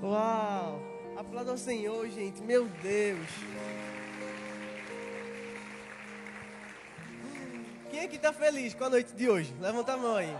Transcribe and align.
Uau! 0.00 0.80
Aplauda 1.16 1.50
ao 1.50 1.58
Senhor, 1.58 2.08
gente. 2.08 2.40
Meu 2.40 2.66
Deus. 2.82 3.28
Quem 7.90 8.00
aqui 8.00 8.16
tá 8.16 8.32
feliz 8.32 8.74
com 8.74 8.84
a 8.84 8.90
noite 8.90 9.12
de 9.12 9.28
hoje? 9.28 9.52
Levanta 9.60 9.94
a 9.94 9.96
mão 9.96 10.14
aí. 10.14 10.36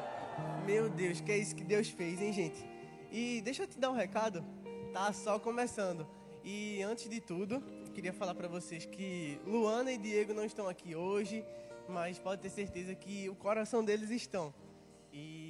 Meu 0.65 0.89
Deus, 0.89 1.21
que 1.21 1.33
é 1.33 1.39
isso 1.39 1.57
que 1.57 1.65
Deus 1.65 1.89
fez, 1.89 2.23
hein, 2.23 2.33
gente? 2.33 2.65
E 3.11 3.41
deixa 3.41 3.65
eu 3.65 3.67
te 3.67 3.81
dar 3.81 3.91
um 3.91 3.95
recado. 3.95 4.45
Tá 4.93 5.13
só 5.13 5.41
começando. 5.41 6.07
E 6.45 6.81
antes 6.83 7.11
de 7.11 7.21
tudo, 7.21 7.61
queria 7.93 8.13
falar 8.13 8.37
para 8.37 8.47
vocês 8.47 8.87
que 8.87 9.41
Luana 9.45 9.91
e 9.91 9.99
Diego 9.99 10.33
não 10.33 10.45
estão 10.45 10.69
aqui 10.69 10.95
hoje, 10.95 11.45
mas 11.89 12.17
pode 12.17 12.41
ter 12.41 12.51
certeza 12.51 12.95
que 12.95 13.29
o 13.29 13.35
coração 13.35 13.85
deles 13.85 14.11
estão. 14.11 14.55
E 15.13 15.48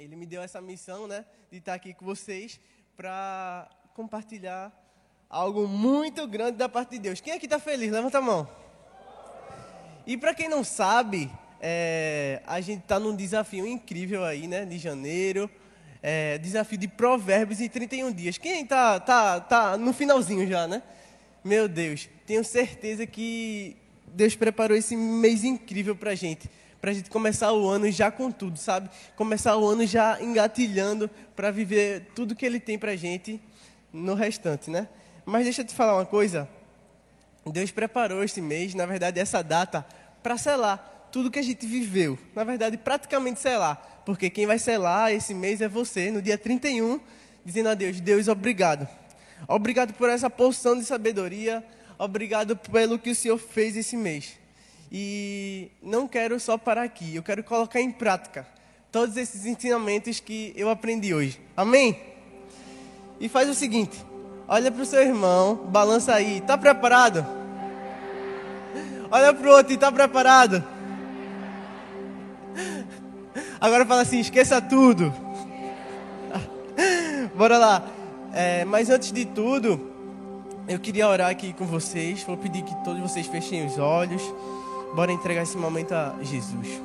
ele 0.00 0.16
me 0.16 0.24
deu 0.24 0.40
essa 0.40 0.60
missão, 0.62 1.06
né, 1.06 1.26
de 1.50 1.58
estar 1.58 1.74
aqui 1.74 1.92
com 1.92 2.06
vocês 2.06 2.58
para 2.96 3.68
compartilhar 3.94 4.72
algo 5.28 5.68
muito 5.68 6.26
grande 6.26 6.56
da 6.56 6.68
parte 6.70 6.92
de 6.92 6.98
Deus. 6.98 7.20
Quem 7.20 7.34
aqui 7.34 7.44
está 7.44 7.58
feliz? 7.58 7.92
Levanta 7.92 8.18
a 8.18 8.20
mão. 8.22 8.48
E 10.06 10.16
para 10.16 10.34
quem 10.34 10.48
não 10.48 10.64
sabe, 10.64 11.30
é, 11.60 12.42
a 12.46 12.60
gente 12.62 12.80
está 12.80 12.98
num 12.98 13.14
desafio 13.14 13.66
incrível 13.66 14.24
aí, 14.24 14.48
né, 14.48 14.64
de 14.64 14.78
janeiro. 14.78 15.50
É, 16.02 16.38
desafio 16.38 16.78
de 16.78 16.88
provérbios 16.88 17.60
em 17.60 17.68
31 17.68 18.10
dias. 18.10 18.38
Quem 18.38 18.62
está 18.62 18.98
tá, 18.98 19.38
tá 19.38 19.76
no 19.76 19.92
finalzinho 19.92 20.48
já, 20.48 20.66
né? 20.66 20.82
Meu 21.44 21.68
Deus, 21.68 22.08
tenho 22.26 22.42
certeza 22.42 23.06
que 23.06 23.76
Deus 24.06 24.34
preparou 24.34 24.74
esse 24.74 24.96
mês 24.96 25.44
incrível 25.44 25.94
para 25.94 26.12
a 26.12 26.14
gente 26.14 26.48
para 26.80 26.90
a 26.90 26.94
gente 26.94 27.10
começar 27.10 27.52
o 27.52 27.68
ano 27.68 27.90
já 27.90 28.10
com 28.10 28.30
tudo, 28.30 28.58
sabe? 28.58 28.88
Começar 29.16 29.56
o 29.56 29.68
ano 29.68 29.86
já 29.86 30.20
engatilhando 30.20 31.10
para 31.36 31.50
viver 31.50 32.06
tudo 32.14 32.34
que 32.34 32.46
Ele 32.46 32.58
tem 32.58 32.78
para 32.78 32.92
a 32.92 32.96
gente 32.96 33.40
no 33.92 34.14
restante, 34.14 34.70
né? 34.70 34.88
Mas 35.26 35.44
deixa 35.44 35.60
eu 35.62 35.66
te 35.66 35.74
falar 35.74 35.94
uma 35.94 36.06
coisa. 36.06 36.48
Deus 37.46 37.70
preparou 37.70 38.22
este 38.22 38.40
mês, 38.40 38.74
na 38.74 38.86
verdade, 38.86 39.18
essa 39.18 39.42
data, 39.42 39.84
para 40.22 40.38
selar 40.38 41.08
tudo 41.10 41.30
que 41.30 41.38
a 41.38 41.42
gente 41.42 41.66
viveu. 41.66 42.18
Na 42.34 42.44
verdade, 42.44 42.76
praticamente 42.76 43.40
selar. 43.40 44.02
Porque 44.04 44.30
quem 44.30 44.46
vai 44.46 44.58
selar 44.58 45.12
esse 45.12 45.34
mês 45.34 45.60
é 45.60 45.68
você, 45.68 46.10
no 46.10 46.22
dia 46.22 46.38
31, 46.38 47.00
dizendo 47.44 47.68
a 47.68 47.74
Deus: 47.74 48.00
Deus, 48.00 48.28
obrigado. 48.28 48.88
Obrigado 49.48 49.92
por 49.94 50.08
essa 50.08 50.30
porção 50.30 50.78
de 50.78 50.84
sabedoria. 50.84 51.64
Obrigado 51.98 52.56
pelo 52.56 52.98
que 52.98 53.10
o 53.10 53.14
Senhor 53.14 53.38
fez 53.38 53.76
esse 53.76 53.96
mês. 53.96 54.38
E 54.90 55.70
não 55.82 56.08
quero 56.08 56.38
só 56.40 56.58
parar 56.58 56.82
aqui, 56.82 57.14
eu 57.14 57.22
quero 57.22 57.44
colocar 57.44 57.80
em 57.80 57.92
prática 57.92 58.46
todos 58.90 59.16
esses 59.16 59.46
ensinamentos 59.46 60.18
que 60.18 60.52
eu 60.56 60.68
aprendi 60.68 61.14
hoje. 61.14 61.40
Amém? 61.56 61.98
E 63.20 63.28
faz 63.28 63.48
o 63.48 63.54
seguinte: 63.54 64.04
olha 64.48 64.70
para 64.70 64.82
o 64.82 64.86
seu 64.86 65.00
irmão, 65.00 65.54
balança 65.54 66.14
aí, 66.14 66.40
tá 66.40 66.58
preparado? 66.58 67.24
Olha 69.10 69.32
para 69.32 69.48
o 69.48 69.52
outro 69.52 69.72
e 69.72 69.76
tá 69.76 69.90
preparado? 69.92 70.64
Agora 73.60 73.84
fala 73.86 74.02
assim: 74.02 74.20
esqueça 74.20 74.60
tudo. 74.60 75.12
Bora 77.34 77.58
lá. 77.58 77.82
É, 78.32 78.64
mas 78.64 78.90
antes 78.90 79.12
de 79.12 79.24
tudo, 79.24 79.90
eu 80.68 80.78
queria 80.78 81.08
orar 81.08 81.30
aqui 81.30 81.52
com 81.52 81.66
vocês. 81.66 82.22
Vou 82.22 82.36
pedir 82.36 82.62
que 82.62 82.74
todos 82.84 83.00
vocês 83.00 83.26
fechem 83.26 83.66
os 83.66 83.78
olhos. 83.78 84.22
Bora 84.94 85.12
entregar 85.12 85.42
esse 85.42 85.56
momento 85.56 85.92
a 85.92 86.16
Jesus. 86.20 86.80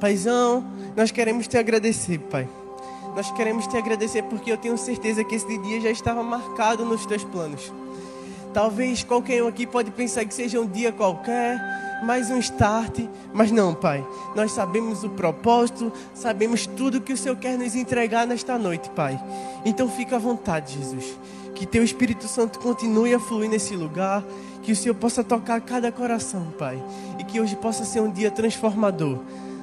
Paizão, 0.00 0.64
nós 0.96 1.10
queremos 1.10 1.46
te 1.46 1.56
agradecer, 1.58 2.18
Pai. 2.18 2.48
Nós 3.14 3.30
queremos 3.32 3.66
te 3.66 3.76
agradecer 3.76 4.22
porque 4.22 4.52
eu 4.52 4.56
tenho 4.56 4.78
certeza 4.78 5.24
que 5.24 5.34
esse 5.34 5.58
dia 5.58 5.80
já 5.80 5.90
estava 5.90 6.22
marcado 6.22 6.84
nos 6.84 7.04
teus 7.06 7.24
planos. 7.24 7.72
Talvez 8.52 9.04
qualquer 9.04 9.42
um 9.42 9.48
aqui 9.48 9.66
pode 9.66 9.90
pensar 9.90 10.24
que 10.24 10.34
seja 10.34 10.60
um 10.60 10.66
dia 10.66 10.90
qualquer, 10.90 11.58
mais 12.02 12.30
um 12.30 12.38
start, 12.38 13.00
mas 13.32 13.50
não, 13.50 13.74
Pai. 13.74 14.04
Nós 14.34 14.52
sabemos 14.52 15.04
o 15.04 15.10
propósito, 15.10 15.92
sabemos 16.14 16.66
tudo 16.66 17.00
que 17.00 17.12
o 17.12 17.16
Senhor 17.16 17.36
quer 17.36 17.56
nos 17.56 17.76
entregar 17.76 18.26
nesta 18.26 18.58
noite, 18.58 18.90
Pai. 18.90 19.20
Então 19.64 19.88
fica 19.88 20.16
à 20.16 20.18
vontade, 20.18 20.74
Jesus. 20.78 21.16
Que 21.54 21.66
teu 21.66 21.84
Espírito 21.84 22.26
Santo 22.26 22.58
continue 22.58 23.14
a 23.14 23.20
fluir 23.20 23.50
nesse 23.50 23.76
lugar 23.76 24.24
que 24.70 24.74
o 24.74 24.76
Senhor 24.76 24.94
possa 24.94 25.24
tocar 25.24 25.60
cada 25.62 25.90
coração, 25.90 26.54
Pai. 26.56 26.80
E 27.18 27.24
que 27.24 27.40
hoje 27.40 27.56
possa 27.56 27.84
ser 27.84 28.00
um 28.00 28.08
dia 28.08 28.30
transformador. 28.30 29.18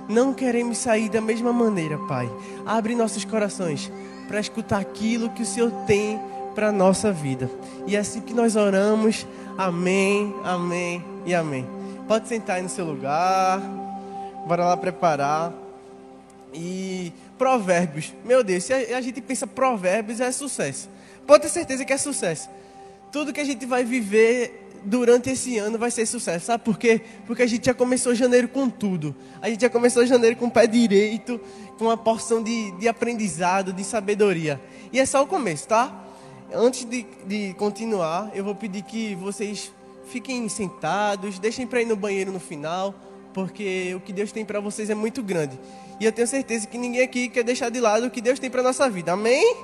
Não 0.09 0.33
queremos 0.33 0.79
sair 0.79 1.07
da 1.07 1.21
mesma 1.21 1.53
maneira, 1.53 1.97
Pai. 2.09 2.29
Abre 2.65 2.93
nossos 2.93 3.23
corações 3.23 3.89
para 4.27 4.37
escutar 4.37 4.81
aquilo 4.81 5.29
que 5.29 5.43
o 5.43 5.45
Senhor 5.45 5.71
tem 5.85 6.19
para 6.53 6.67
a 6.67 6.71
nossa 6.73 7.09
vida. 7.09 7.49
E 7.85 7.95
é 7.95 7.99
assim 7.99 8.19
que 8.19 8.33
nós 8.33 8.57
oramos. 8.57 9.25
Amém, 9.57 10.35
amém 10.43 11.01
e 11.25 11.33
amém. 11.33 11.65
Pode 12.05 12.27
sentar 12.27 12.57
aí 12.57 12.61
no 12.61 12.67
seu 12.67 12.83
lugar. 12.83 13.61
Bora 14.45 14.65
lá 14.65 14.75
preparar. 14.75 15.53
E 16.53 17.13
provérbios. 17.37 18.13
Meu 18.25 18.43
Deus, 18.43 18.65
se 18.65 18.73
a 18.73 18.99
gente 18.99 19.21
pensa 19.21 19.47
provérbios 19.47 20.19
é 20.19 20.33
sucesso. 20.33 20.89
Pode 21.25 21.43
ter 21.43 21.49
certeza 21.49 21.85
que 21.85 21.93
é 21.93 21.97
sucesso. 21.97 22.49
Tudo 23.09 23.31
que 23.31 23.39
a 23.39 23.45
gente 23.45 23.65
vai 23.65 23.85
viver 23.85 24.66
durante 24.87 25.29
esse 25.29 25.57
ano 25.57 25.77
vai 25.77 25.91
ser 25.91 26.05
sucesso. 26.05 26.45
Sabe 26.45 26.63
por 26.63 26.77
quê? 26.77 27.01
Porque 27.25 27.43
a 27.43 27.47
gente 27.47 27.65
já 27.65 27.73
começou 27.73 28.15
janeiro 28.15 28.47
com 28.47 28.69
tudo. 28.69 29.13
A 29.41 29.49
gente 29.49 29.61
já 29.61 29.69
começou 29.69 30.05
janeiro 30.05 30.37
com 30.37 30.45
o 30.45 30.51
pé 30.51 30.65
direito, 30.65 31.39
com 31.77 31.85
uma 31.85 31.97
porção 31.97 32.41
de, 32.41 32.71
de 32.71 32.87
aprendizado, 32.87 33.73
de 33.73 33.83
sabedoria. 33.83 34.59
E 34.91 34.99
é 34.99 35.05
só 35.05 35.21
o 35.21 35.27
começo, 35.27 35.67
tá? 35.67 36.05
Antes 36.53 36.85
de, 36.85 37.05
de 37.25 37.53
continuar, 37.55 38.31
eu 38.33 38.45
vou 38.45 38.55
pedir 38.55 38.81
que 38.81 39.13
vocês 39.15 39.73
fiquem 40.07 40.47
sentados, 40.47 41.37
deixem 41.37 41.67
para 41.67 41.81
ir 41.81 41.85
no 41.85 41.97
banheiro 41.97 42.31
no 42.31 42.39
final, 42.39 42.95
porque 43.33 43.93
o 43.93 43.99
que 43.99 44.13
Deus 44.13 44.31
tem 44.31 44.45
para 44.45 44.61
vocês 44.61 44.89
é 44.89 44.95
muito 44.95 45.21
grande. 45.21 45.59
E 45.99 46.05
eu 46.05 46.13
tenho 46.13 46.27
certeza 46.27 46.65
que 46.65 46.77
ninguém 46.77 47.01
aqui 47.01 47.27
quer 47.27 47.43
deixar 47.43 47.69
de 47.69 47.81
lado 47.81 48.07
o 48.07 48.09
que 48.09 48.21
Deus 48.21 48.39
tem 48.39 48.49
para 48.49 48.63
nossa 48.63 48.89
vida. 48.89 49.11
Amém? 49.11 49.57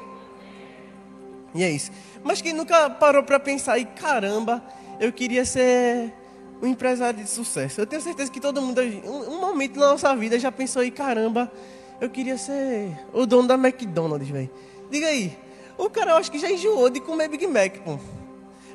E 1.55 1.63
é 1.63 1.71
isso. 1.71 1.91
Mas 2.23 2.41
quem 2.41 2.51
nunca 2.51 2.89
parou 2.89 3.23
para 3.23 3.39
pensar, 3.39 3.77
e 3.77 3.85
caramba, 3.85 4.61
eu 4.99 5.11
queria 5.11 5.45
ser 5.45 6.13
um 6.61 6.67
empresário 6.67 7.21
de 7.21 7.29
sucesso. 7.29 7.81
Eu 7.81 7.85
tenho 7.85 8.01
certeza 8.01 8.31
que 8.31 8.39
todo 8.39 8.61
mundo, 8.61 8.81
um, 8.81 9.33
um 9.35 9.41
momento 9.41 9.79
na 9.79 9.89
nossa 9.89 10.15
vida, 10.15 10.39
já 10.39 10.51
pensou 10.51 10.81
aí, 10.81 10.91
caramba, 10.91 11.51
eu 11.99 12.09
queria 12.09 12.37
ser 12.37 12.97
o 13.13 13.25
dono 13.25 13.47
da 13.47 13.55
McDonald's, 13.55 14.29
velho. 14.29 14.49
Diga 14.89 15.07
aí, 15.07 15.37
o 15.77 15.89
cara 15.89 16.11
eu 16.11 16.17
acho 16.17 16.31
que 16.31 16.39
já 16.39 16.49
enjoou 16.49 16.89
de 16.89 16.99
comer 16.99 17.27
Big 17.27 17.45
Mac, 17.47 17.77
pô. 17.79 17.99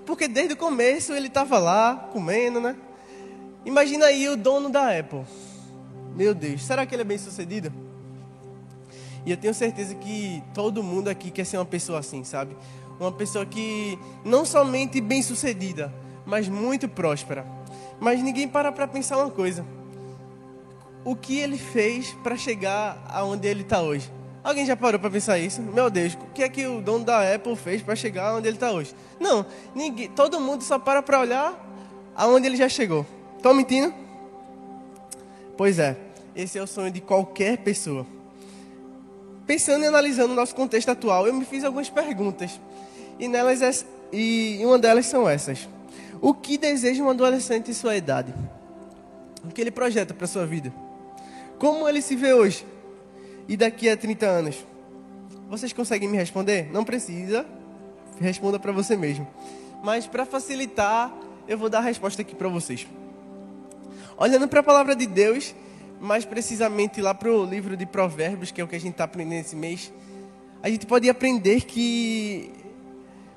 Porque 0.04 0.26
desde 0.26 0.54
o 0.54 0.56
começo 0.56 1.12
ele 1.12 1.28
tava 1.28 1.58
lá, 1.58 2.08
comendo, 2.12 2.60
né? 2.60 2.76
Imagina 3.64 4.06
aí 4.06 4.28
o 4.28 4.36
dono 4.36 4.70
da 4.70 4.98
Apple. 4.98 5.24
Meu 6.16 6.34
Deus, 6.34 6.64
será 6.64 6.86
que 6.86 6.94
ele 6.94 7.02
é 7.02 7.04
bem 7.04 7.18
sucedido? 7.18 7.72
E 9.24 9.30
eu 9.30 9.36
tenho 9.36 9.52
certeza 9.52 9.94
que 9.94 10.42
todo 10.54 10.82
mundo 10.82 11.08
aqui 11.08 11.30
quer 11.30 11.44
ser 11.44 11.58
uma 11.58 11.66
pessoa 11.66 11.98
assim, 11.98 12.24
sabe? 12.24 12.56
Uma 12.98 13.12
pessoa 13.12 13.44
que 13.44 13.98
não 14.24 14.44
somente 14.44 15.00
bem 15.00 15.22
sucedida, 15.22 15.92
mas 16.28 16.46
muito 16.46 16.86
próspera. 16.86 17.44
Mas 17.98 18.22
ninguém 18.22 18.46
para 18.46 18.70
para 18.70 18.86
pensar 18.86 19.16
uma 19.16 19.30
coisa: 19.30 19.64
o 21.02 21.16
que 21.16 21.40
ele 21.40 21.56
fez 21.56 22.12
para 22.22 22.36
chegar 22.36 23.02
aonde 23.08 23.48
ele 23.48 23.62
está 23.62 23.80
hoje? 23.80 24.12
Alguém 24.44 24.64
já 24.64 24.76
parou 24.76 25.00
para 25.00 25.10
pensar 25.10 25.38
isso? 25.38 25.60
Meu 25.60 25.90
Deus, 25.90 26.14
o 26.14 26.32
que 26.32 26.42
é 26.42 26.48
que 26.48 26.64
o 26.66 26.80
dono 26.80 27.04
da 27.04 27.34
Apple 27.34 27.56
fez 27.56 27.82
para 27.82 27.96
chegar 27.96 28.34
onde 28.36 28.46
ele 28.46 28.56
está 28.56 28.70
hoje? 28.70 28.94
Não, 29.18 29.44
ninguém, 29.74 30.08
todo 30.10 30.38
mundo 30.38 30.62
só 30.62 30.78
para 30.78 31.02
para 31.02 31.18
olhar 31.18 31.66
aonde 32.14 32.46
ele 32.46 32.56
já 32.56 32.68
chegou. 32.68 33.04
Estão 33.36 33.54
mentindo? 33.54 33.92
Pois 35.56 35.78
é, 35.78 35.96
esse 36.36 36.58
é 36.58 36.62
o 36.62 36.66
sonho 36.66 36.90
de 36.90 37.00
qualquer 37.00 37.58
pessoa. 37.58 38.06
Pensando 39.46 39.82
e 39.82 39.86
analisando 39.88 40.34
o 40.34 40.36
nosso 40.36 40.54
contexto 40.54 40.90
atual, 40.90 41.26
eu 41.26 41.32
me 41.32 41.44
fiz 41.44 41.64
algumas 41.64 41.88
perguntas. 41.88 42.60
E 43.18 43.26
nelas 43.26 43.62
é, 43.62 43.70
e 44.12 44.60
uma 44.62 44.78
delas 44.78 45.06
são 45.06 45.28
essas. 45.28 45.66
O 46.20 46.34
que 46.34 46.58
deseja 46.58 47.02
um 47.02 47.10
adolescente 47.10 47.70
em 47.70 47.74
sua 47.74 47.96
idade? 47.96 48.34
O 49.44 49.48
que 49.48 49.60
ele 49.60 49.70
projeta 49.70 50.12
para 50.12 50.24
a 50.24 50.28
sua 50.28 50.46
vida? 50.46 50.72
Como 51.58 51.88
ele 51.88 52.02
se 52.02 52.16
vê 52.16 52.32
hoje? 52.32 52.66
E 53.48 53.56
daqui 53.56 53.88
a 53.88 53.96
30 53.96 54.26
anos? 54.26 54.64
Vocês 55.48 55.72
conseguem 55.72 56.08
me 56.08 56.16
responder? 56.16 56.70
Não 56.72 56.84
precisa. 56.84 57.46
Responda 58.20 58.58
para 58.58 58.72
você 58.72 58.96
mesmo. 58.96 59.26
Mas 59.82 60.06
para 60.06 60.26
facilitar, 60.26 61.12
eu 61.46 61.56
vou 61.56 61.70
dar 61.70 61.78
a 61.78 61.82
resposta 61.82 62.22
aqui 62.22 62.34
para 62.34 62.48
vocês. 62.48 62.86
Olhando 64.16 64.48
para 64.48 64.60
a 64.60 64.62
palavra 64.62 64.96
de 64.96 65.06
Deus, 65.06 65.54
mais 66.00 66.24
precisamente 66.24 67.00
lá 67.00 67.14
para 67.14 67.30
o 67.30 67.44
livro 67.44 67.76
de 67.76 67.86
Provérbios, 67.86 68.50
que 68.50 68.60
é 68.60 68.64
o 68.64 68.68
que 68.68 68.76
a 68.76 68.80
gente 68.80 68.92
está 68.92 69.04
aprendendo 69.04 69.40
esse 69.40 69.56
mês, 69.56 69.92
a 70.62 70.68
gente 70.68 70.86
pode 70.86 71.08
aprender 71.08 71.62
que 71.62 72.50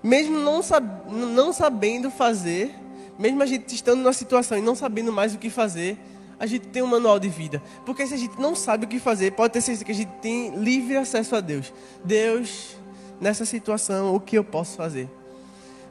mesmo 0.03 0.39
não, 0.39 0.61
sab 0.61 0.85
não 1.09 1.53
sabendo 1.53 2.09
fazer, 2.09 2.73
mesmo 3.17 3.41
a 3.43 3.45
gente 3.45 3.73
estando 3.73 3.99
numa 3.99 4.13
situação 4.13 4.57
e 4.57 4.61
não 4.61 4.75
sabendo 4.75 5.11
mais 5.11 5.35
o 5.35 5.37
que 5.37 5.49
fazer, 5.49 5.97
a 6.39 6.45
gente 6.47 6.67
tem 6.67 6.81
um 6.81 6.87
manual 6.87 7.19
de 7.19 7.29
vida. 7.29 7.61
Porque 7.85 8.05
se 8.07 8.15
a 8.15 8.17
gente 8.17 8.39
não 8.39 8.55
sabe 8.55 8.85
o 8.85 8.87
que 8.87 8.99
fazer, 8.99 9.31
pode 9.31 9.53
ter 9.53 9.61
certeza 9.61 9.85
que 9.85 9.91
a 9.91 9.95
gente 9.95 10.11
tem 10.21 10.55
livre 10.55 10.97
acesso 10.97 11.35
a 11.35 11.39
Deus. 11.39 11.71
Deus 12.03 12.75
nessa 13.19 13.45
situação, 13.45 14.15
o 14.15 14.19
que 14.19 14.35
eu 14.35 14.43
posso 14.43 14.75
fazer? 14.75 15.07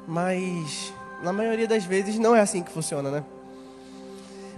Mas, 0.09 0.93
na 1.23 1.33
maioria 1.33 1.69
das 1.69 1.85
vezes, 1.85 2.19
não 2.19 2.35
é 2.35 2.41
assim 2.41 2.65
que 2.65 2.73
funciona, 2.73 3.11
né? 3.11 3.25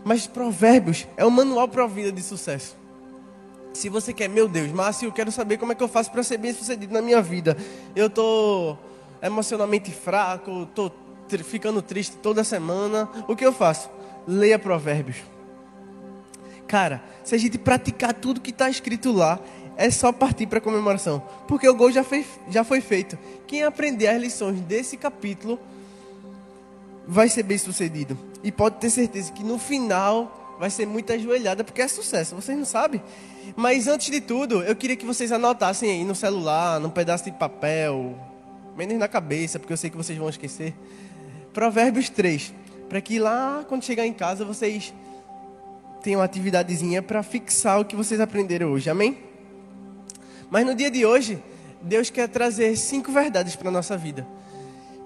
Mas 0.02 0.26
Provérbios 0.26 1.06
é 1.16 1.26
um 1.26 1.30
manual 1.30 1.68
para 1.68 1.84
a 1.84 1.86
vida 1.86 2.10
de 2.10 2.22
sucesso. 2.22 2.74
Se 3.74 3.90
você 3.90 4.12
quer, 4.12 4.28
meu 4.28 4.48
Deus, 4.48 4.72
Márcio, 4.72 5.08
eu 5.08 5.12
quero 5.12 5.30
saber 5.30 5.58
como 5.58 5.72
é 5.72 5.74
que 5.74 5.82
eu 5.82 5.88
faço 5.88 6.10
para 6.10 6.22
ser 6.22 6.38
bem 6.38 6.52
sucedido 6.54 6.92
na 6.92 7.02
minha 7.02 7.20
vida. 7.20 7.56
Eu 7.94 8.08
tô 8.08 8.76
emocionalmente 9.22 9.90
fraco, 9.90 10.66
tô 10.74 10.90
ficando 11.44 11.80
triste 11.80 12.16
toda 12.16 12.44
semana. 12.44 13.08
O 13.28 13.36
que 13.36 13.46
eu 13.46 13.52
faço? 13.52 13.88
Leia 14.26 14.58
Provérbios. 14.58 15.18
Cara, 16.66 17.02
se 17.22 17.34
a 17.34 17.38
gente 17.38 17.58
praticar 17.58 18.12
tudo 18.14 18.40
que 18.40 18.50
está 18.50 18.68
escrito 18.68 19.12
lá, 19.12 19.38
é 19.76 19.90
só 19.90 20.12
partir 20.12 20.46
para 20.46 20.58
a 20.58 20.60
comemoração. 20.60 21.22
Porque 21.46 21.68
o 21.68 21.74
gol 21.74 21.90
já 21.90 22.04
foi, 22.04 22.26
já 22.48 22.64
foi 22.64 22.80
feito. 22.80 23.18
Quem 23.46 23.62
aprender 23.62 24.08
as 24.08 24.20
lições 24.20 24.60
desse 24.60 24.96
capítulo 24.96 25.58
vai 27.06 27.28
ser 27.28 27.42
bem 27.42 27.58
sucedido. 27.58 28.18
E 28.42 28.50
pode 28.50 28.76
ter 28.76 28.90
certeza 28.90 29.32
que 29.32 29.44
no 29.44 29.58
final 29.58 30.56
vai 30.58 30.70
ser 30.70 30.86
muita 30.86 31.14
ajoelhada, 31.14 31.64
porque 31.64 31.82
é 31.82 31.88
sucesso, 31.88 32.36
vocês 32.36 32.56
não 32.56 32.64
sabem. 32.64 33.02
Mas 33.56 33.88
antes 33.88 34.10
de 34.10 34.20
tudo, 34.20 34.62
eu 34.62 34.76
queria 34.76 34.96
que 34.96 35.04
vocês 35.04 35.32
anotassem 35.32 35.90
aí 35.90 36.04
no 36.04 36.14
celular, 36.14 36.78
num 36.78 36.90
pedaço 36.90 37.24
de 37.24 37.32
papel, 37.32 38.14
menos 38.76 38.98
na 38.98 39.08
cabeça, 39.08 39.58
porque 39.58 39.72
eu 39.72 39.76
sei 39.76 39.90
que 39.90 39.96
vocês 39.96 40.18
vão 40.18 40.28
esquecer. 40.28 40.74
Provérbios 41.52 42.08
3. 42.08 42.54
Para 42.88 43.00
que 43.00 43.18
lá, 43.18 43.64
quando 43.68 43.84
chegar 43.84 44.06
em 44.06 44.12
casa, 44.12 44.44
vocês 44.44 44.92
tenham 46.02 46.20
uma 46.20 46.26
atividadezinha 46.26 47.02
para 47.02 47.22
fixar 47.22 47.80
o 47.80 47.84
que 47.84 47.96
vocês 47.96 48.20
aprenderam 48.20 48.72
hoje. 48.72 48.90
Amém? 48.90 49.18
Mas 50.50 50.66
no 50.66 50.74
dia 50.74 50.90
de 50.90 51.06
hoje, 51.06 51.42
Deus 51.80 52.10
quer 52.10 52.28
trazer 52.28 52.76
cinco 52.76 53.10
verdades 53.10 53.56
para 53.56 53.68
a 53.68 53.72
nossa 53.72 53.96
vida. 53.96 54.26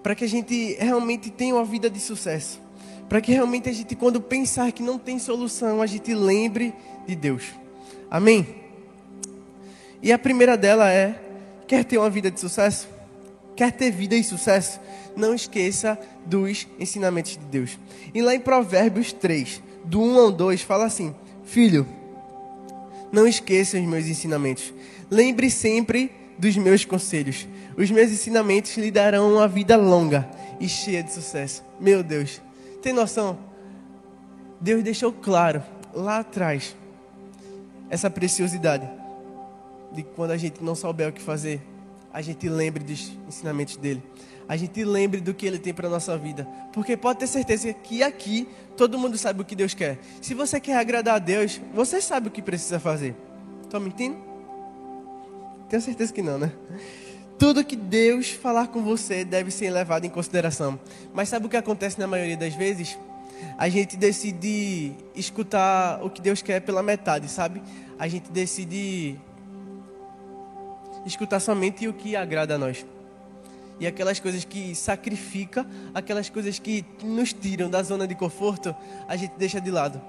Para 0.03 0.15
que 0.15 0.25
a 0.25 0.29
gente 0.29 0.77
realmente 0.81 1.31
tenha 1.31 1.55
uma 1.55 1.65
vida 1.65 1.89
de 1.89 2.01
sucesso. 2.01 2.61
Para 3.09 3.21
que 3.21 3.33
realmente 3.33 3.69
a 3.69 3.73
gente, 3.73 3.95
quando 3.95 4.21
pensar 4.21 4.73
que 4.73 4.83
não 4.83 4.99
tem 4.99 5.19
solução, 5.19 5.81
a 5.81 5.87
gente 5.87 6.13
lembre 6.15 6.75
de 7.07 7.15
Deus. 7.15 7.45
Amém? 8.11 8.47
E 10.03 10.13
a 10.13 10.19
primeira 10.19 10.57
dela 10.57 10.91
é: 10.91 11.15
quer 11.67 11.85
ter 11.85 11.99
uma 11.99 12.11
vida 12.11 12.31
de 12.31 12.41
sucesso? 12.41 12.96
Quer 13.57 13.73
ter 13.73 13.91
vida 13.91 14.15
e 14.15 14.23
sucesso? 14.23 14.79
Não 15.17 15.35
esqueça 15.35 15.99
dos 16.25 16.69
ensinamentos 16.79 17.33
de 17.33 17.45
Deus. 17.47 17.79
E 18.15 18.21
lá 18.21 18.35
em 18.35 18.41
Provérbios 18.41 19.13
3, 19.13 19.63
do 19.85 20.01
1 20.01 20.19
ao 20.19 20.31
2, 20.31 20.63
fala 20.63 20.85
assim: 20.85 21.15
Filho, 21.45 21.87
não 23.11 23.27
esqueça 23.27 23.79
os 23.79 23.85
meus 23.85 24.07
ensinamentos 24.07 24.75
Lembre 25.11 25.51
sempre 25.51 26.11
dos 26.39 26.57
meus 26.57 26.85
conselhos. 26.85 27.47
Os 27.77 27.91
meus 27.91 28.11
ensinamentos 28.11 28.77
lhe 28.77 28.91
darão 28.91 29.33
uma 29.33 29.47
vida 29.47 29.77
longa 29.77 30.29
e 30.59 30.69
cheia 30.69 31.03
de 31.03 31.13
sucesso. 31.13 31.65
Meu 31.79 32.03
Deus, 32.03 32.41
tem 32.83 32.93
noção? 32.93 33.39
Deus 34.61 34.83
deixou 34.83 35.13
claro 35.13 35.63
lá 35.95 36.19
atrás 36.19 36.75
essa 37.89 38.11
preciosidade 38.11 38.89
de 39.93 40.03
quando 40.03 40.33
a 40.33 40.37
gente 40.37 40.63
não 40.63 40.75
souber 40.75 41.09
o 41.09 41.13
que 41.13 41.23
fazer, 41.23 41.61
a 42.17 42.23
gente 42.23 42.49
lembre 42.49 42.83
dos 42.83 43.13
ensinamentos 43.29 43.77
dele. 43.77 44.03
A 44.49 44.57
gente 44.57 44.83
lembre 44.83 45.21
do 45.21 45.35
que 45.35 45.47
ele 45.47 45.59
tem 45.59 45.75
para 45.75 45.87
nossa 45.87 46.17
vida, 46.17 46.49
porque 46.73 46.97
pode 46.97 47.19
ter 47.19 47.27
certeza 47.27 47.71
que 47.75 48.03
aqui 48.03 48.49
todo 48.75 48.99
mundo 48.99 49.19
sabe 49.19 49.43
o 49.43 49.45
que 49.45 49.55
Deus 49.55 49.75
quer. 49.75 49.99
Se 50.23 50.33
você 50.33 50.59
quer 50.59 50.79
agradar 50.79 51.17
a 51.17 51.19
Deus, 51.19 51.61
você 51.75 52.01
sabe 52.01 52.29
o 52.29 52.31
que 52.31 52.41
precisa 52.41 52.81
fazer. 52.81 53.15
Estão 53.57 53.79
tá 53.79 53.81
mentindo? 53.81 54.17
Tenho 55.69 55.83
certeza 55.83 56.11
que 56.11 56.23
não, 56.23 56.39
né? 56.39 56.53
Tudo 57.39 57.63
que 57.63 57.77
Deus 57.77 58.31
falar 58.31 58.69
com 58.69 58.83
você 58.83 59.23
deve 59.23 59.51
ser 59.51 59.69
levado 59.69 60.07
em 60.07 60.11
consideração. 60.11 60.81
Mas 61.13 61.29
sabe 61.29 61.45
o 61.45 61.49
que 61.51 61.57
acontece 61.59 62.01
na 62.01 62.07
maioria 62.07 62.39
das 62.39 62.55
vezes? 62.55 62.99
A 63.59 63.69
gente 63.69 63.95
decide 63.95 64.95
escutar 65.15 66.03
o 66.03 66.09
que 66.09 66.23
Deus 66.23 66.41
quer 66.41 66.63
pela 66.63 66.83
metade, 66.83 67.29
sabe? 67.29 67.63
A 67.99 68.09
gente 68.09 68.31
decide 68.31 69.19
escutar 71.07 71.41
somente 71.41 71.89
o 71.89 71.95
que 71.95 72.17
agrada 72.17 72.57
a 72.57 72.59
nós. 72.59 72.85
E 73.79 73.87
aquelas 73.87 74.19
coisas 74.19 74.45
que 74.45 74.75
sacrifica, 74.75 75.67
aquelas 75.95 76.29
coisas 76.29 76.59
que 76.59 76.85
nos 77.03 77.33
tiram 77.33 77.71
da 77.71 77.83
zona 77.83 78.07
de 78.07 78.15
conforto, 78.15 78.75
a 79.07 79.17
gente 79.17 79.35
deixa 79.39 79.61
de 79.61 79.71
lado. 79.71 80.01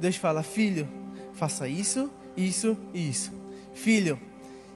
Deus 0.00 0.16
fala: 0.16 0.42
"Filho, 0.42 0.88
faça 1.34 1.68
isso, 1.68 2.10
isso 2.36 2.76
e 2.94 3.08
isso. 3.08 3.32
Filho, 3.74 4.18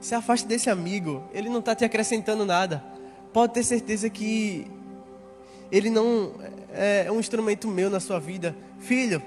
se 0.00 0.14
afaste 0.14 0.46
desse 0.46 0.68
amigo, 0.68 1.22
ele 1.32 1.48
não 1.48 1.60
está 1.60 1.74
te 1.74 1.84
acrescentando 1.84 2.44
nada. 2.44 2.84
Pode 3.32 3.54
ter 3.54 3.62
certeza 3.62 4.10
que 4.10 4.66
ele 5.70 5.88
não 5.88 6.32
é, 6.72 7.04
é 7.06 7.12
um 7.12 7.20
instrumento 7.20 7.68
meu 7.68 7.88
na 7.88 8.00
sua 8.00 8.18
vida. 8.18 8.56
Filho, 8.80 9.22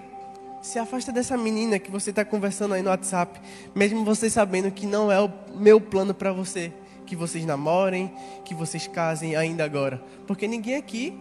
se 0.63 0.79
afasta 0.79 1.11
dessa 1.11 1.37
menina 1.37 1.77
que 1.77 1.91
você 1.91 2.09
está 2.09 2.23
conversando 2.23 2.73
aí 2.73 2.81
no 2.81 2.89
WhatsApp, 2.89 3.39
mesmo 3.75 4.05
você 4.05 4.29
sabendo 4.29 4.71
que 4.71 4.85
não 4.87 5.11
é 5.11 5.19
o 5.19 5.29
meu 5.53 5.79
plano 5.79 6.13
para 6.13 6.31
você. 6.31 6.71
Que 7.05 7.17
vocês 7.17 7.45
namorem, 7.45 8.09
que 8.45 8.55
vocês 8.55 8.87
casem 8.87 9.35
ainda 9.35 9.65
agora. 9.65 10.01
Porque 10.25 10.47
ninguém 10.47 10.75
aqui, 10.75 11.13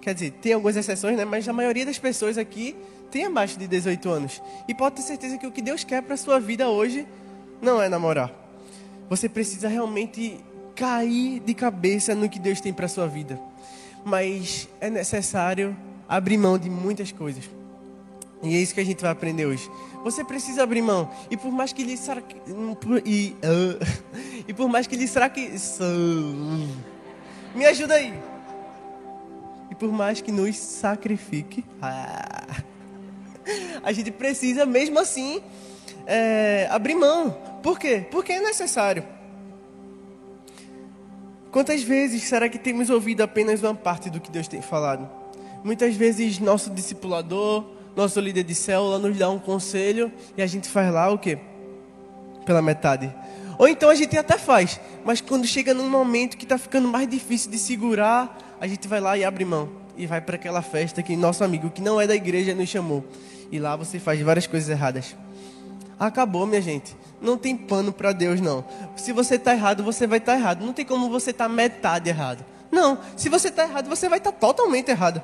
quer 0.00 0.12
dizer, 0.14 0.32
tem 0.32 0.52
algumas 0.52 0.74
exceções, 0.76 1.16
né? 1.16 1.24
Mas 1.24 1.48
a 1.48 1.52
maioria 1.52 1.86
das 1.86 1.96
pessoas 1.96 2.36
aqui 2.36 2.74
tem 3.08 3.24
abaixo 3.24 3.56
de 3.56 3.68
18 3.68 4.10
anos. 4.10 4.42
E 4.66 4.74
pode 4.74 4.96
ter 4.96 5.02
certeza 5.02 5.38
que 5.38 5.46
o 5.46 5.52
que 5.52 5.62
Deus 5.62 5.84
quer 5.84 6.02
para 6.02 6.16
sua 6.16 6.40
vida 6.40 6.68
hoje 6.68 7.06
não 7.62 7.80
é 7.80 7.88
namorar. 7.88 8.32
Você 9.08 9.28
precisa 9.28 9.68
realmente 9.68 10.40
cair 10.74 11.38
de 11.38 11.54
cabeça 11.54 12.16
no 12.16 12.28
que 12.28 12.40
Deus 12.40 12.60
tem 12.60 12.72
para 12.72 12.88
sua 12.88 13.06
vida. 13.06 13.40
Mas 14.04 14.68
é 14.80 14.90
necessário 14.90 15.76
abrir 16.08 16.36
mão 16.36 16.58
de 16.58 16.68
muitas 16.68 17.12
coisas. 17.12 17.61
E 18.42 18.56
é 18.56 18.58
isso 18.58 18.74
que 18.74 18.80
a 18.80 18.84
gente 18.84 19.00
vai 19.00 19.10
aprender 19.10 19.46
hoje. 19.46 19.70
Você 20.02 20.24
precisa 20.24 20.64
abrir 20.64 20.82
mão. 20.82 21.08
E 21.30 21.36
por 21.36 21.52
mais 21.52 21.72
que 21.72 21.84
lhe 21.84 21.94
e, 23.04 23.36
uh, 23.36 24.44
e 24.48 24.52
por 24.52 24.68
mais 24.68 24.86
que 24.86 24.96
lhe 24.96 25.08
que 25.32 25.50
me 27.54 27.64
ajuda 27.66 27.94
aí. 27.94 28.14
E 29.70 29.74
por 29.74 29.92
mais 29.92 30.20
que 30.20 30.32
nos 30.32 30.56
sacrifique, 30.56 31.64
ah, 31.80 32.46
a 33.82 33.92
gente 33.92 34.10
precisa 34.10 34.66
mesmo 34.66 34.98
assim 34.98 35.40
é, 36.06 36.66
abrir 36.70 36.94
mão. 36.94 37.30
Por 37.62 37.78
quê? 37.78 38.04
Porque 38.10 38.32
é 38.32 38.40
necessário. 38.40 39.04
Quantas 41.50 41.82
vezes 41.82 42.22
será 42.24 42.48
que 42.48 42.58
temos 42.58 42.90
ouvido 42.90 43.22
apenas 43.22 43.62
uma 43.62 43.74
parte 43.74 44.10
do 44.10 44.20
que 44.20 44.30
Deus 44.30 44.48
tem 44.48 44.62
falado? 44.62 45.08
Muitas 45.62 45.94
vezes 45.94 46.38
nosso 46.38 46.70
discipulador, 46.70 47.64
nosso 47.94 48.20
líder 48.20 48.44
de 48.44 48.54
célula 48.54 48.98
nos 48.98 49.16
dá 49.16 49.28
um 49.28 49.38
conselho 49.38 50.10
e 50.36 50.42
a 50.42 50.46
gente 50.46 50.68
faz 50.68 50.92
lá 50.92 51.10
o 51.10 51.18
quê? 51.18 51.38
Pela 52.44 52.62
metade. 52.62 53.12
Ou 53.58 53.68
então 53.68 53.90
a 53.90 53.94
gente 53.94 54.16
até 54.16 54.38
faz, 54.38 54.80
mas 55.04 55.20
quando 55.20 55.46
chega 55.46 55.74
num 55.74 55.88
momento 55.88 56.36
que 56.36 56.44
está 56.44 56.58
ficando 56.58 56.88
mais 56.88 57.08
difícil 57.08 57.50
de 57.50 57.58
segurar, 57.58 58.36
a 58.60 58.66
gente 58.66 58.88
vai 58.88 59.00
lá 59.00 59.16
e 59.16 59.24
abre 59.24 59.44
mão. 59.44 59.68
E 59.96 60.06
vai 60.06 60.20
para 60.20 60.36
aquela 60.36 60.62
festa 60.62 61.02
que 61.02 61.14
nosso 61.14 61.44
amigo, 61.44 61.70
que 61.70 61.82
não 61.82 62.00
é 62.00 62.06
da 62.06 62.14
igreja, 62.14 62.54
nos 62.54 62.68
chamou. 62.68 63.04
E 63.50 63.58
lá 63.58 63.76
você 63.76 63.98
faz 63.98 64.20
várias 64.20 64.46
coisas 64.46 64.68
erradas. 64.68 65.14
Acabou, 65.98 66.46
minha 66.46 66.62
gente. 66.62 66.96
Não 67.20 67.36
tem 67.36 67.56
pano 67.56 67.92
para 67.92 68.12
Deus, 68.12 68.40
não. 68.40 68.64
Se 68.96 69.12
você 69.12 69.36
está 69.36 69.52
errado, 69.52 69.84
você 69.84 70.06
vai 70.06 70.18
estar 70.18 70.32
tá 70.32 70.38
errado. 70.38 70.64
Não 70.64 70.72
tem 70.72 70.84
como 70.84 71.08
você 71.10 71.30
estar 71.30 71.44
tá 71.44 71.54
metade 71.54 72.08
errado. 72.08 72.44
Não. 72.72 72.98
Se 73.16 73.28
você 73.28 73.48
está 73.48 73.64
errado, 73.64 73.88
você 73.88 74.08
vai 74.08 74.18
estar 74.18 74.32
tá 74.32 74.38
totalmente 74.38 74.90
errado. 74.90 75.22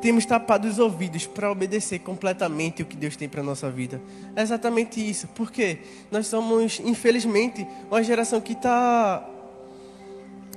Temos 0.00 0.24
tapado 0.24 0.66
os 0.66 0.78
ouvidos 0.78 1.26
para 1.26 1.50
obedecer 1.50 1.98
completamente 1.98 2.82
o 2.82 2.86
que 2.86 2.96
Deus 2.96 3.16
tem 3.16 3.28
para 3.28 3.42
nossa 3.42 3.70
vida. 3.70 4.00
É 4.34 4.42
exatamente 4.42 4.98
isso. 4.98 5.28
Porque 5.28 5.78
nós 6.10 6.26
somos, 6.26 6.80
infelizmente, 6.80 7.66
uma 7.90 8.02
geração 8.02 8.40
que 8.40 8.52
está 8.52 9.26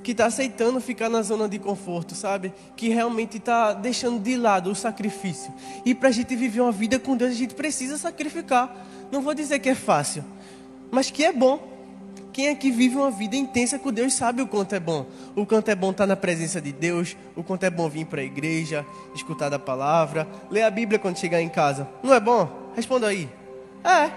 que 0.04 0.12
está 0.12 0.26
aceitando 0.26 0.82
ficar 0.82 1.08
na 1.08 1.22
zona 1.22 1.48
de 1.48 1.58
conforto, 1.58 2.14
sabe? 2.14 2.54
Que 2.76 2.90
realmente 2.90 3.38
está 3.38 3.72
deixando 3.74 4.22
de 4.22 4.36
lado 4.36 4.70
o 4.70 4.76
sacrifício. 4.76 5.52
E 5.86 5.96
para 5.96 6.10
a 6.10 6.12
gente 6.12 6.36
viver 6.36 6.60
uma 6.60 6.74
vida 6.74 7.00
com 7.00 7.16
Deus, 7.16 7.32
a 7.32 7.36
gente 7.36 7.56
precisa 7.56 7.98
sacrificar. 7.98 8.86
Não 9.10 9.22
vou 9.22 9.34
dizer 9.34 9.60
que 9.60 9.70
é 9.70 9.76
fácil, 9.76 10.24
mas 10.92 11.10
que 11.10 11.24
é 11.24 11.32
bom. 11.32 11.73
Quem 12.34 12.48
é 12.48 12.56
que 12.56 12.72
vive 12.72 12.96
uma 12.96 13.12
vida 13.12 13.36
intensa 13.36 13.78
com 13.78 13.94
Deus 13.94 14.16
sabe 14.16 14.42
o 14.42 14.48
quanto 14.48 14.74
é 14.74 14.80
bom. 14.80 15.06
O 15.36 15.46
quanto 15.46 15.70
é 15.70 15.76
bom 15.76 15.92
estar 15.92 16.08
na 16.08 16.16
presença 16.16 16.60
de 16.60 16.74
Deus, 16.74 17.16
o 17.36 17.44
quanto 17.44 17.64
é 17.64 17.70
bom 17.70 17.88
vir 17.88 18.08
para 18.08 18.22
a 18.22 18.24
igreja, 18.24 18.84
escutar 19.14 19.54
a 19.54 19.60
palavra, 19.60 20.28
ler 20.50 20.64
a 20.64 20.72
Bíblia 20.72 20.98
quando 20.98 21.20
chegar 21.20 21.40
em 21.40 21.48
casa. 21.48 21.88
Não 22.02 22.12
é 22.12 22.20
bom? 22.20 22.72
Responda 22.76 23.08
aí. 23.08 23.30
É. 23.84 24.10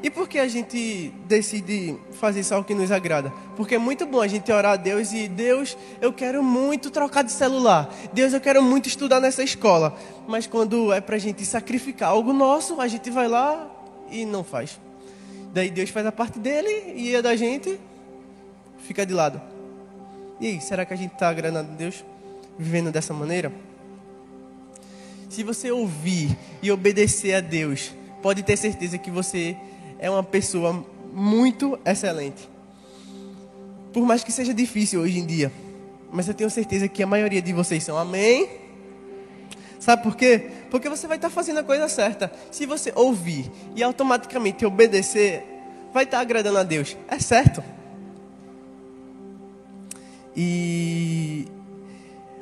E 0.00 0.08
por 0.08 0.28
que 0.28 0.38
a 0.38 0.46
gente 0.46 1.12
decide 1.26 1.96
fazer 2.12 2.44
só 2.44 2.60
o 2.60 2.64
que 2.64 2.72
nos 2.72 2.92
agrada? 2.92 3.32
Porque 3.56 3.74
é 3.74 3.78
muito 3.78 4.06
bom 4.06 4.20
a 4.20 4.28
gente 4.28 4.52
orar 4.52 4.74
a 4.74 4.76
Deus 4.76 5.12
e 5.12 5.26
Deus, 5.26 5.76
eu 6.00 6.12
quero 6.12 6.44
muito 6.44 6.88
trocar 6.88 7.22
de 7.22 7.32
celular. 7.32 7.92
Deus, 8.12 8.32
eu 8.32 8.40
quero 8.40 8.62
muito 8.62 8.88
estudar 8.88 9.18
nessa 9.18 9.42
escola. 9.42 9.98
Mas 10.28 10.46
quando 10.46 10.92
é 10.92 11.00
para 11.00 11.16
a 11.16 11.18
gente 11.18 11.44
sacrificar 11.44 12.10
algo 12.10 12.32
nosso, 12.32 12.80
a 12.80 12.86
gente 12.86 13.10
vai 13.10 13.26
lá 13.26 13.68
e 14.08 14.24
não 14.24 14.44
faz. 14.44 14.78
Daí 15.56 15.70
Deus 15.70 15.88
faz 15.88 16.04
a 16.04 16.12
parte 16.12 16.38
dele 16.38 16.92
e 16.94 17.16
a 17.16 17.22
da 17.22 17.34
gente 17.34 17.80
fica 18.86 19.06
de 19.06 19.14
lado. 19.14 19.40
E 20.38 20.48
aí, 20.48 20.60
será 20.60 20.84
que 20.84 20.92
a 20.92 20.96
gente 20.96 21.14
está 21.14 21.30
agradando 21.30 21.72
a 21.72 21.74
Deus 21.74 22.04
vivendo 22.58 22.92
dessa 22.92 23.14
maneira? 23.14 23.50
Se 25.30 25.42
você 25.42 25.70
ouvir 25.70 26.36
e 26.60 26.70
obedecer 26.70 27.32
a 27.32 27.40
Deus, 27.40 27.94
pode 28.20 28.42
ter 28.42 28.58
certeza 28.58 28.98
que 28.98 29.10
você 29.10 29.56
é 29.98 30.10
uma 30.10 30.22
pessoa 30.22 30.84
muito 31.10 31.78
excelente. 31.86 32.46
Por 33.94 34.04
mais 34.04 34.22
que 34.22 34.30
seja 34.30 34.52
difícil 34.52 35.00
hoje 35.00 35.18
em 35.18 35.24
dia, 35.24 35.50
mas 36.12 36.28
eu 36.28 36.34
tenho 36.34 36.50
certeza 36.50 36.86
que 36.86 37.02
a 37.02 37.06
maioria 37.06 37.40
de 37.40 37.54
vocês 37.54 37.82
são. 37.82 37.96
Amém? 37.96 38.46
Sabe 39.80 40.02
por 40.02 40.16
quê? 40.16 40.50
Porque 40.76 40.90
você 40.90 41.06
vai 41.06 41.16
estar 41.16 41.30
fazendo 41.30 41.60
a 41.60 41.64
coisa 41.64 41.88
certa. 41.88 42.30
Se 42.50 42.66
você 42.66 42.92
ouvir 42.94 43.50
e 43.74 43.82
automaticamente 43.82 44.66
obedecer, 44.66 45.42
vai 45.90 46.04
estar 46.04 46.20
agradando 46.20 46.58
a 46.58 46.62
Deus. 46.62 46.94
É 47.08 47.18
certo. 47.18 47.64
E 50.36 51.48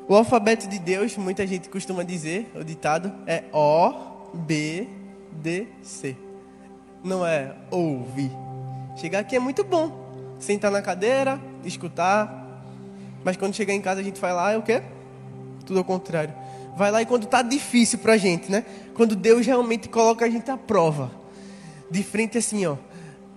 o 0.05 0.13
alfabeto 0.13 0.67
de 0.67 0.77
Deus, 0.79 1.15
muita 1.15 1.47
gente 1.47 1.69
costuma 1.69 2.03
dizer, 2.03 2.51
o 2.53 2.61
ditado, 2.61 3.09
é 3.25 3.45
O, 3.53 3.93
B, 4.33 4.89
D, 5.31 5.67
C. 5.81 6.17
Não 7.01 7.25
é 7.25 7.55
ouvir. 7.71 8.31
Chegar 8.97 9.19
aqui 9.19 9.37
é 9.37 9.39
muito 9.39 9.63
bom. 9.63 10.35
Sentar 10.39 10.69
na 10.69 10.81
cadeira, 10.81 11.39
escutar. 11.63 12.61
Mas 13.23 13.37
quando 13.37 13.53
chegar 13.53 13.73
em 13.73 13.81
casa 13.81 14.01
a 14.01 14.03
gente 14.03 14.19
vai 14.19 14.33
lá, 14.33 14.51
é 14.51 14.57
o 14.57 14.61
quê? 14.61 14.83
Tudo 15.65 15.79
ao 15.79 15.85
contrário. 15.85 16.33
Vai 16.75 16.91
lá 16.91 17.01
e 17.01 17.05
quando 17.05 17.23
está 17.23 17.41
difícil 17.41 17.99
para 17.99 18.13
a 18.13 18.17
gente, 18.17 18.51
né? 18.51 18.65
Quando 18.93 19.15
Deus 19.15 19.45
realmente 19.45 19.87
coloca 19.89 20.25
a 20.25 20.29
gente 20.29 20.49
à 20.51 20.57
prova. 20.57 21.11
De 21.89 22.03
frente 22.03 22.37
assim, 22.37 22.65
ó 22.65 22.75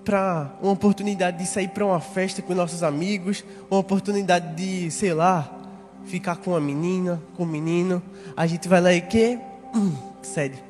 para 0.08 0.50
uma 0.62 0.72
oportunidade 0.72 1.36
de 1.36 1.44
sair 1.44 1.68
para 1.68 1.84
uma 1.84 2.00
festa 2.00 2.40
com 2.40 2.54
nossos 2.54 2.82
amigos, 2.82 3.44
uma 3.70 3.78
oportunidade 3.78 4.54
de, 4.54 4.90
sei 4.90 5.12
lá, 5.12 5.54
ficar 6.06 6.36
com 6.36 6.52
uma 6.52 6.60
menina, 6.60 7.20
com 7.36 7.42
um 7.42 7.46
menino, 7.46 8.02
a 8.34 8.46
gente 8.46 8.66
vai 8.66 8.80
lá 8.80 8.90
e 8.90 9.02
que 9.02 9.38
hum, 9.74 9.94
cede. 10.22 10.64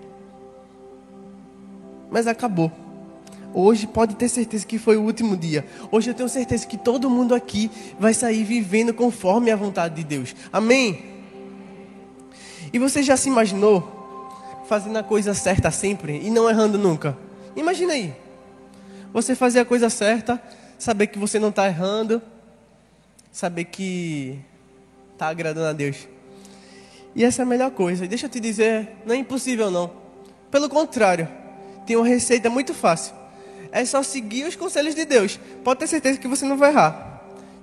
Mas 2.10 2.26
acabou. 2.26 2.72
Hoje 3.54 3.86
pode 3.86 4.16
ter 4.16 4.28
certeza 4.28 4.66
que 4.66 4.76
foi 4.76 4.96
o 4.96 5.02
último 5.02 5.36
dia. 5.36 5.64
Hoje 5.92 6.10
eu 6.10 6.14
tenho 6.14 6.28
certeza 6.28 6.66
que 6.66 6.76
todo 6.76 7.08
mundo 7.08 7.32
aqui 7.32 7.70
vai 7.96 8.12
sair 8.12 8.42
vivendo 8.42 8.92
conforme 8.92 9.52
a 9.52 9.56
vontade 9.56 9.94
de 9.94 10.02
Deus. 10.02 10.34
Amém? 10.52 11.17
E 12.72 12.78
você 12.78 13.02
já 13.02 13.16
se 13.16 13.28
imaginou 13.28 13.96
fazendo 14.68 14.98
a 14.98 15.02
coisa 15.02 15.32
certa 15.34 15.70
sempre 15.70 16.20
e 16.22 16.30
não 16.30 16.48
errando 16.48 16.78
nunca? 16.78 17.16
Imagina 17.56 17.94
aí. 17.94 18.14
Você 19.12 19.34
fazer 19.34 19.60
a 19.60 19.64
coisa 19.64 19.88
certa, 19.88 20.40
saber 20.78 21.06
que 21.06 21.18
você 21.18 21.38
não 21.38 21.48
está 21.48 21.66
errando, 21.66 22.20
saber 23.32 23.64
que 23.64 24.38
está 25.12 25.28
agradando 25.28 25.66
a 25.66 25.72
Deus. 25.72 26.06
E 27.14 27.24
essa 27.24 27.42
é 27.42 27.44
a 27.44 27.46
melhor 27.46 27.70
coisa. 27.70 28.04
E 28.04 28.08
deixa 28.08 28.26
eu 28.26 28.30
te 28.30 28.38
dizer, 28.38 28.96
não 29.04 29.14
é 29.14 29.18
impossível 29.18 29.70
não. 29.70 29.90
Pelo 30.50 30.68
contrário, 30.68 31.28
tem 31.86 31.96
uma 31.96 32.06
receita 32.06 32.48
muito 32.50 32.74
fácil. 32.74 33.14
É 33.72 33.84
só 33.84 34.02
seguir 34.02 34.44
os 34.44 34.56
conselhos 34.56 34.94
de 34.94 35.04
Deus. 35.04 35.38
Pode 35.64 35.80
ter 35.80 35.86
certeza 35.86 36.18
que 36.18 36.28
você 36.28 36.46
não 36.46 36.56
vai 36.56 36.70
errar. 36.70 37.17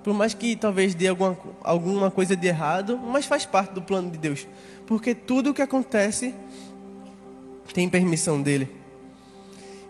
Por 0.05 0.13
mais 0.13 0.35
que 0.35 0.55
talvez 0.55 0.93
dê 0.93 1.07
alguma, 1.07 1.35
alguma 1.63 2.11
coisa 2.11 2.35
de 2.35 2.45
errado, 2.45 2.95
mas 2.95 3.25
faz 3.25 3.43
parte 3.43 3.73
do 3.73 3.81
plano 3.81 4.11
de 4.11 4.19
Deus. 4.19 4.47
Porque 4.85 5.15
tudo 5.15 5.49
o 5.49 5.53
que 5.53 5.63
acontece 5.63 6.31
tem 7.73 7.89
permissão 7.89 8.39
dele. 8.39 8.69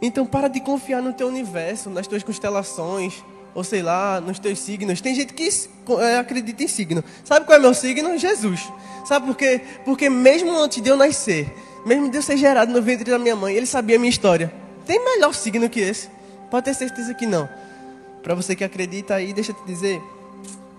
Então 0.02 0.26
para 0.26 0.48
de 0.48 0.62
confiar 0.62 1.02
no 1.02 1.12
teu 1.12 1.28
universo, 1.28 1.90
nas 1.90 2.08
tuas 2.08 2.24
constelações, 2.24 3.22
ou 3.54 3.62
sei 3.62 3.82
lá, 3.82 4.22
nos 4.22 4.40
teus 4.40 4.58
signos. 4.60 5.02
Tem 5.02 5.14
gente 5.14 5.34
que 5.34 5.50
é, 6.00 6.18
acredita 6.18 6.64
em 6.64 6.68
signo. 6.70 7.04
Sabe 7.26 7.46
qual 7.46 7.58
é 7.58 7.62
meu 7.62 7.74
signo? 7.74 8.18
Jesus. 8.18 8.72
Sabe 9.04 9.28
por 9.28 9.36
quê? 9.36 9.60
Porque 9.84 10.10
mesmo 10.10 10.58
antes 10.58 10.82
de 10.82 10.90
eu 10.90 10.96
nascer, 10.96 11.54
mesmo 11.86 12.10
de 12.10 12.16
eu 12.16 12.22
ser 12.22 12.38
gerado 12.38 12.72
no 12.72 12.82
ventre 12.82 13.12
da 13.12 13.20
minha 13.20 13.36
mãe, 13.36 13.54
ele 13.54 13.66
sabia 13.66 13.98
a 13.98 14.00
minha 14.00 14.12
história. 14.12 14.54
Tem 14.86 14.98
melhor 15.04 15.34
signo 15.34 15.70
que 15.70 15.82
esse? 15.82 16.10
Pode 16.50 16.64
ter 16.64 16.74
certeza 16.74 17.14
que 17.14 17.26
não. 17.26 17.50
Para 18.26 18.34
você 18.34 18.56
que 18.56 18.64
acredita 18.64 19.14
aí, 19.14 19.32
deixa 19.32 19.52
eu 19.52 19.56
te 19.56 19.64
dizer, 19.68 20.02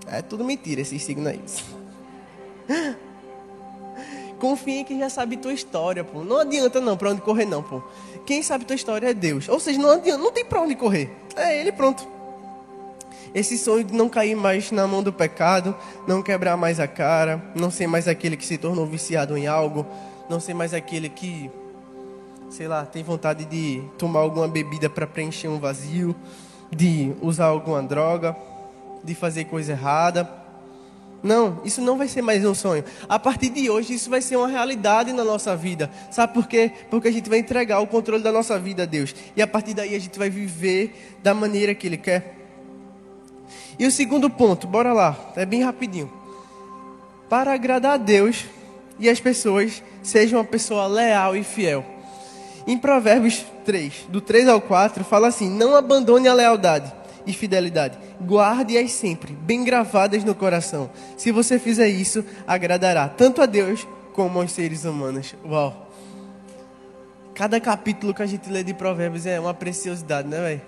é 0.09 0.21
tudo 0.21 0.45
mentira 0.45 0.81
esses 0.81 1.00
signos 1.00 1.29
aí. 1.29 1.41
Confia 4.41 4.81
em 4.81 4.85
quem 4.85 4.99
já 4.99 5.09
sabe 5.09 5.37
tua 5.37 5.53
história, 5.53 6.03
pô. 6.03 6.25
Não 6.25 6.41
adianta 6.41 6.81
não 6.81 6.97
para 6.97 7.11
onde 7.11 7.21
correr 7.21 7.45
não, 7.45 7.62
pô. 7.62 7.81
Quem 8.26 8.43
sabe 8.43 8.65
tua 8.65 8.75
história 8.75 9.11
é 9.11 9.15
Deus. 9.15 9.49
Ou 9.49 9.61
seja, 9.61 9.79
não 9.79 9.91
adianta, 9.91 10.19
não 10.19 10.33
tem 10.33 10.45
para 10.45 10.61
onde 10.61 10.75
correr. 10.75 11.09
É 11.37 11.61
ele 11.61 11.71
pronto. 11.71 12.05
Esse 13.33 13.57
sonho 13.57 13.85
de 13.85 13.95
não 13.95 14.09
cair 14.09 14.35
mais 14.35 14.73
na 14.73 14.85
mão 14.85 15.00
do 15.00 15.12
pecado, 15.12 15.73
não 16.05 16.25
quebrar 16.25 16.57
mais 16.57 16.81
a 16.81 16.88
cara, 16.88 17.41
não 17.55 17.71
ser 17.71 17.87
mais 17.87 18.09
aquele 18.09 18.37
que 18.37 18.45
se 18.45 18.59
tornou 18.59 18.85
viciado 18.87 19.37
em 19.37 19.47
algo, 19.47 19.87
não 20.29 20.41
ser 20.41 20.53
mais 20.53 20.75
aquele 20.75 21.09
que, 21.09 21.49
sei 22.50 22.67
lá, 22.67 22.85
tem 22.85 23.05
vontade 23.05 23.45
de 23.45 23.85
tomar 23.97 24.19
alguma 24.19 24.49
bebida 24.49 24.91
para 24.91 25.07
preencher 25.07 25.47
um 25.47 25.61
vazio, 25.61 26.12
de 26.70 27.12
usar 27.20 27.46
alguma 27.46 27.82
droga, 27.82 28.37
de 29.04 29.14
fazer 29.14 29.44
coisa 29.44 29.73
errada 29.73 30.46
não, 31.23 31.61
isso 31.64 31.80
não 31.80 31.99
vai 31.99 32.06
ser 32.06 32.23
mais 32.23 32.44
um 32.44 32.54
sonho. 32.54 32.85
A 33.08 33.18
partir 33.18 33.49
de 33.50 33.68
hoje, 33.68 33.94
isso 33.94 34.08
vai 34.08 34.23
ser 34.23 34.37
uma 34.37 34.49
realidade 34.49 35.12
na 35.12 35.25
nossa 35.25 35.56
vida. 35.56 35.90
Sabe 36.08 36.32
por 36.32 36.46
quê? 36.46 36.70
Porque 36.90 37.08
a 37.08 37.12
gente 37.12 37.28
vai 37.28 37.40
entregar 37.40 37.80
o 37.80 37.87
controle 37.87 38.23
da 38.23 38.30
nossa 38.30 38.58
vida 38.58 38.85
a 38.85 38.87
Deus. 38.87 39.14
E 39.35 39.42
a 39.42 39.46
partir 39.46 39.75
daí, 39.75 39.94
a 39.94 39.99
gente 39.99 40.18
vai 40.18 40.30
viver 40.30 41.16
da 41.25 41.35
maneira 41.35 41.75
que 41.75 41.87
Ele 41.87 41.96
quer. 41.96 42.37
E 43.78 43.85
o 43.87 43.90
segundo 43.90 44.30
ponto, 44.30 44.68
bora 44.68 44.92
lá, 44.92 45.16
é 45.35 45.44
bem 45.44 45.64
rapidinho. 45.64 46.12
Para 47.28 47.52
agradar 47.52 47.94
a 47.94 47.96
Deus 47.96 48.44
e 48.99 49.08
as 49.08 49.18
pessoas, 49.18 49.82
seja 50.04 50.37
uma 50.37 50.44
pessoa 50.44 50.87
leal 50.87 51.37
e 51.37 51.42
fiel. 51.42 51.85
Em 52.66 52.78
Provérbios 52.78 53.44
3, 53.66 54.06
do 54.08 54.20
3 54.20 54.49
ao 54.49 54.61
4, 54.61 55.04
fala 55.04 55.26
assim: 55.26 55.50
Não 55.50 55.75
abandone 55.75 56.28
a 56.28 56.32
lealdade 56.32 56.90
e 57.26 57.32
fidelidade. 57.32 57.99
Guarde-as 58.23 58.92
sempre, 58.92 59.32
bem 59.32 59.64
gravadas 59.64 60.23
no 60.23 60.35
coração. 60.35 60.88
Se 61.16 61.32
você 61.32 61.58
fizer 61.58 61.88
isso, 61.88 62.25
agradará 62.46 63.08
tanto 63.08 63.42
a 63.42 63.46
Deus 63.46 63.87
como 64.14 64.40
aos 64.40 64.52
seres 64.52 64.85
humanos. 64.85 65.35
Uau! 65.44 65.90
Cada 67.35 67.61
capítulo 67.61 68.14
que 68.14 68.23
a 68.23 68.26
gente 68.26 68.49
lê 68.49 68.62
de 68.62 68.73
Provérbios 68.73 69.26
é 69.26 69.38
uma 69.38 69.52
preciosidade, 69.52 70.26
né, 70.26 70.40
velho? 70.40 70.62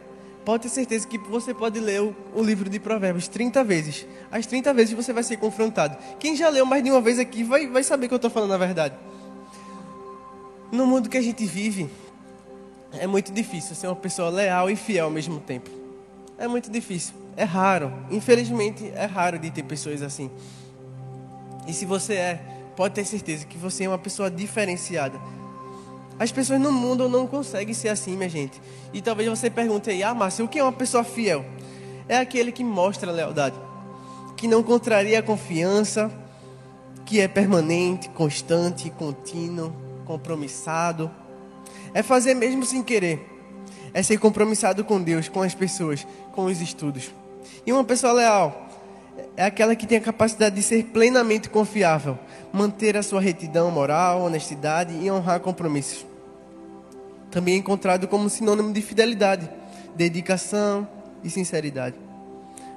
Pode 0.44 0.64
ter 0.64 0.68
certeza 0.68 1.06
que 1.06 1.18
você 1.18 1.54
pode 1.54 1.78
ler 1.78 2.02
o, 2.02 2.16
o, 2.34 2.42
livro 2.42 2.68
de 2.68 2.78
Provérbios 2.78 3.28
30 3.28 3.62
vezes. 3.64 4.06
As 4.30 4.46
30 4.46 4.74
vezes 4.74 4.94
você 4.94 5.12
vai 5.12 5.22
ser 5.22 5.36
confrontado. 5.36 5.96
Quem 6.18 6.34
já 6.34 6.48
leu 6.48 6.66
mais 6.66 6.82
de 6.82 6.90
uma 6.90 7.00
vez 7.00 7.18
aqui 7.18 7.42
vai, 7.42 7.66
vai 7.66 7.82
saber 7.82 8.08
que 8.08 8.14
eu 8.14 8.16
estou 8.16 8.30
falando 8.30 8.52
a 8.52 8.58
verdade. 8.58 8.94
No 10.72 10.86
mundo 10.86 11.08
que 11.08 11.16
a 11.16 11.22
gente 11.22 11.44
vive, 11.46 11.88
é 12.92 13.06
muito 13.06 13.32
difícil 13.32 13.74
ser 13.74 13.86
uma 13.86 13.96
pessoa 13.96 14.30
leal 14.30 14.70
e 14.70 14.76
fiel 14.76 15.06
ao 15.06 15.10
mesmo 15.10 15.40
tempo. 15.40 15.70
É 16.38 16.46
muito 16.46 16.70
difícil. 16.70 17.14
É 17.36 17.44
raro. 17.44 17.92
Infelizmente, 18.10 18.90
é 18.94 19.04
raro 19.04 19.38
de 19.38 19.50
ter 19.50 19.62
pessoas 19.62 20.02
assim. 20.02 20.30
E 21.66 21.72
se 21.72 21.84
você 21.84 22.14
é, 22.14 22.40
pode 22.74 22.94
ter 22.94 23.04
certeza 23.04 23.44
que 23.44 23.58
você 23.58 23.84
é 23.84 23.88
uma 23.88 23.98
pessoa 23.98 24.30
diferenciada. 24.30 25.20
As 26.18 26.32
pessoas 26.32 26.60
no 26.60 26.72
mundo 26.72 27.08
não 27.08 27.26
conseguem 27.26 27.74
ser 27.74 27.88
assim, 27.90 28.16
minha 28.16 28.28
gente. 28.28 28.60
E 28.92 29.00
talvez 29.00 29.28
você 29.28 29.48
pergunte 29.48 29.90
aí, 29.90 30.02
ah, 30.02 30.14
Márcio, 30.14 30.44
o 30.44 30.48
que 30.48 30.58
é 30.58 30.62
uma 30.62 30.72
pessoa 30.72 31.04
fiel? 31.04 31.44
É 32.08 32.18
aquele 32.18 32.50
que 32.50 32.64
mostra 32.64 33.12
lealdade, 33.12 33.56
que 34.36 34.48
não 34.48 34.62
contraria 34.62 35.18
a 35.18 35.22
confiança, 35.22 36.10
que 37.04 37.20
é 37.20 37.28
permanente, 37.28 38.08
constante, 38.08 38.90
contínuo, 38.90 39.72
compromissado. 40.04 41.10
É 41.94 42.02
fazer 42.02 42.34
mesmo 42.34 42.64
sem 42.64 42.82
querer 42.82 43.38
é 43.92 44.02
ser 44.02 44.18
compromissado 44.18 44.84
com 44.84 45.00
Deus, 45.00 45.28
com 45.28 45.42
as 45.42 45.54
pessoas, 45.54 46.06
com 46.32 46.44
os 46.44 46.60
estudos. 46.60 47.10
E 47.66 47.72
uma 47.72 47.84
pessoa 47.84 48.12
leal 48.12 48.68
é 49.36 49.44
aquela 49.44 49.74
que 49.74 49.86
tem 49.86 49.98
a 49.98 50.00
capacidade 50.00 50.54
de 50.54 50.62
ser 50.62 50.84
plenamente 50.84 51.48
confiável, 51.48 52.18
manter 52.52 52.96
a 52.96 53.02
sua 53.02 53.20
retidão 53.20 53.70
moral, 53.70 54.22
honestidade 54.22 54.94
e 54.94 55.10
honrar 55.10 55.40
compromissos. 55.40 56.06
Também 57.30 57.54
é 57.54 57.56
encontrado 57.56 58.08
como 58.08 58.28
sinônimo 58.30 58.72
de 58.72 58.80
fidelidade, 58.80 59.50
dedicação 59.94 60.86
e 61.22 61.28
sinceridade. 61.28 61.96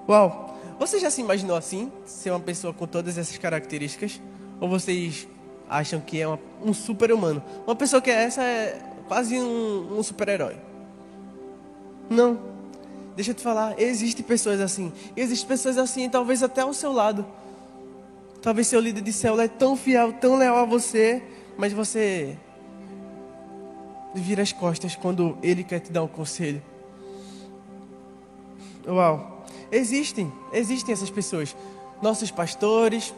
Uau! 0.09 0.49
Você 0.79 0.99
já 0.99 1.11
se 1.11 1.21
imaginou 1.21 1.55
assim? 1.55 1.91
Ser 2.05 2.31
uma 2.31 2.39
pessoa 2.39 2.73
com 2.73 2.87
todas 2.87 3.17
essas 3.17 3.37
características? 3.37 4.19
Ou 4.59 4.67
vocês 4.67 5.27
acham 5.69 5.99
que 5.99 6.19
é 6.19 6.27
uma, 6.27 6.39
um 6.63 6.73
super-humano? 6.73 7.43
Uma 7.67 7.75
pessoa 7.75 8.01
que 8.01 8.09
é 8.09 8.23
essa 8.23 8.41
é 8.41 8.90
quase 9.11 9.37
um, 9.37 9.99
um 9.99 10.01
super-herói. 10.01 10.55
Não. 12.09 12.39
Deixa 13.13 13.31
eu 13.31 13.35
te 13.35 13.41
falar, 13.41 13.77
existem 13.77 14.23
pessoas 14.23 14.61
assim. 14.61 14.89
Existem 15.17 15.49
pessoas 15.49 15.77
assim, 15.77 16.09
talvez 16.09 16.41
até 16.41 16.61
ao 16.61 16.73
seu 16.73 16.93
lado. 16.93 17.25
Talvez 18.41 18.67
seu 18.67 18.79
líder 18.79 19.01
de 19.01 19.11
célula 19.11 19.43
é 19.43 19.47
tão 19.49 19.75
fiel, 19.75 20.13
tão 20.13 20.37
leal 20.37 20.55
a 20.59 20.63
você, 20.63 21.21
mas 21.57 21.73
você 21.73 22.37
vira 24.15 24.43
as 24.43 24.53
costas 24.53 24.95
quando 24.95 25.37
ele 25.43 25.65
quer 25.65 25.81
te 25.81 25.91
dar 25.91 26.03
um 26.03 26.07
conselho. 26.07 26.63
Uau. 28.87 29.45
Existem, 29.69 30.31
existem 30.53 30.93
essas 30.93 31.09
pessoas. 31.09 31.53
Nossos 32.01 32.31
pastores, 32.31 33.13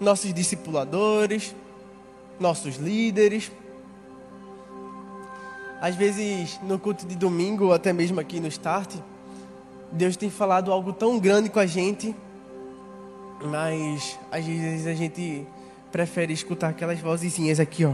nossos 0.00 0.34
discipuladores, 0.34 1.54
nossos 2.40 2.74
líderes. 2.74 3.52
Às 5.80 5.94
vezes, 5.94 6.58
no 6.62 6.78
culto 6.78 7.06
de 7.06 7.14
domingo, 7.14 7.66
ou 7.66 7.72
até 7.74 7.92
mesmo 7.92 8.18
aqui 8.18 8.40
no 8.40 8.48
Start, 8.48 8.94
Deus 9.92 10.16
tem 10.16 10.30
falado 10.30 10.72
algo 10.72 10.92
tão 10.92 11.18
grande 11.18 11.48
com 11.48 11.58
a 11.58 11.66
gente, 11.66 12.14
mas 13.42 14.18
às 14.32 14.44
vezes 14.44 14.86
a 14.86 14.94
gente 14.94 15.46
prefere 15.92 16.32
escutar 16.32 16.68
aquelas 16.68 16.98
vozinhas 16.98 17.60
aqui, 17.60 17.84
ó. 17.84 17.92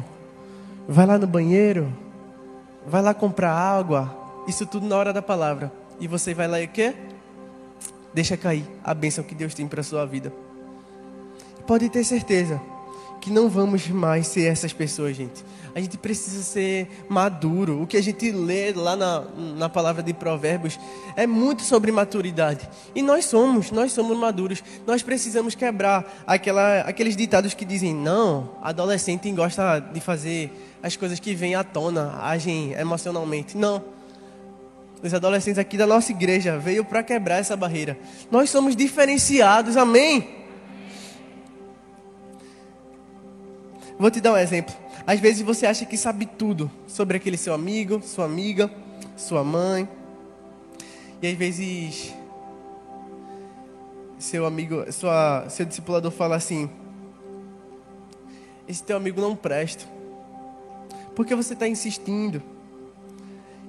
Vai 0.88 1.06
lá 1.06 1.18
no 1.18 1.26
banheiro, 1.26 1.92
vai 2.86 3.02
lá 3.02 3.12
comprar 3.12 3.52
água, 3.52 4.14
isso 4.46 4.66
tudo 4.66 4.86
na 4.86 4.96
hora 4.96 5.12
da 5.12 5.22
palavra. 5.22 5.72
E 6.00 6.08
você 6.08 6.34
vai 6.34 6.48
lá 6.48 6.60
e 6.60 6.64
o 6.64 6.68
quê? 6.68 6.94
Deixa 8.14 8.36
cair 8.36 8.64
a 8.82 8.92
bênção 8.94 9.22
que 9.22 9.34
Deus 9.34 9.54
tem 9.54 9.66
para 9.68 9.82
sua 9.82 10.04
vida. 10.04 10.32
Pode 11.66 11.88
ter 11.88 12.04
certeza 12.04 12.60
que 13.22 13.30
não 13.30 13.48
vamos 13.48 13.86
mais 13.86 14.26
ser 14.26 14.46
essas 14.46 14.72
pessoas, 14.72 15.16
gente. 15.16 15.44
A 15.72 15.80
gente 15.80 15.96
precisa 15.96 16.42
ser 16.42 16.88
maduro. 17.08 17.80
O 17.80 17.86
que 17.86 17.96
a 17.96 18.02
gente 18.02 18.32
lê 18.32 18.72
lá 18.72 18.96
na, 18.96 19.20
na 19.56 19.68
palavra 19.68 20.02
de 20.02 20.12
Provérbios 20.12 20.78
é 21.14 21.24
muito 21.24 21.62
sobre 21.62 21.92
maturidade. 21.92 22.68
E 22.96 23.00
nós 23.00 23.24
somos, 23.24 23.70
nós 23.70 23.92
somos 23.92 24.18
maduros. 24.18 24.62
Nós 24.84 25.04
precisamos 25.04 25.54
quebrar 25.54 26.24
aquela, 26.26 26.80
aqueles 26.80 27.16
ditados 27.16 27.54
que 27.54 27.64
dizem: 27.64 27.94
não, 27.94 28.50
adolescente 28.60 29.30
gosta 29.30 29.78
de 29.78 30.00
fazer 30.00 30.50
as 30.82 30.96
coisas 30.96 31.20
que 31.20 31.32
vêm 31.32 31.54
à 31.54 31.62
tona, 31.62 32.18
agem 32.22 32.72
emocionalmente. 32.72 33.56
Não. 33.56 33.84
Os 35.00 35.14
adolescentes 35.14 35.58
aqui 35.58 35.76
da 35.76 35.86
nossa 35.86 36.10
igreja 36.10 36.58
veio 36.58 36.84
para 36.84 37.04
quebrar 37.04 37.38
essa 37.38 37.56
barreira. 37.56 37.96
Nós 38.32 38.50
somos 38.50 38.74
diferenciados, 38.74 39.76
amém? 39.76 40.41
Vou 44.02 44.10
te 44.10 44.20
dar 44.20 44.32
um 44.32 44.36
exemplo. 44.36 44.74
Às 45.06 45.20
vezes 45.20 45.42
você 45.42 45.64
acha 45.64 45.86
que 45.86 45.96
sabe 45.96 46.26
tudo 46.26 46.68
sobre 46.88 47.18
aquele 47.18 47.36
seu 47.36 47.54
amigo, 47.54 48.02
sua 48.02 48.24
amiga, 48.24 48.68
sua 49.16 49.44
mãe. 49.44 49.88
E 51.22 51.28
às 51.28 51.38
vezes 51.38 52.12
seu 54.18 54.44
amigo, 54.44 54.92
sua, 54.92 55.48
seu 55.48 55.64
discipulador 55.64 56.10
fala 56.10 56.34
assim: 56.34 56.68
Esse 58.66 58.82
teu 58.82 58.96
amigo 58.96 59.20
não 59.20 59.36
presta. 59.36 59.84
Porque 61.14 61.36
você 61.36 61.52
está 61.52 61.68
insistindo. 61.68 62.42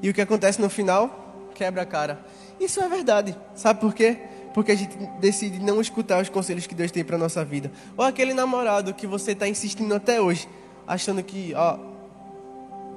E 0.01 0.09
o 0.09 0.15
que 0.15 0.21
acontece 0.21 0.59
no 0.59 0.67
final? 0.67 1.51
Quebra 1.53 1.83
a 1.83 1.85
cara. 1.85 2.25
Isso 2.59 2.81
é 2.81 2.89
verdade. 2.89 3.37
Sabe 3.53 3.79
por 3.79 3.93
quê? 3.93 4.17
Porque 4.53 4.71
a 4.71 4.75
gente 4.75 4.95
decide 5.19 5.59
não 5.59 5.81
escutar 5.81 6.21
os 6.21 6.29
conselhos 6.29 6.67
que 6.67 6.75
Deus 6.75 6.91
tem 6.91 7.03
para 7.03 7.17
nossa 7.17 7.43
vida. 7.43 7.71
Ou 7.97 8.05
aquele 8.05 8.33
namorado 8.33 8.93
que 8.93 9.07
você 9.07 9.31
está 9.31 9.47
insistindo 9.47 9.93
até 9.93 10.21
hoje, 10.21 10.47
achando 10.87 11.23
que, 11.23 11.53
ó, 11.55 11.77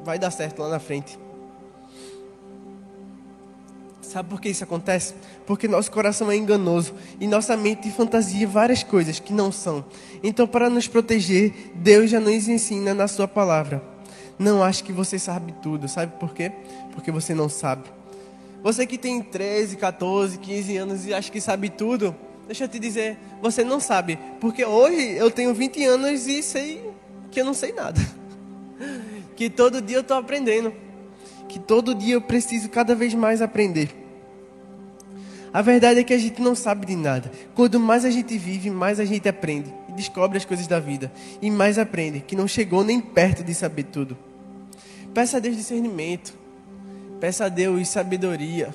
vai 0.04 0.18
dar 0.18 0.30
certo 0.30 0.60
lá 0.60 0.68
na 0.68 0.78
frente. 0.78 1.18
Sabe 4.02 4.28
por 4.28 4.40
que 4.40 4.48
isso 4.48 4.62
acontece? 4.62 5.14
Porque 5.46 5.66
nosso 5.66 5.90
coração 5.90 6.30
é 6.30 6.36
enganoso 6.36 6.94
e 7.20 7.26
nossa 7.26 7.56
mente 7.56 7.90
fantasia 7.90 8.46
várias 8.46 8.82
coisas 8.82 9.18
que 9.18 9.32
não 9.32 9.50
são. 9.50 9.84
Então, 10.22 10.46
para 10.46 10.70
nos 10.70 10.86
proteger, 10.86 11.72
Deus 11.75 12.10
já 12.10 12.20
nos 12.20 12.48
ensina 12.48 12.94
na 12.94 13.08
Sua 13.08 13.26
palavra. 13.26 13.82
Não 14.38 14.62
ache 14.62 14.82
que 14.84 14.92
você 14.92 15.18
sabe 15.18 15.52
tudo. 15.60 15.88
Sabe 15.88 16.12
por 16.20 16.34
quê? 16.34 16.52
Porque 16.92 17.10
você 17.10 17.34
não 17.34 17.48
sabe. 17.48 17.84
Você 18.66 18.85
que 18.85 18.99
tem 18.99 19.23
13, 19.23 19.76
14, 19.76 20.38
15 20.38 20.76
anos 20.76 21.06
e 21.06 21.14
acha 21.14 21.30
que 21.30 21.40
sabe 21.40 21.70
tudo, 21.70 22.12
deixa 22.49 22.64
eu 22.64 22.68
te 22.68 22.80
dizer, 22.80 23.16
você 23.40 23.62
não 23.62 23.78
sabe. 23.78 24.18
Porque 24.41 24.64
hoje 24.64 25.12
eu 25.12 25.30
tenho 25.30 25.54
20 25.54 25.84
anos 25.84 26.26
e 26.26 26.43
sei 26.43 26.91
que 27.30 27.41
eu 27.41 27.45
não 27.45 27.54
sei 27.54 27.71
nada. 27.71 28.00
Que 29.36 29.49
todo 29.49 29.80
dia 29.80 29.99
eu 29.99 30.00
estou 30.00 30.17
aprendendo. 30.17 30.73
Que 31.49 31.60
todo 31.60 31.95
dia 31.95 32.14
eu 32.14 32.21
preciso 32.21 32.69
cada 32.69 32.93
vez 32.93 33.14
mais 33.14 33.41
aprender. 33.41 33.88
A 35.52 35.62
verdade 35.62 36.00
é 36.00 36.02
que 36.02 36.14
a 36.14 36.19
gente 36.19 36.43
não 36.43 36.56
sabe 36.56 36.86
de 36.86 36.97
nada. 36.97 37.30
Quanto 37.54 37.78
mais 37.78 38.04
a 38.04 38.10
gente 38.10 38.36
vive, 38.36 38.69
mais 38.69 38.99
a 38.99 39.04
gente 39.04 39.28
aprende 39.28 39.73
e 39.88 39.93
descobre 39.93 40.38
as 40.38 40.45
coisas 40.45 40.67
da 40.67 40.80
vida. 40.80 41.12
E 41.41 41.52
mais 41.52 41.78
aprende 41.78 42.19
que 42.19 42.34
não 42.34 42.49
chegou 42.49 42.82
nem 42.82 43.00
perto 43.00 43.45
de 43.45 43.54
saber 43.54 43.84
tudo. 43.84 44.19
Peça 45.14 45.36
a 45.36 45.41
Deus 45.41 45.54
discernimento. 45.54 46.46
Peça 47.21 47.47
a 47.47 47.49
Deus 47.49 47.89
sabedoria, 47.89 48.75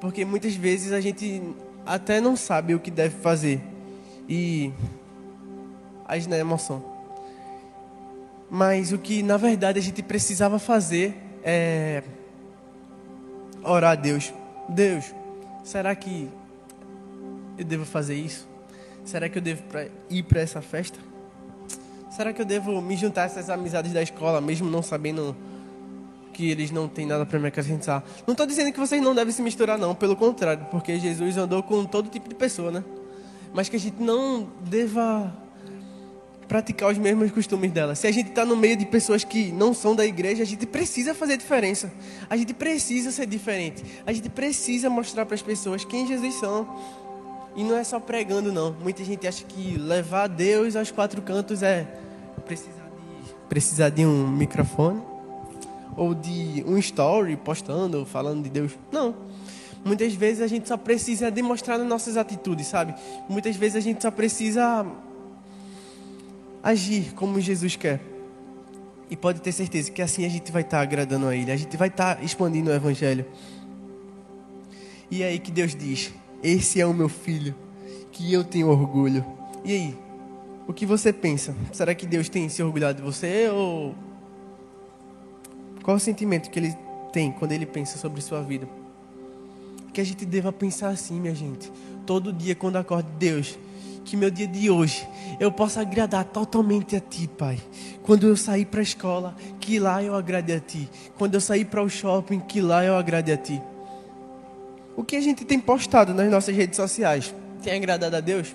porque 0.00 0.24
muitas 0.24 0.54
vezes 0.54 0.92
a 0.92 1.00
gente 1.00 1.42
até 1.86 2.20
não 2.20 2.36
sabe 2.36 2.74
o 2.74 2.80
que 2.80 2.90
deve 2.90 3.16
fazer 3.16 3.60
e 4.28 4.72
age 6.06 6.28
na 6.28 6.36
emoção. 6.36 6.82
Mas 8.50 8.92
o 8.92 8.98
que 8.98 9.22
na 9.22 9.36
verdade 9.36 9.78
a 9.78 9.82
gente 9.82 10.02
precisava 10.02 10.58
fazer 10.58 11.16
é 11.44 12.02
orar 13.62 13.92
a 13.92 13.94
Deus. 13.94 14.32
Deus, 14.68 15.14
será 15.62 15.94
que 15.94 16.28
eu 17.56 17.64
devo 17.64 17.84
fazer 17.84 18.14
isso? 18.14 18.48
Será 19.04 19.28
que 19.28 19.38
eu 19.38 19.42
devo 19.42 19.62
ir 20.08 20.22
para 20.24 20.40
essa 20.40 20.60
festa? 20.60 20.98
Será 22.10 22.32
que 22.32 22.42
eu 22.42 22.46
devo 22.46 22.80
me 22.82 22.96
juntar 22.96 23.22
a 23.22 23.24
essas 23.26 23.48
amizades 23.48 23.92
da 23.92 24.02
escola, 24.02 24.40
mesmo 24.40 24.68
não 24.68 24.82
sabendo 24.82 25.36
que 26.40 26.50
eles 26.50 26.70
não 26.70 26.88
têm 26.88 27.04
nada 27.04 27.26
para 27.26 27.38
me 27.38 27.48
acrescentar. 27.48 28.02
Não 28.26 28.32
estou 28.32 28.46
dizendo 28.46 28.72
que 28.72 28.80
vocês 28.80 29.02
não 29.02 29.14
devem 29.14 29.30
se 29.30 29.42
misturar, 29.42 29.76
não, 29.76 29.94
pelo 29.94 30.16
contrário, 30.16 30.66
porque 30.70 30.98
Jesus 30.98 31.36
andou 31.36 31.62
com 31.62 31.84
todo 31.84 32.08
tipo 32.08 32.30
de 32.30 32.34
pessoa, 32.34 32.70
né? 32.70 32.82
Mas 33.52 33.68
que 33.68 33.76
a 33.76 33.78
gente 33.78 34.02
não 34.02 34.48
deva 34.62 35.30
praticar 36.48 36.90
os 36.90 36.96
mesmos 36.96 37.30
costumes 37.30 37.70
dela. 37.70 37.94
Se 37.94 38.06
a 38.06 38.10
gente 38.10 38.30
está 38.30 38.46
no 38.46 38.56
meio 38.56 38.74
de 38.74 38.86
pessoas 38.86 39.22
que 39.22 39.52
não 39.52 39.74
são 39.74 39.94
da 39.94 40.06
igreja, 40.06 40.42
a 40.42 40.46
gente 40.46 40.64
precisa 40.64 41.12
fazer 41.12 41.36
diferença. 41.36 41.92
A 42.30 42.38
gente 42.38 42.54
precisa 42.54 43.12
ser 43.12 43.26
diferente. 43.26 43.84
A 44.06 44.12
gente 44.12 44.30
precisa 44.30 44.88
mostrar 44.88 45.26
para 45.26 45.34
as 45.34 45.42
pessoas 45.42 45.84
quem 45.84 46.06
Jesus 46.06 46.36
são. 46.36 46.66
E 47.54 47.62
não 47.62 47.76
é 47.76 47.84
só 47.84 48.00
pregando, 48.00 48.50
não. 48.50 48.72
Muita 48.80 49.04
gente 49.04 49.28
acha 49.28 49.44
que 49.44 49.76
levar 49.76 50.26
Deus 50.26 50.74
aos 50.74 50.90
quatro 50.90 51.20
cantos 51.20 51.62
é 51.62 51.86
precisar 52.46 52.88
de, 52.88 53.34
precisar 53.46 53.88
de 53.90 54.06
um 54.06 54.26
microfone 54.26 55.09
ou 56.00 56.14
de 56.14 56.64
um 56.66 56.78
story 56.78 57.36
postando, 57.36 58.06
falando 58.06 58.44
de 58.44 58.48
Deus. 58.48 58.72
Não. 58.90 59.14
Muitas 59.84 60.14
vezes 60.14 60.40
a 60.40 60.46
gente 60.46 60.66
só 60.66 60.78
precisa 60.78 61.30
demonstrar 61.30 61.78
nas 61.78 61.86
nossas 61.86 62.16
atitudes, 62.16 62.68
sabe? 62.68 62.94
Muitas 63.28 63.54
vezes 63.54 63.76
a 63.76 63.80
gente 63.80 64.00
só 64.00 64.10
precisa 64.10 64.86
agir 66.62 67.12
como 67.12 67.38
Jesus 67.38 67.76
quer. 67.76 68.00
E 69.10 69.16
pode 69.16 69.42
ter 69.42 69.52
certeza 69.52 69.90
que 69.90 70.00
assim 70.00 70.24
a 70.24 70.28
gente 70.30 70.50
vai 70.50 70.62
estar 70.62 70.80
agradando 70.80 71.26
a 71.26 71.36
Ele, 71.36 71.52
a 71.52 71.56
gente 71.56 71.76
vai 71.76 71.88
estar 71.88 72.24
expandindo 72.24 72.70
o 72.70 72.72
Evangelho. 72.72 73.26
E 75.10 75.22
é 75.22 75.26
aí 75.26 75.38
que 75.38 75.50
Deus 75.50 75.74
diz: 75.74 76.14
Esse 76.42 76.80
é 76.80 76.86
o 76.86 76.94
meu 76.94 77.10
filho, 77.10 77.54
que 78.10 78.32
eu 78.32 78.42
tenho 78.42 78.68
orgulho. 78.68 79.22
E 79.62 79.72
aí? 79.72 79.98
O 80.66 80.72
que 80.72 80.86
você 80.86 81.12
pensa? 81.12 81.54
Será 81.72 81.94
que 81.94 82.06
Deus 82.06 82.30
tem 82.30 82.48
se 82.48 82.62
orgulhado 82.62 83.02
de 83.02 83.02
você 83.02 83.50
ou 83.50 83.94
qual 85.82 85.96
o 85.96 86.00
sentimento 86.00 86.50
que 86.50 86.58
ele 86.58 86.76
tem 87.12 87.32
quando 87.32 87.52
ele 87.52 87.66
pensa 87.66 87.98
sobre 87.98 88.20
sua 88.20 88.42
vida? 88.42 88.68
Que 89.92 90.00
a 90.00 90.04
gente 90.04 90.24
deva 90.24 90.52
pensar 90.52 90.88
assim, 90.88 91.18
minha 91.20 91.34
gente. 91.34 91.70
Todo 92.06 92.32
dia 92.32 92.54
quando 92.54 92.76
acordo, 92.76 93.08
Deus, 93.18 93.58
que 94.04 94.16
meu 94.16 94.30
dia 94.30 94.46
de 94.46 94.70
hoje 94.70 95.06
eu 95.38 95.50
possa 95.50 95.80
agradar 95.80 96.24
totalmente 96.24 96.96
a 96.96 97.00
Ti, 97.00 97.28
Pai. 97.28 97.58
Quando 98.02 98.26
eu 98.26 98.36
sair 98.36 98.64
para 98.64 98.80
a 98.80 98.82
escola, 98.82 99.34
que 99.58 99.78
lá 99.78 100.02
eu 100.02 100.14
agrade 100.14 100.52
a 100.52 100.60
Ti. 100.60 100.88
Quando 101.16 101.34
eu 101.34 101.40
sair 101.40 101.64
para 101.64 101.82
o 101.82 101.88
shopping, 101.88 102.40
que 102.40 102.60
lá 102.60 102.84
eu 102.84 102.96
agrade 102.96 103.32
a 103.32 103.36
Ti. 103.36 103.60
O 104.96 105.04
que 105.04 105.16
a 105.16 105.20
gente 105.20 105.44
tem 105.44 105.58
postado 105.58 106.12
nas 106.12 106.30
nossas 106.30 106.54
redes 106.54 106.76
sociais 106.76 107.34
tem 107.62 107.74
agradado 107.74 108.16
a 108.16 108.20
Deus? 108.20 108.54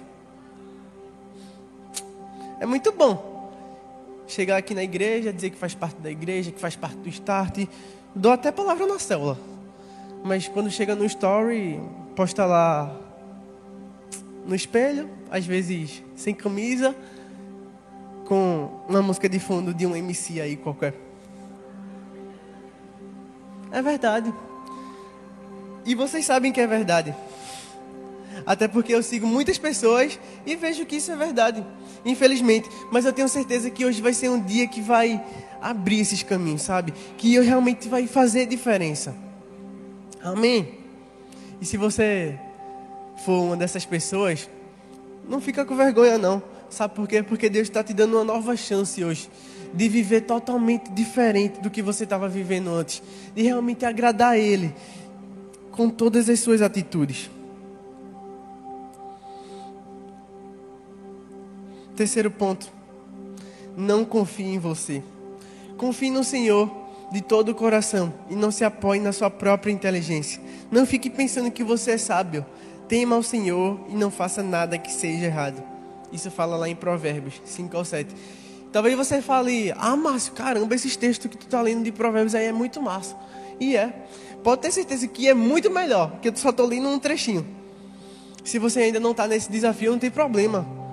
É 2.59 2.65
muito 2.65 2.91
bom 2.91 3.34
chegar 4.27 4.57
aqui 4.57 4.73
na 4.73 4.83
igreja, 4.83 5.31
dizer 5.31 5.49
que 5.49 5.57
faz 5.57 5.73
parte 5.73 5.97
da 5.97 6.09
igreja, 6.11 6.51
que 6.51 6.59
faz 6.59 6.75
parte 6.75 6.97
do 6.97 7.09
start. 7.09 7.67
Dou 8.13 8.31
até 8.31 8.51
palavra 8.51 8.85
na 8.87 8.99
célula. 8.99 9.37
Mas 10.23 10.47
quando 10.47 10.71
chega 10.71 10.95
no 10.95 11.05
story, 11.05 11.79
posta 12.15 12.45
lá 12.45 12.95
no 14.45 14.55
espelho, 14.55 15.09
às 15.29 15.45
vezes 15.45 16.03
sem 16.15 16.33
camisa, 16.33 16.95
com 18.25 18.69
uma 18.87 19.01
música 19.01 19.29
de 19.29 19.39
fundo 19.39 19.73
de 19.73 19.85
um 19.85 19.95
MC 19.95 20.41
aí 20.41 20.55
qualquer. 20.55 20.93
É 23.71 23.81
verdade. 23.81 24.33
E 25.85 25.93
vocês 25.93 26.25
sabem 26.25 26.51
que 26.51 26.59
é 26.59 26.65
verdade. 26.65 27.15
Até 28.45 28.67
porque 28.67 28.93
eu 28.93 29.01
sigo 29.01 29.25
muitas 29.25 29.57
pessoas 29.57 30.19
e 30.45 30.55
vejo 30.55 30.85
que 30.85 30.97
isso 30.97 31.11
é 31.11 31.15
verdade. 31.15 31.65
Infelizmente. 32.05 32.69
Mas 32.91 33.05
eu 33.05 33.13
tenho 33.13 33.27
certeza 33.27 33.69
que 33.69 33.85
hoje 33.85 34.01
vai 34.01 34.13
ser 34.13 34.29
um 34.29 34.41
dia 34.41 34.67
que 34.67 34.81
vai 34.81 35.23
abrir 35.61 35.99
esses 35.99 36.21
caminhos, 36.21 36.61
sabe? 36.61 36.93
Que 37.17 37.33
eu 37.33 37.43
realmente 37.43 37.87
vai 37.87 38.05
fazer 38.05 38.45
diferença. 38.45 39.15
Amém? 40.23 40.79
E 41.59 41.65
se 41.65 41.77
você 41.77 42.39
for 43.25 43.41
uma 43.41 43.57
dessas 43.57 43.85
pessoas, 43.85 44.49
não 45.27 45.41
fica 45.41 45.65
com 45.65 45.75
vergonha 45.75 46.17
não. 46.17 46.41
Sabe 46.69 46.93
por 46.93 47.07
quê? 47.07 47.23
Porque 47.23 47.49
Deus 47.49 47.67
está 47.67 47.83
te 47.83 47.93
dando 47.93 48.15
uma 48.15 48.23
nova 48.23 48.55
chance 48.55 49.03
hoje 49.03 49.29
de 49.73 49.89
viver 49.89 50.21
totalmente 50.21 50.89
diferente 50.91 51.59
do 51.59 51.69
que 51.69 51.81
você 51.81 52.05
estava 52.05 52.29
vivendo 52.29 52.69
antes, 52.69 53.03
de 53.35 53.41
realmente 53.41 53.85
agradar 53.85 54.33
a 54.33 54.37
Ele 54.37 54.73
com 55.71 55.89
todas 55.89 56.29
as 56.29 56.39
suas 56.39 56.61
atitudes. 56.61 57.29
Terceiro 61.95 62.29
ponto, 62.29 62.67
não 63.77 64.03
confie 64.03 64.45
em 64.45 64.59
você. 64.59 65.01
Confie 65.77 66.11
no 66.11 66.23
Senhor 66.23 66.69
de 67.11 67.21
todo 67.21 67.49
o 67.49 67.55
coração 67.55 68.13
e 68.29 68.35
não 68.35 68.51
se 68.51 68.63
apoie 68.63 68.99
na 68.99 69.11
sua 69.11 69.29
própria 69.29 69.71
inteligência. 69.71 70.41
Não 70.71 70.85
fique 70.85 71.09
pensando 71.09 71.51
que 71.51 71.63
você 71.63 71.91
é 71.91 71.97
sábio. 71.97 72.45
Tema 72.87 73.15
ao 73.15 73.23
Senhor 73.23 73.79
e 73.89 73.95
não 73.95 74.11
faça 74.11 74.43
nada 74.43 74.77
que 74.77 74.91
seja 74.91 75.25
errado. 75.25 75.63
Isso 76.11 76.29
fala 76.29 76.55
lá 76.55 76.69
em 76.69 76.75
Provérbios 76.75 77.41
5 77.45 77.75
ao 77.75 77.85
7. 77.85 78.13
Talvez 78.71 78.95
você 78.95 79.21
fale, 79.21 79.73
ah, 79.77 79.95
Márcio, 79.95 80.33
caramba, 80.33 80.75
esses 80.75 80.95
textos 80.97 81.31
que 81.31 81.37
tu 81.37 81.45
está 81.45 81.61
lendo 81.61 81.83
de 81.83 81.91
Provérbios 81.91 82.35
aí 82.35 82.45
é 82.45 82.51
muito 82.51 82.81
massa. 82.81 83.15
E 83.59 83.75
é. 83.75 83.93
Pode 84.43 84.61
ter 84.61 84.71
certeza 84.71 85.07
que 85.07 85.27
é 85.27 85.33
muito 85.33 85.71
melhor, 85.71 86.19
que 86.21 86.27
eu 86.27 86.35
só 86.35 86.49
estou 86.49 86.67
lendo 86.67 86.87
um 86.89 86.99
trechinho. 86.99 87.45
Se 88.43 88.59
você 88.59 88.81
ainda 88.81 88.99
não 88.99 89.11
está 89.11 89.27
nesse 89.27 89.49
desafio, 89.49 89.91
não 89.91 89.97
tem 89.97 90.11
problema. 90.11 90.84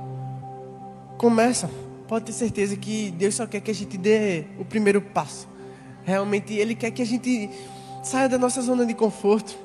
Começa. 1.22 1.70
Pode 2.08 2.24
ter 2.24 2.32
certeza 2.32 2.74
que 2.76 3.12
Deus 3.12 3.36
só 3.36 3.46
quer 3.46 3.60
que 3.60 3.70
a 3.70 3.74
gente 3.74 3.96
dê 3.96 4.44
o 4.58 4.64
primeiro 4.64 5.00
passo. 5.00 5.46
Realmente, 6.04 6.52
Ele 6.52 6.74
quer 6.74 6.90
que 6.90 7.00
a 7.00 7.06
gente 7.06 7.48
saia 8.02 8.28
da 8.28 8.36
nossa 8.36 8.60
zona 8.60 8.84
de 8.84 8.92
conforto. 8.92 9.56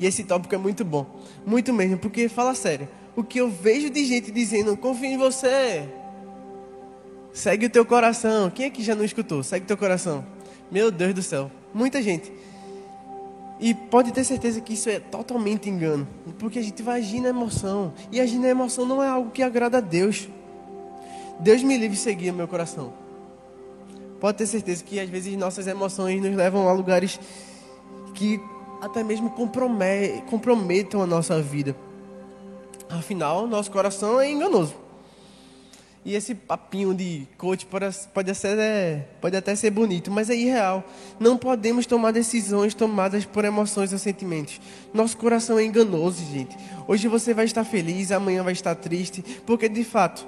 E 0.00 0.04
esse 0.04 0.24
tópico 0.24 0.52
é 0.52 0.58
muito 0.58 0.84
bom. 0.84 1.06
Muito 1.46 1.72
mesmo, 1.72 1.98
porque 1.98 2.28
fala 2.28 2.52
sério. 2.56 2.88
O 3.14 3.22
que 3.22 3.38
eu 3.38 3.48
vejo 3.48 3.88
de 3.88 4.04
gente 4.04 4.32
dizendo, 4.32 4.76
confia 4.76 5.10
em 5.10 5.16
você. 5.16 5.88
Segue 7.32 7.66
o 7.66 7.70
teu 7.70 7.86
coração. 7.86 8.50
Quem 8.50 8.66
é 8.66 8.70
que 8.70 8.82
já 8.82 8.96
não 8.96 9.04
escutou? 9.04 9.40
Segue 9.44 9.62
o 9.62 9.68
teu 9.68 9.76
coração. 9.76 10.26
Meu 10.68 10.90
Deus 10.90 11.14
do 11.14 11.22
céu. 11.22 11.48
Muita 11.72 12.02
gente. 12.02 12.32
E 13.64 13.72
pode 13.72 14.12
ter 14.12 14.24
certeza 14.24 14.60
que 14.60 14.74
isso 14.74 14.90
é 14.90 15.00
totalmente 15.00 15.70
engano. 15.70 16.06
Porque 16.38 16.58
a 16.58 16.62
gente 16.62 16.82
vai 16.82 17.00
agir 17.00 17.20
na 17.20 17.30
emoção. 17.30 17.94
E 18.12 18.20
agir 18.20 18.36
na 18.36 18.48
emoção 18.48 18.84
não 18.84 19.02
é 19.02 19.08
algo 19.08 19.30
que 19.30 19.42
agrada 19.42 19.78
a 19.78 19.80
Deus. 19.80 20.28
Deus 21.40 21.62
me 21.62 21.78
livre 21.78 21.96
de 21.96 22.02
seguir 22.02 22.28
o 22.28 22.34
meu 22.34 22.46
coração. 22.46 22.92
Pode 24.20 24.36
ter 24.36 24.46
certeza 24.46 24.84
que 24.84 25.00
às 25.00 25.08
vezes 25.08 25.34
nossas 25.38 25.66
emoções 25.66 26.20
nos 26.20 26.36
levam 26.36 26.68
a 26.68 26.72
lugares 26.74 27.18
que 28.12 28.38
até 28.82 29.02
mesmo 29.02 29.30
comprometam 29.30 31.00
a 31.00 31.06
nossa 31.06 31.40
vida. 31.40 31.74
Afinal, 32.90 33.46
nosso 33.46 33.70
coração 33.70 34.20
é 34.20 34.30
enganoso. 34.30 34.74
E 36.04 36.14
esse 36.14 36.34
papinho 36.34 36.94
de 36.94 37.26
coach 37.38 37.64
pode, 37.64 38.34
ser, 38.34 38.58
é, 38.58 39.08
pode 39.22 39.34
até 39.36 39.56
ser 39.56 39.70
bonito, 39.70 40.10
mas 40.10 40.28
é 40.28 40.34
irreal. 40.34 40.84
Não 41.18 41.38
podemos 41.38 41.86
tomar 41.86 42.10
decisões 42.10 42.74
tomadas 42.74 43.24
por 43.24 43.42
emoções 43.42 43.90
ou 43.90 43.98
sentimentos. 43.98 44.60
Nosso 44.92 45.16
coração 45.16 45.58
é 45.58 45.64
enganoso, 45.64 46.22
gente. 46.30 46.54
Hoje 46.86 47.08
você 47.08 47.32
vai 47.32 47.46
estar 47.46 47.64
feliz, 47.64 48.12
amanhã 48.12 48.42
vai 48.42 48.52
estar 48.52 48.74
triste, 48.74 49.22
porque 49.46 49.66
de 49.66 49.82
fato, 49.82 50.26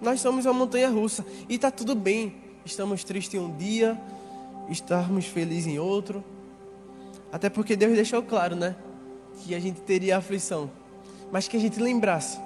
nós 0.00 0.18
somos 0.20 0.46
uma 0.46 0.54
montanha 0.54 0.88
russa 0.88 1.26
e 1.46 1.56
está 1.56 1.70
tudo 1.70 1.94
bem. 1.94 2.34
Estamos 2.64 3.04
tristes 3.04 3.34
em 3.34 3.38
um 3.44 3.54
dia, 3.54 4.00
estarmos 4.70 5.26
felizes 5.26 5.66
em 5.66 5.78
outro. 5.78 6.24
Até 7.30 7.50
porque 7.50 7.76
Deus 7.76 7.94
deixou 7.94 8.22
claro, 8.22 8.56
né? 8.56 8.74
Que 9.44 9.54
a 9.54 9.60
gente 9.60 9.82
teria 9.82 10.16
aflição. 10.16 10.70
Mas 11.30 11.46
que 11.46 11.58
a 11.58 11.60
gente 11.60 11.78
lembrasse 11.78 12.38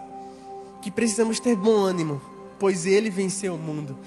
que 0.82 0.90
precisamos 0.90 1.38
ter 1.38 1.54
bom 1.54 1.76
ânimo, 1.76 2.20
pois 2.62 2.87
Ele 2.87 3.11
venceu 3.11 3.57
o 3.57 3.59
mundo. 3.59 3.98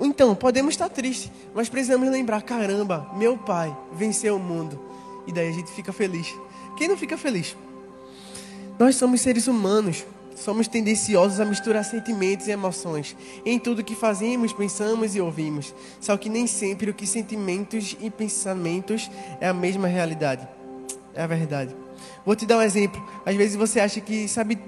Então, 0.00 0.36
podemos 0.36 0.74
estar 0.74 0.88
tristes, 0.88 1.32
mas 1.52 1.68
precisamos 1.68 2.08
lembrar: 2.08 2.42
caramba, 2.42 3.10
meu 3.16 3.36
Pai 3.36 3.76
venceu 3.92 4.36
o 4.36 4.38
mundo. 4.38 4.80
E 5.26 5.32
daí 5.32 5.48
a 5.48 5.52
gente 5.52 5.72
fica 5.72 5.92
feliz. 5.92 6.32
Quem 6.76 6.86
não 6.86 6.96
fica 6.96 7.18
feliz? 7.18 7.56
Nós 8.78 8.94
somos 8.94 9.20
seres 9.20 9.48
humanos. 9.48 10.04
Somos 10.36 10.68
tendenciosos 10.68 11.40
a 11.40 11.44
misturar 11.44 11.84
sentimentos 11.84 12.46
e 12.46 12.52
emoções 12.52 13.16
em 13.44 13.58
tudo 13.58 13.84
que 13.84 13.94
fazemos, 13.94 14.52
pensamos 14.52 15.14
e 15.14 15.20
ouvimos. 15.20 15.74
Só 16.00 16.16
que 16.16 16.28
nem 16.28 16.46
sempre 16.46 16.90
o 16.90 16.94
que 16.94 17.06
sentimentos 17.06 17.96
e 18.00 18.10
pensamentos 18.10 19.10
é 19.40 19.48
a 19.48 19.54
mesma 19.54 19.88
realidade. 19.88 20.46
É 21.14 21.22
a 21.22 21.26
verdade. 21.26 21.74
Vou 22.24 22.36
te 22.36 22.46
dar 22.46 22.58
um 22.58 22.62
exemplo. 22.62 23.04
Às 23.26 23.34
vezes 23.34 23.56
você 23.56 23.80
acha 23.80 24.00
que 24.00 24.28
sabe. 24.28 24.58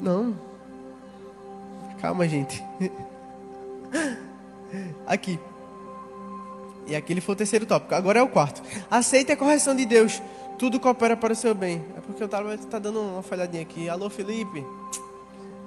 Não. 0.00 0.55
Calma, 2.00 2.28
gente. 2.28 2.62
Aqui. 5.06 5.38
E 6.86 6.94
aquele 6.94 7.20
foi 7.20 7.34
o 7.34 7.36
terceiro 7.36 7.66
tópico. 7.66 7.94
Agora 7.94 8.20
é 8.20 8.22
o 8.22 8.28
quarto. 8.28 8.62
Aceite 8.90 9.32
a 9.32 9.36
correção 9.36 9.74
de 9.74 9.84
Deus. 9.84 10.22
Tudo 10.58 10.80
coopera 10.80 11.16
para 11.16 11.32
o 11.32 11.36
seu 11.36 11.54
bem. 11.54 11.84
É 11.96 12.00
porque 12.00 12.22
o 12.22 12.28
tablet 12.28 12.60
está 12.60 12.78
dando 12.78 13.00
uma 13.00 13.22
falhadinha 13.22 13.62
aqui. 13.62 13.88
Alô, 13.88 14.08
Felipe. 14.08 14.64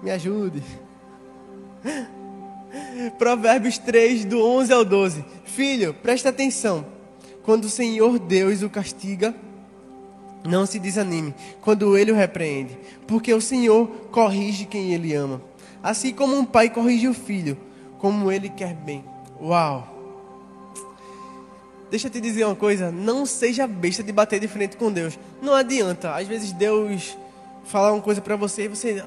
Me 0.02 0.12
ajude. 0.12 0.64
Provérbios 3.18 3.78
3, 3.78 4.26
do 4.26 4.44
11 4.44 4.74
ao 4.74 4.86
12. 4.86 5.26
Filho, 5.44 5.94
presta 5.94 6.30
atenção. 6.30 6.86
Quando 7.44 7.66
o 7.66 7.70
Senhor 7.70 8.20
Deus 8.20 8.62
o 8.62 8.70
castiga, 8.70 9.36
não 10.44 10.66
se 10.66 10.80
desanime 10.80 11.34
quando 11.62 11.98
ele 11.98 12.12
o 12.12 12.16
repreende, 12.16 12.78
porque 13.08 13.34
o 13.34 13.42
Senhor 13.42 13.88
corrige 14.12 14.66
quem 14.66 14.94
ele 14.94 15.14
ama. 15.14 15.42
Assim 15.82 16.14
como 16.14 16.38
um 16.38 16.46
pai 16.46 16.70
corrige 16.70 17.08
o 17.08 17.14
filho, 17.14 17.58
como 17.98 18.32
ele 18.32 18.50
quer 18.50 18.74
bem. 18.74 19.04
Uau! 19.42 19.96
Deixa 21.90 22.08
eu 22.08 22.12
te 22.12 22.22
dizer 22.22 22.46
uma 22.46 22.56
coisa, 22.56 22.92
não 22.92 23.26
seja 23.26 23.66
besta 23.66 24.04
de 24.04 24.12
bater 24.12 24.40
de 24.40 24.48
frente 24.48 24.78
com 24.78 24.92
Deus. 24.92 25.18
Não 25.42 25.54
adianta. 25.54 26.16
Às 26.16 26.28
vezes 26.28 26.52
Deus 26.52 27.18
falar 27.66 27.92
uma 27.94 28.02
coisa 28.02 28.22
para 28.22 28.36
você 28.36 28.66
e 28.66 28.68
você 28.68 29.04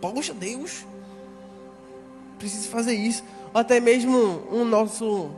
Poxa, 0.00 0.34
Deus, 0.34 0.84
preciso 2.38 2.68
fazer 2.68 2.94
isso. 2.94 3.22
Ou 3.54 3.60
até 3.60 3.78
mesmo 3.78 4.42
um 4.50 4.64
nosso 4.64 5.30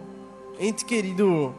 ente 0.59 0.85
querido 0.85 1.55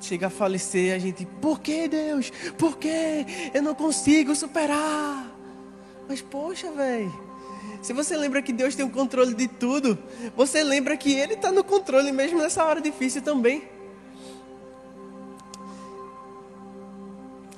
chega 0.00 0.26
a 0.26 0.30
falecer, 0.30 0.94
a 0.94 0.98
gente, 0.98 1.24
por 1.40 1.60
que 1.60 1.88
Deus? 1.88 2.30
Por 2.58 2.76
que 2.76 3.24
eu 3.54 3.62
não 3.62 3.74
consigo 3.74 4.34
superar? 4.34 5.33
Mas 6.08 6.20
poxa, 6.20 6.70
velho, 6.70 7.12
se 7.82 7.92
você 7.92 8.16
lembra 8.16 8.42
que 8.42 8.52
Deus 8.52 8.74
tem 8.74 8.84
o 8.84 8.90
controle 8.90 9.34
de 9.34 9.48
tudo, 9.48 9.98
você 10.36 10.62
lembra 10.62 10.96
que 10.96 11.12
Ele 11.12 11.34
está 11.34 11.52
no 11.52 11.62
controle 11.62 12.12
mesmo 12.12 12.38
nessa 12.38 12.64
hora 12.64 12.80
difícil 12.80 13.22
também. 13.22 13.62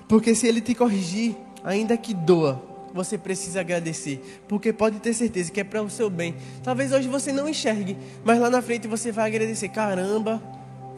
Porque 0.09 0.35
se 0.35 0.47
Ele 0.47 0.61
te 0.61 0.75
corrigir, 0.75 1.37
ainda 1.65 1.97
que 1.97 2.15
doa, 2.15 2.63
você 2.93 3.19
precisa 3.19 3.61
agradecer, 3.61 4.43
porque 4.49 4.73
pode 4.73 4.99
ter 5.01 5.13
certeza 5.13 5.51
que 5.53 5.61
é 5.61 5.65
para 5.65 5.83
o 5.83 5.91
seu 5.91 6.09
bem. 6.09 6.35
Talvez 6.63 6.93
hoje 6.93 7.09
você 7.09 7.31
não 7.31 7.49
enxergue, 7.49 7.97
mas 8.25 8.41
lá 8.41 8.49
na 8.49 8.63
frente 8.63 8.89
você 8.89 9.13
vai 9.13 9.27
agradecer: 9.27 9.69
caramba, 9.69 10.43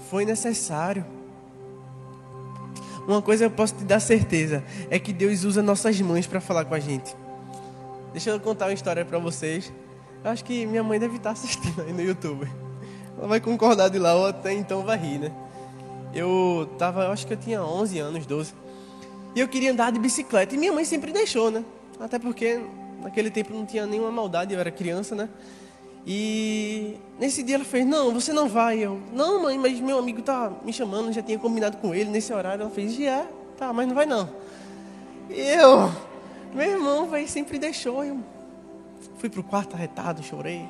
foi 0.09 0.25
necessário. 0.25 1.05
Uma 3.07 3.21
coisa 3.21 3.45
eu 3.45 3.51
posso 3.51 3.75
te 3.75 3.85
dar 3.85 4.01
certeza: 4.01 4.63
é 4.89 4.99
que 4.99 5.13
Deus 5.13 5.45
usa 5.45 5.63
nossas 5.63 6.01
mães 6.01 6.27
para 6.27 6.41
falar 6.41 6.65
com 6.65 6.75
a 6.75 6.81
gente. 6.81 7.17
Deixa 8.13 8.31
eu 8.31 8.41
contar 8.41 8.67
uma 8.67 8.73
história 8.73 9.05
para 9.05 9.19
vocês. 9.19 9.73
Eu 10.25 10.31
acho 10.31 10.45
que 10.45 10.67
minha 10.67 10.83
mãe 10.83 10.99
deve 10.99 11.17
estar 11.17 11.31
assistindo 11.31 11.83
aí 11.83 11.93
no 11.93 12.03
YouTube. 12.03 12.49
Ela 13.17 13.27
vai 13.27 13.41
concordar 13.41 13.89
de 13.89 13.99
lá, 13.99 14.15
ou 14.15 14.27
até 14.27 14.53
então 14.53 14.83
vai 14.83 14.97
rir, 14.97 15.19
né? 15.19 15.33
Eu 16.15 16.69
tava, 16.79 17.05
eu 17.05 17.11
acho 17.13 17.27
que 17.27 17.33
eu 17.33 17.37
tinha 17.37 17.63
11 17.63 17.99
anos, 17.99 18.27
12. 18.27 18.55
E 19.35 19.41
eu 19.41 19.49
queria 19.49 19.73
andar 19.73 19.93
de 19.93 19.99
bicicleta. 19.99 20.55
E 20.55 20.59
minha 20.59 20.73
mãe 20.73 20.85
sempre 20.85 21.13
deixou, 21.13 21.51
né? 21.51 21.65
Até 22.01 22.19
porque 22.19 22.61
naquele 23.03 23.31
tempo 23.31 23.53
não 23.53 23.67
tinha 23.67 23.87
nenhuma 23.87 24.11
maldade, 24.11 24.55
eu 24.55 24.61
era 24.61 24.71
criança, 24.71 25.15
né? 25.15 25.29
E 26.07 26.97
nesse 27.19 27.43
dia 27.43 27.57
ela 27.57 27.65
fez: 27.65 27.87
Não, 27.87 28.13
você 28.13 28.33
não 28.33 28.49
vai. 28.49 28.79
Eu, 28.79 29.01
não, 29.13 29.43
mãe, 29.43 29.59
mas 29.59 29.79
meu 29.81 29.99
amigo 29.99 30.23
tá 30.23 30.51
me 30.65 30.73
chamando, 30.73 31.13
já 31.13 31.23
tinha 31.23 31.39
combinado 31.39 31.77
com 31.77 31.95
ele 31.95 32.09
nesse 32.11 32.33
horário. 32.33 32.63
Ela 32.63 32.71
fez: 32.71 32.95
Já, 32.95 33.03
é, 33.03 33.29
tá, 33.59 33.73
mas 33.73 33.87
não 33.87 33.95
vai 33.95 34.07
não. 34.07 34.29
E 35.29 35.39
eu, 35.39 35.91
meu 36.55 36.71
irmão, 36.71 37.09
vai 37.09 37.27
sempre 37.27 37.59
deixou. 37.59 38.05
Eu 38.05 38.19
fui 39.19 39.29
pro 39.29 39.43
quarto 39.43 39.75
arretado, 39.75 40.23
chorei. 40.23 40.69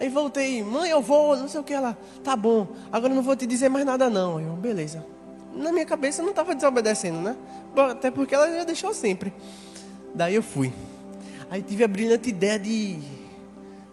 Aí 0.00 0.08
voltei: 0.08 0.62
Mãe, 0.62 0.90
eu 0.90 1.00
vou, 1.00 1.36
não 1.36 1.48
sei 1.48 1.60
o 1.60 1.64
que. 1.64 1.72
Ela, 1.72 1.96
tá 2.24 2.34
bom, 2.34 2.68
agora 2.90 3.14
não 3.14 3.22
vou 3.22 3.36
te 3.36 3.46
dizer 3.46 3.68
mais 3.68 3.84
nada 3.84 4.10
não. 4.10 4.40
Eu, 4.40 4.52
beleza. 4.54 5.04
Na 5.54 5.70
minha 5.70 5.84
cabeça 5.84 6.20
eu 6.20 6.24
não 6.24 6.30
estava 6.30 6.54
desobedecendo, 6.54 7.20
né? 7.20 7.36
Até 7.90 8.10
porque 8.10 8.34
ela 8.34 8.50
já 8.50 8.64
deixou 8.64 8.94
sempre. 8.94 9.32
Daí 10.14 10.34
eu 10.34 10.42
fui. 10.42 10.72
Aí 11.50 11.62
tive 11.62 11.84
a 11.84 11.88
brilhante 11.88 12.30
ideia 12.30 12.58
de 12.58 12.98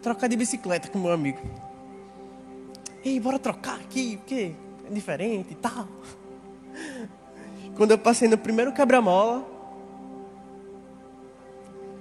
trocar 0.02 0.28
de 0.28 0.38
bicicleta 0.38 0.88
com 0.88 1.00
meu 1.00 1.12
amigo. 1.12 1.40
Ei, 3.04 3.20
bora 3.20 3.38
trocar 3.38 3.76
aqui, 3.76 4.18
porque 4.18 4.54
é 4.90 4.94
diferente 4.94 5.52
e 5.52 5.56
tal. 5.56 5.88
Quando 7.76 7.92
eu 7.92 7.98
passei 7.98 8.28
no 8.28 8.38
primeiro 8.38 8.74
quebra-mola, 8.74 9.46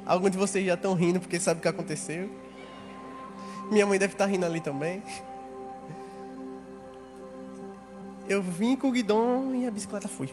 Alguns 0.08 0.30
de 0.30 0.38
vocês 0.38 0.64
já 0.64 0.72
estão 0.72 0.94
rindo 0.94 1.20
porque 1.20 1.38
sabem 1.38 1.58
o 1.58 1.62
que 1.62 1.68
aconteceu. 1.68 2.30
Minha 3.70 3.84
mãe 3.84 3.98
deve 3.98 4.14
estar 4.14 4.24
rindo 4.24 4.46
ali 4.46 4.58
também. 4.58 5.02
Eu 8.26 8.42
vim 8.42 8.74
com 8.74 8.88
o 8.88 8.90
guidão 8.90 9.54
e 9.54 9.66
a 9.66 9.70
bicicleta 9.70 10.08
foi. 10.08 10.30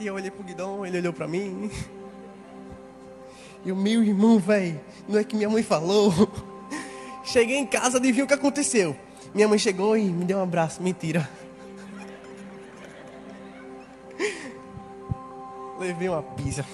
E 0.00 0.06
eu 0.06 0.14
olhei 0.14 0.32
pro 0.32 0.42
guidão, 0.42 0.84
ele 0.84 0.98
olhou 0.98 1.12
para 1.12 1.28
mim. 1.28 1.70
E 3.64 3.70
o 3.70 3.76
meu 3.76 4.02
irmão, 4.02 4.40
velho, 4.40 4.80
não 5.08 5.16
é 5.16 5.22
que 5.22 5.36
minha 5.36 5.48
mãe 5.48 5.62
falou. 5.62 6.12
Cheguei 7.22 7.56
em 7.56 7.66
casa, 7.66 7.98
adivinha 7.98 8.24
o 8.24 8.28
que 8.28 8.34
aconteceu? 8.34 8.96
Minha 9.32 9.46
mãe 9.46 9.58
chegou 9.58 9.96
e 9.96 10.04
me 10.04 10.24
deu 10.24 10.38
um 10.38 10.42
abraço. 10.42 10.82
Mentira. 10.82 11.28
Levei 15.78 16.08
uma 16.08 16.22
pizza. 16.22 16.64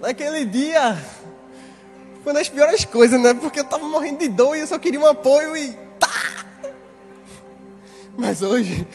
Naquele 0.00 0.44
dia, 0.44 0.96
foi 2.22 2.32
das 2.32 2.48
piores 2.48 2.84
coisas, 2.84 3.20
né? 3.20 3.34
Porque 3.34 3.60
eu 3.60 3.64
tava 3.64 3.86
morrendo 3.86 4.20
de 4.20 4.28
dor 4.28 4.56
e 4.56 4.60
eu 4.60 4.66
só 4.66 4.78
queria 4.78 5.00
um 5.00 5.06
apoio 5.06 5.56
e. 5.56 5.72
Tá! 5.98 6.44
Mas 8.16 8.42
hoje, 8.42 8.86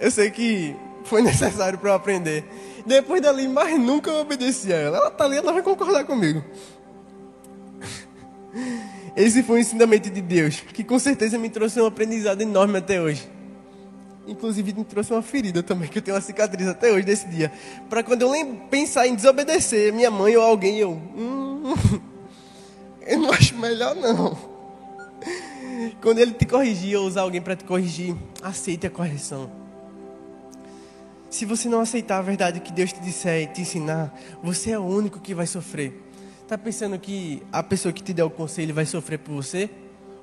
eu 0.00 0.10
sei 0.10 0.30
que 0.30 0.74
foi 1.04 1.20
necessário 1.22 1.78
para 1.78 1.90
eu 1.90 1.94
aprender. 1.94 2.44
Depois 2.86 3.20
dali, 3.20 3.46
mais 3.46 3.78
nunca 3.78 4.10
eu 4.10 4.20
obedeci 4.20 4.72
a 4.72 4.76
ela. 4.76 4.96
Ela 4.96 5.10
tá 5.10 5.24
ali, 5.24 5.36
ela 5.36 5.52
vai 5.52 5.62
concordar 5.62 6.04
comigo. 6.04 6.42
Esse 9.14 9.42
foi 9.42 9.56
o 9.56 9.60
ensinamento 9.60 10.08
de 10.08 10.22
Deus, 10.22 10.60
que 10.60 10.82
com 10.82 10.98
certeza 10.98 11.38
me 11.38 11.50
trouxe 11.50 11.80
um 11.80 11.86
aprendizado 11.86 12.40
enorme 12.40 12.78
até 12.78 13.00
hoje. 13.00 13.28
Inclusive 14.26 14.72
me 14.72 14.84
trouxe 14.84 15.12
uma 15.12 15.22
ferida 15.22 15.62
também, 15.62 15.88
que 15.88 15.98
eu 15.98 16.02
tenho 16.02 16.16
uma 16.16 16.20
cicatriz 16.20 16.68
até 16.68 16.92
hoje 16.92 17.04
desse 17.04 17.26
dia. 17.28 17.50
Para 17.90 18.02
quando 18.02 18.22
eu 18.22 18.56
pensar 18.70 19.06
em 19.06 19.14
desobedecer 19.14 19.92
minha 19.92 20.10
mãe 20.10 20.36
ou 20.36 20.42
alguém, 20.42 20.78
eu. 20.78 20.92
Hum, 20.92 21.74
eu 23.04 23.18
não 23.18 23.32
acho 23.32 23.56
melhor 23.56 23.96
não. 23.96 24.38
Quando 26.00 26.18
ele 26.18 26.32
te 26.32 26.46
corrigir 26.46 26.96
ou 26.98 27.06
usar 27.06 27.22
alguém 27.22 27.40
para 27.40 27.56
te 27.56 27.64
corrigir, 27.64 28.14
aceite 28.42 28.86
a 28.86 28.90
correção. 28.90 29.50
Se 31.28 31.44
você 31.44 31.68
não 31.68 31.80
aceitar 31.80 32.18
a 32.18 32.22
verdade 32.22 32.60
que 32.60 32.72
Deus 32.72 32.92
te 32.92 33.00
disser 33.00 33.42
e 33.42 33.46
te 33.46 33.62
ensinar, 33.62 34.14
você 34.42 34.72
é 34.72 34.78
o 34.78 34.84
único 34.84 35.18
que 35.18 35.34
vai 35.34 35.46
sofrer. 35.46 35.92
Tá 36.46 36.58
pensando 36.58 36.98
que 36.98 37.42
a 37.50 37.62
pessoa 37.62 37.92
que 37.92 38.02
te 38.02 38.12
der 38.12 38.24
o 38.24 38.30
conselho 38.30 38.74
vai 38.74 38.84
sofrer 38.84 39.18
por 39.18 39.32
você? 39.32 39.70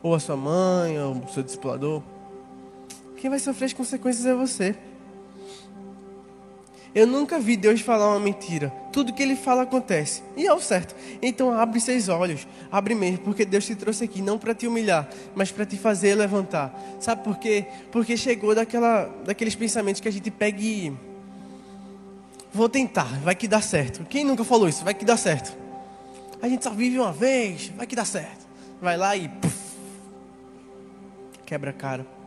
Ou 0.04 0.14
a 0.14 0.20
sua 0.20 0.38
mãe, 0.38 1.00
ou 1.00 1.16
o 1.16 1.28
seu 1.34 1.42
discipulador? 1.42 2.04
Quem 3.20 3.30
vai 3.30 3.40
sofrer 3.40 3.66
as 3.66 3.74
consequências 3.74 4.26
é 4.26 4.34
você. 4.34 4.76
Eu 6.96 7.06
nunca 7.06 7.38
vi 7.38 7.58
Deus 7.58 7.82
falar 7.82 8.10
uma 8.10 8.20
mentira. 8.20 8.70
Tudo 8.92 9.14
que 9.14 9.22
Ele 9.22 9.36
fala 9.36 9.64
acontece. 9.64 10.24
E 10.38 10.48
é 10.48 10.54
o 10.54 10.60
certo. 10.60 10.96
Então 11.22 11.52
abre 11.52 11.80
seus 11.82 12.08
olhos. 12.08 12.48
Abre 12.72 12.96
mesmo. 12.96 13.20
Porque 13.20 13.44
Deus 13.46 13.66
te 13.66 13.76
trouxe 13.76 14.06
aqui 14.06 14.22
não 14.22 14.40
para 14.40 14.56
te 14.56 14.66
humilhar, 14.66 15.08
mas 15.36 15.52
para 15.52 15.66
te 15.66 15.78
fazer 15.78 16.16
levantar. 16.16 16.74
Sabe 17.00 17.24
por 17.24 17.38
quê? 17.38 17.66
Porque 17.92 18.16
chegou 18.16 18.56
daquela, 18.56 19.06
daqueles 19.26 19.54
pensamentos 19.54 20.02
que 20.02 20.08
a 20.08 20.12
gente 20.12 20.32
pega 20.32 20.62
e. 20.62 20.94
Vou 22.52 22.70
tentar, 22.70 23.20
vai 23.20 23.36
que 23.36 23.48
dá 23.48 23.62
certo. 23.62 24.04
Quem 24.06 24.24
nunca 24.24 24.44
falou 24.44 24.68
isso? 24.68 24.84
Vai 24.84 24.94
que 24.94 25.06
dá 25.06 25.18
certo. 25.18 25.56
A 26.42 26.48
gente 26.48 26.64
só 26.64 26.72
vive 26.72 26.98
uma 26.98 27.12
vez, 27.12 27.72
vai 27.76 27.86
que 27.86 27.96
dá 27.96 28.06
certo. 28.06 28.48
Vai 28.82 28.98
lá 28.98 29.16
e. 29.16 29.28
Puff, 29.28 29.78
quebra 31.46 31.70
a 31.70 31.74
cara. 31.74 32.19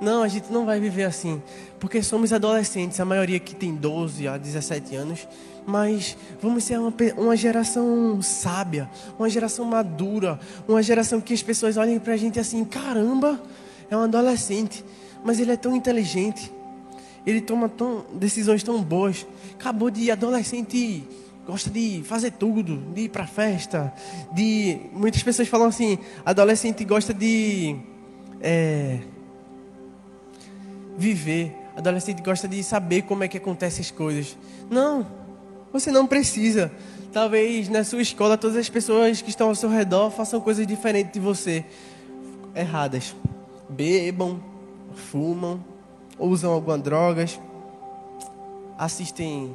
Não, 0.00 0.22
a 0.22 0.28
gente 0.28 0.50
não 0.50 0.64
vai 0.64 0.80
viver 0.80 1.04
assim, 1.04 1.42
porque 1.78 2.02
somos 2.02 2.32
adolescentes, 2.32 2.98
a 2.98 3.04
maioria 3.04 3.38
que 3.38 3.54
tem 3.54 3.74
12 3.74 4.26
a 4.26 4.38
17 4.38 4.96
anos, 4.96 5.28
mas 5.66 6.16
vamos 6.40 6.64
ser 6.64 6.78
uma, 6.78 6.92
uma 7.18 7.36
geração 7.36 8.20
sábia, 8.22 8.88
uma 9.18 9.28
geração 9.28 9.64
madura, 9.64 10.40
uma 10.66 10.82
geração 10.82 11.20
que 11.20 11.34
as 11.34 11.42
pessoas 11.42 11.76
olhem 11.76 11.98
pra 11.98 12.16
gente 12.16 12.40
assim: 12.40 12.64
caramba, 12.64 13.40
é 13.90 13.96
um 13.96 14.02
adolescente, 14.02 14.82
mas 15.22 15.38
ele 15.38 15.52
é 15.52 15.56
tão 15.56 15.76
inteligente, 15.76 16.50
ele 17.26 17.42
toma 17.42 17.68
tão, 17.68 18.04
decisões 18.14 18.62
tão 18.62 18.82
boas. 18.82 19.26
Acabou 19.58 19.90
de 19.90 20.10
adolescente 20.10 21.04
gosta 21.46 21.68
de 21.68 22.02
fazer 22.04 22.32
tudo, 22.32 22.76
de 22.94 23.02
ir 23.02 23.08
pra 23.08 23.26
festa, 23.26 23.92
de 24.32 24.78
muitas 24.92 25.22
pessoas 25.22 25.48
falam 25.48 25.66
assim, 25.66 25.98
adolescente 26.24 26.84
gosta 26.84 27.12
de 27.12 27.76
é, 28.40 29.00
viver. 30.96 31.56
Adolescente 31.76 32.22
gosta 32.22 32.46
de 32.46 32.62
saber 32.62 33.02
como 33.02 33.24
é 33.24 33.28
que 33.28 33.36
acontecem 33.36 33.80
as 33.80 33.90
coisas. 33.90 34.36
Não, 34.70 35.06
você 35.72 35.90
não 35.90 36.06
precisa. 36.06 36.70
Talvez 37.12 37.68
na 37.68 37.82
sua 37.82 38.02
escola 38.02 38.36
todas 38.36 38.56
as 38.56 38.68
pessoas 38.68 39.20
que 39.20 39.30
estão 39.30 39.48
ao 39.48 39.54
seu 39.54 39.68
redor 39.68 40.10
façam 40.10 40.40
coisas 40.40 40.66
diferentes 40.66 41.12
de 41.12 41.20
você, 41.20 41.64
erradas. 42.54 43.16
Bebam, 43.68 44.40
fumam, 44.94 45.64
usam 46.18 46.52
algumas 46.52 46.82
drogas, 46.82 47.40
assistem 48.78 49.54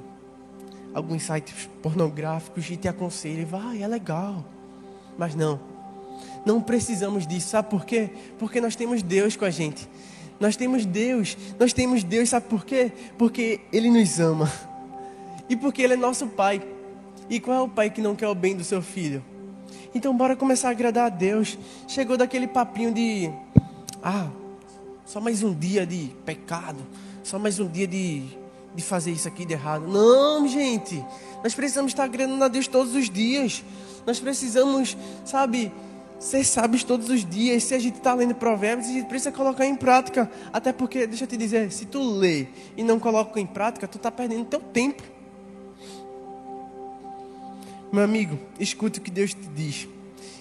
alguns 0.94 1.24
sites 1.24 1.70
pornográficos 1.82 2.70
e 2.70 2.78
te 2.78 2.88
aconselham, 2.88 3.46
vai, 3.46 3.84
é 3.84 3.88
legal. 3.88 4.44
Mas 5.18 5.36
não. 5.36 5.60
Não 6.46 6.62
precisamos 6.62 7.26
disso, 7.26 7.50
sabe 7.50 7.70
por 7.70 7.86
quê? 7.86 8.10
Porque 8.38 8.62
nós 8.62 8.76
temos 8.76 9.02
Deus 9.02 9.36
com 9.36 9.46
a 9.46 9.50
gente. 9.50 9.88
Nós 10.40 10.56
temos 10.56 10.86
Deus, 10.86 11.38
nós 11.60 11.74
temos 11.74 12.04
Deus, 12.04 12.30
sabe 12.30 12.48
por 12.48 12.66
quê? 12.66 12.92
Porque 13.18 13.62
Ele 13.72 13.90
nos 13.90 14.20
ama. 14.20 14.52
E 15.50 15.56
porque 15.56 15.82
Ele 15.82 15.94
é 15.94 15.98
nosso 15.98 16.28
Pai. 16.28 16.62
E 17.30 17.40
qual 17.40 17.58
é 17.58 17.62
o 17.62 17.68
pai 17.68 17.90
que 17.90 18.02
não 18.02 18.16
quer 18.16 18.28
o 18.28 18.36
bem 18.36 18.56
do 18.56 18.64
seu 18.64 18.82
filho? 18.82 19.24
Então 19.94 20.16
bora 20.16 20.36
começar 20.36 20.68
a 20.68 20.72
agradar 20.72 21.08
a 21.08 21.10
Deus. 21.10 21.58
Chegou 21.88 22.18
daquele 22.18 22.48
papinho 22.48 22.94
de 22.94 23.32
ah, 24.04 24.30
só 25.06 25.20
mais 25.20 25.42
um 25.42 25.54
dia 25.54 25.86
de 25.86 26.12
pecado, 26.26 26.80
só 27.24 27.40
mais 27.40 27.60
um 27.60 27.68
dia 27.68 27.88
de, 27.88 28.24
de 28.76 28.84
fazer 28.84 29.12
isso 29.12 29.28
aqui 29.28 29.46
de 29.46 29.54
errado. 29.54 29.88
Não, 29.88 30.48
gente. 30.48 31.04
Nós 31.44 31.56
precisamos 31.56 31.92
estar 31.92 32.04
agradando 32.04 32.44
a 32.44 32.48
Deus 32.48 32.68
todos 32.68 32.94
os 32.94 33.10
dias. 33.10 33.64
Nós 34.06 34.20
precisamos, 34.20 34.96
sabe, 35.24 35.72
ser 36.26 36.44
sábios 36.44 36.84
todos 36.84 37.10
os 37.10 37.24
dias. 37.24 37.64
Se 37.64 37.76
a 37.76 37.80
gente 37.80 37.98
está 37.98 38.14
lendo 38.14 38.34
provérbios, 38.34 38.90
a 38.90 38.92
gente 38.92 39.08
precisa 39.08 39.32
colocar 39.32 39.66
em 39.66 39.76
prática. 39.76 40.30
Até 40.52 40.74
porque, 40.74 41.06
deixa 41.06 41.24
eu 41.24 41.28
te 41.28 41.38
dizer, 41.38 41.72
se 41.72 41.86
tu 41.86 42.02
lê 42.02 42.48
e 42.76 42.84
não 42.84 43.00
coloca 43.00 43.40
em 43.40 43.46
prática, 43.46 43.88
tu 43.88 43.98
está 43.98 44.12
perdendo 44.12 44.46
teu 44.46 44.60
tempo. 44.60 45.04
Meu 47.92 48.04
amigo, 48.04 48.40
escute 48.60 49.00
o 49.00 49.02
que 49.02 49.12
Deus 49.12 49.34
te 49.34 49.48
diz. 49.56 49.88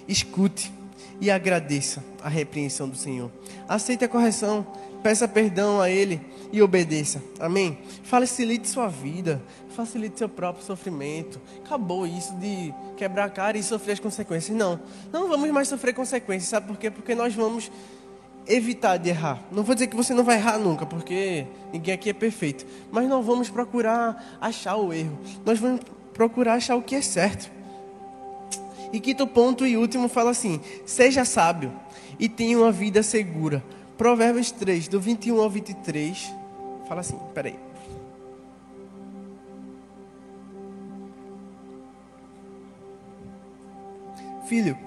Escute 0.07 0.73
e 1.21 1.29
agradeça 1.29 2.03
a 2.21 2.29
repreensão 2.29 2.89
do 2.89 2.97
Senhor. 2.97 3.31
Aceite 3.67 4.03
a 4.03 4.09
correção, 4.09 4.65
peça 5.03 5.27
perdão 5.27 5.79
a 5.79 5.89
Ele 5.89 6.19
e 6.51 6.61
obedeça. 6.61 7.23
Amém? 7.39 7.77
Facilite 8.03 8.67
sua 8.67 8.87
vida, 8.87 9.41
facilite 9.75 10.17
seu 10.17 10.29
próprio 10.29 10.65
sofrimento. 10.65 11.39
Acabou 11.63 12.07
isso 12.07 12.33
de 12.35 12.73
quebrar 12.97 13.25
a 13.25 13.29
cara 13.29 13.57
e 13.57 13.63
sofrer 13.63 13.93
as 13.93 13.99
consequências. 13.99 14.55
Não, 14.55 14.79
não 15.11 15.27
vamos 15.27 15.49
mais 15.51 15.67
sofrer 15.67 15.93
consequências. 15.93 16.49
Sabe 16.49 16.67
por 16.67 16.77
quê? 16.77 16.89
Porque 16.89 17.13
nós 17.13 17.35
vamos 17.35 17.71
evitar 18.47 18.97
de 18.97 19.09
errar. 19.09 19.43
Não 19.51 19.63
vou 19.63 19.75
dizer 19.75 19.87
que 19.87 19.95
você 19.95 20.13
não 20.13 20.23
vai 20.23 20.37
errar 20.37 20.57
nunca, 20.57 20.85
porque 20.85 21.45
ninguém 21.73 21.93
aqui 21.93 22.09
é 22.09 22.13
perfeito. 22.13 22.65
Mas 22.91 23.07
não 23.07 23.21
vamos 23.21 23.49
procurar 23.49 24.37
achar 24.39 24.75
o 24.77 24.93
erro. 24.93 25.17
Nós 25.45 25.59
vamos 25.59 25.81
procurar 26.13 26.53
achar 26.53 26.75
o 26.75 26.81
que 26.81 26.95
é 26.95 27.01
certo. 27.01 27.51
E 28.93 28.99
quinto 28.99 29.27
ponto 29.27 29.65
e 29.65 29.75
último 29.77 30.07
fala 30.07 30.31
assim: 30.31 30.61
seja 30.85 31.25
sábio 31.25 31.73
e 32.19 32.29
tenha 32.29 32.57
uma 32.57 32.71
vida 32.71 33.03
segura. 33.03 33.63
Provérbios 33.97 34.51
3, 34.51 34.87
do 34.87 34.99
21 34.99 35.41
ao 35.41 35.49
23, 35.49 36.33
fala 36.87 37.01
assim: 37.01 37.19
peraí. 37.33 37.55
Filho, 44.47 44.77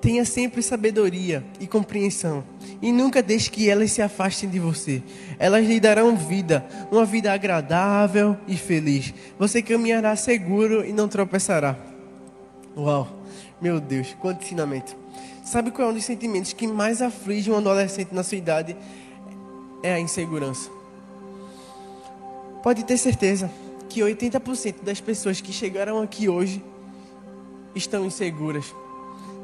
tenha 0.00 0.24
sempre 0.24 0.62
sabedoria 0.62 1.44
e 1.58 1.66
compreensão, 1.66 2.42
e 2.80 2.90
nunca 2.92 3.22
deixe 3.22 3.50
que 3.50 3.68
elas 3.68 3.92
se 3.92 4.00
afastem 4.00 4.48
de 4.48 4.58
você. 4.58 5.02
Elas 5.38 5.66
lhe 5.66 5.78
darão 5.78 6.16
vida, 6.16 6.64
uma 6.90 7.04
vida 7.04 7.32
agradável 7.32 8.36
e 8.48 8.56
feliz. 8.56 9.12
Você 9.38 9.60
caminhará 9.60 10.16
seguro 10.16 10.84
e 10.84 10.92
não 10.92 11.08
tropeçará. 11.08 11.76
Uau, 12.76 13.08
meu 13.60 13.80
Deus, 13.80 14.16
quanto 14.20 14.44
ensinamento. 14.44 14.96
Sabe 15.44 15.70
qual 15.70 15.88
é 15.88 15.90
um 15.90 15.94
dos 15.94 16.04
sentimentos 16.04 16.52
que 16.52 16.66
mais 16.66 17.02
aflige 17.02 17.50
um 17.50 17.56
adolescente 17.56 18.14
na 18.14 18.22
sua 18.22 18.38
idade? 18.38 18.76
É 19.82 19.94
a 19.94 20.00
insegurança. 20.00 20.70
Pode 22.62 22.84
ter 22.84 22.96
certeza 22.96 23.50
que 23.88 24.00
80% 24.00 24.76
das 24.82 25.00
pessoas 25.00 25.40
que 25.40 25.52
chegaram 25.52 26.00
aqui 26.00 26.28
hoje 26.28 26.62
estão 27.74 28.04
inseguras. 28.04 28.74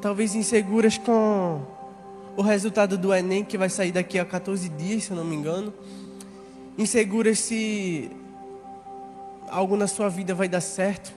Talvez 0.01 0.35
inseguras 0.35 0.99
com 0.99 1.61
o 2.37 2.43
resultado 2.43 2.99
do 2.99 3.15
Enem, 3.15 3.45
que 3.45 3.57
vai 3.57 3.69
sair 3.69 3.93
daqui 3.93 4.19
a 4.19 4.25
14 4.25 4.69
dias, 4.69 5.05
se 5.05 5.11
eu 5.11 5.17
não 5.17 5.25
me 5.25 5.35
engano. 5.35 5.73
insegura 6.77 7.35
se 7.35 8.11
algo 9.49 9.77
na 9.77 9.87
sua 9.87 10.09
vida 10.09 10.35
vai 10.35 10.49
dar 10.49 10.61
certo, 10.61 11.13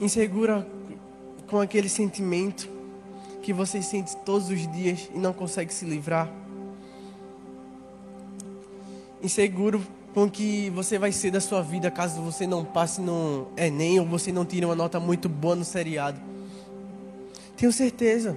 insegura 0.00 0.66
com 1.48 1.58
aquele 1.60 1.88
sentimento 1.88 2.68
que 3.42 3.52
você 3.52 3.82
sente 3.82 4.16
todos 4.18 4.50
os 4.50 4.70
dias 4.70 5.10
e 5.12 5.18
não 5.18 5.32
consegue 5.32 5.72
se 5.72 5.84
livrar, 5.84 6.30
inseguro 9.22 9.84
com 10.14 10.28
que 10.28 10.70
você 10.70 10.98
vai 10.98 11.12
ser 11.12 11.30
da 11.30 11.40
sua 11.40 11.62
vida 11.62 11.90
caso 11.90 12.20
você 12.22 12.46
não 12.46 12.64
passe 12.64 13.00
no 13.00 13.48
Enem 13.56 14.00
ou 14.00 14.06
você 14.06 14.32
não 14.32 14.44
tire 14.44 14.64
uma 14.64 14.74
nota 14.74 14.98
muito 14.98 15.28
boa 15.28 15.54
no 15.54 15.64
seriado. 15.64 16.20
Tenho 17.56 17.72
certeza. 17.72 18.36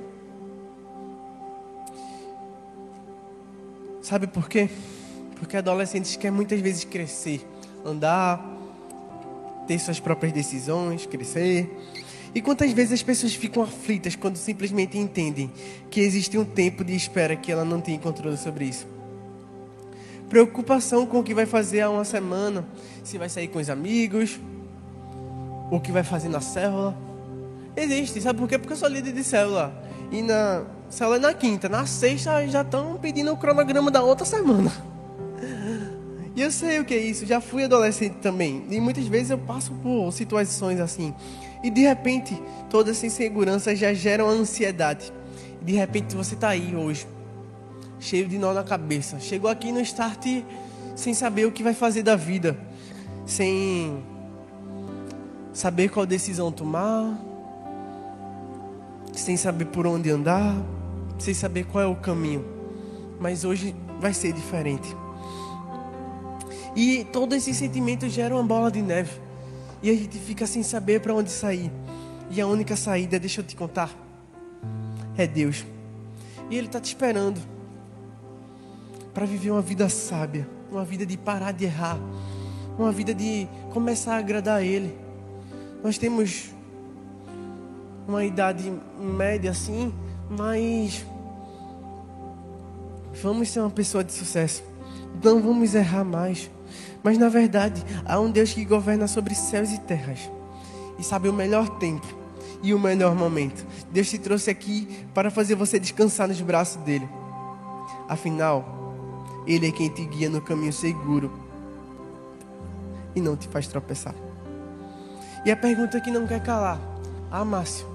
Sabe 4.02 4.28
por 4.28 4.50
quê? 4.50 4.70
Porque 5.38 5.56
adolescentes 5.56 6.16
querem 6.16 6.36
muitas 6.36 6.60
vezes 6.60 6.84
crescer, 6.84 7.48
andar, 7.86 8.44
ter 9.68 9.80
suas 9.80 10.00
próprias 10.00 10.34
decisões, 10.34 11.06
crescer. 11.06 11.70
E 12.34 12.42
quantas 12.42 12.72
vezes 12.72 12.94
as 12.94 13.04
pessoas 13.04 13.34
ficam 13.34 13.64
aflitas 13.64 14.16
quando 14.16 14.38
simplesmente 14.38 14.98
entendem 14.98 15.52
que 15.90 16.00
existe 16.00 16.38
um 16.38 16.46
tempo 16.46 16.84
de 16.84 16.96
espera 16.96 17.36
que 17.36 17.52
ela 17.52 17.64
não 17.66 17.80
tem 17.80 17.98
controle 18.00 18.38
sobre 18.38 18.66
isso? 18.66 18.88
Preocupação 20.32 21.06
com 21.06 21.20
o 21.20 21.24
que 21.24 21.34
vai 21.34 21.46
fazer 21.46 21.82
há 21.82 21.90
uma 21.90 22.06
semana, 22.06 22.66
se 23.04 23.18
vai 23.18 23.28
sair 23.28 23.50
com 23.50 23.60
os 23.60 23.70
amigos, 23.70 24.40
o 25.70 25.78
que 25.78 25.92
vai 25.92 26.04
fazer 26.04 26.30
na 26.30 26.40
célula. 26.40 26.98
Existe, 27.76 28.22
sabe 28.22 28.40
por 28.40 28.48
quê? 28.48 28.58
Porque 28.58 28.72
eu 28.72 28.78
sou 28.78 28.88
líder 28.88 29.12
de 29.12 29.26
célula. 29.26 29.74
E 30.10 30.22
na 30.22 30.64
célula 30.90 31.18
é 31.18 31.20
na 31.20 31.34
quinta, 31.34 31.68
na 31.68 31.86
sexta 31.86 32.48
já 32.48 32.62
estão 32.62 32.98
pedindo 32.98 33.30
o 33.34 33.36
cronograma 33.36 33.92
da 33.92 34.02
outra 34.02 34.26
semana. 34.26 34.72
E 36.34 36.42
eu 36.42 36.50
sei 36.50 36.80
o 36.80 36.86
que 36.86 36.94
é 36.94 36.98
isso, 36.98 37.26
já 37.26 37.42
fui 37.42 37.66
adolescente 37.66 38.14
também. 38.22 38.66
E 38.70 38.80
muitas 38.80 39.06
vezes 39.06 39.32
eu 39.32 39.38
passo 39.38 39.74
por 39.84 40.14
situações 40.14 40.80
assim. 40.80 41.14
E 41.62 41.70
de 41.70 41.82
repente, 41.82 42.42
toda 42.70 42.92
essa 42.92 43.06
insegurança 43.06 43.76
já 43.76 43.94
gera 43.94 44.24
uma 44.24 44.32
ansiedade. 44.32 45.12
De 45.62 45.74
repente 45.74 46.16
você 46.16 46.36
está 46.36 46.48
aí 46.48 46.74
hoje, 46.74 47.06
cheio 48.02 48.28
de 48.28 48.38
nó 48.38 48.52
na 48.52 48.64
cabeça. 48.64 49.20
Chegou 49.20 49.50
aqui 49.50 49.72
no 49.72 49.80
start 49.80 50.26
sem 50.96 51.14
saber 51.14 51.46
o 51.46 51.52
que 51.52 51.64
vai 51.64 51.74
fazer 51.74 52.04
da 52.04 52.16
vida, 52.16 52.58
sem 53.26 54.04
saber 55.54 55.90
qual 55.90 56.06
decisão 56.06 56.52
tomar, 56.52 57.18
sem 59.14 59.38
saber 59.38 59.66
por 59.66 59.86
onde 59.86 60.10
andar, 60.10 60.56
sem 61.20 61.34
saber 61.34 61.66
qual 61.66 61.84
é 61.84 61.88
o 61.88 61.96
caminho. 61.96 62.44
Mas 63.20 63.46
hoje 63.46 63.76
vai 64.00 64.14
ser 64.14 64.34
diferente. 64.34 64.96
E 66.76 67.06
todo 67.14 67.36
esse 67.36 67.54
sentimento 67.54 68.10
gera 68.10 68.34
uma 68.34 68.44
bola 68.44 68.72
de 68.72 68.82
neve. 68.82 69.12
E 69.84 69.90
a 69.90 69.94
gente 69.94 70.18
fica 70.18 70.48
sem 70.48 70.64
saber 70.64 71.02
para 71.02 71.14
onde 71.14 71.30
sair. 71.30 71.72
E 72.32 72.42
a 72.42 72.48
única 72.48 72.76
saída, 72.76 73.20
deixa 73.20 73.42
eu 73.42 73.46
te 73.46 73.56
contar, 73.56 73.92
é 75.18 75.28
Deus. 75.28 75.66
E 76.50 76.56
Ele 76.56 76.68
está 76.68 76.80
te 76.80 76.86
esperando 76.86 77.42
para 79.14 79.26
viver 79.26 79.52
uma 79.52 79.62
vida 79.62 79.90
sábia, 79.90 80.48
uma 80.72 80.84
vida 80.84 81.06
de 81.06 81.18
parar 81.18 81.52
de 81.52 81.66
errar, 81.66 82.00
uma 82.78 82.92
vida 82.92 83.14
de 83.14 83.48
começar 83.72 84.16
a 84.16 84.18
agradar 84.18 84.58
a 84.58 84.64
Ele. 84.64 84.96
Nós 85.84 85.98
temos 85.98 86.50
uma 88.08 88.24
idade 88.24 88.72
média 89.00 89.52
assim, 89.52 89.94
mas 90.30 91.06
vamos 93.22 93.50
ser 93.50 93.60
uma 93.60 93.70
pessoa 93.70 94.04
de 94.04 94.14
sucesso. 94.14 94.64
Não 95.24 95.42
vamos 95.42 95.76
errar 95.76 96.04
mais. 96.04 96.50
Mas 97.04 97.18
na 97.18 97.30
verdade, 97.30 97.84
há 98.06 98.20
um 98.20 98.32
Deus 98.32 98.54
que 98.54 98.64
governa 98.64 99.08
sobre 99.08 99.36
céus 99.36 99.72
e 99.72 99.80
terras 99.80 100.30
e 100.98 101.04
sabe 101.04 101.28
o 101.28 101.34
melhor 101.34 101.68
tempo 101.80 102.08
e 102.64 102.74
o 102.74 102.80
melhor 102.80 103.16
momento. 103.16 103.66
Deus 103.92 104.10
te 104.10 104.18
trouxe 104.18 104.50
aqui 104.50 104.88
para 105.14 105.32
fazer 105.32 105.56
você 105.56 105.80
descansar 105.80 106.28
nos 106.28 106.40
braços 106.42 106.78
dele. 106.84 107.10
Afinal, 108.08 108.81
ele 109.46 109.68
é 109.68 109.72
quem 109.72 109.90
te 109.90 110.06
guia 110.06 110.30
no 110.30 110.42
caminho 110.42 110.74
seguro 110.74 111.32
e 113.16 113.22
não 113.22 113.36
te 113.36 113.48
faz 113.48 113.68
tropeçar. 113.68 114.16
E 115.46 115.52
a 115.52 115.58
pergunta 115.58 116.00
que 116.00 116.12
não 116.12 116.28
quer 116.28 116.42
calar: 116.42 116.80
Ah, 117.32 117.44
Márcio, 117.44 117.86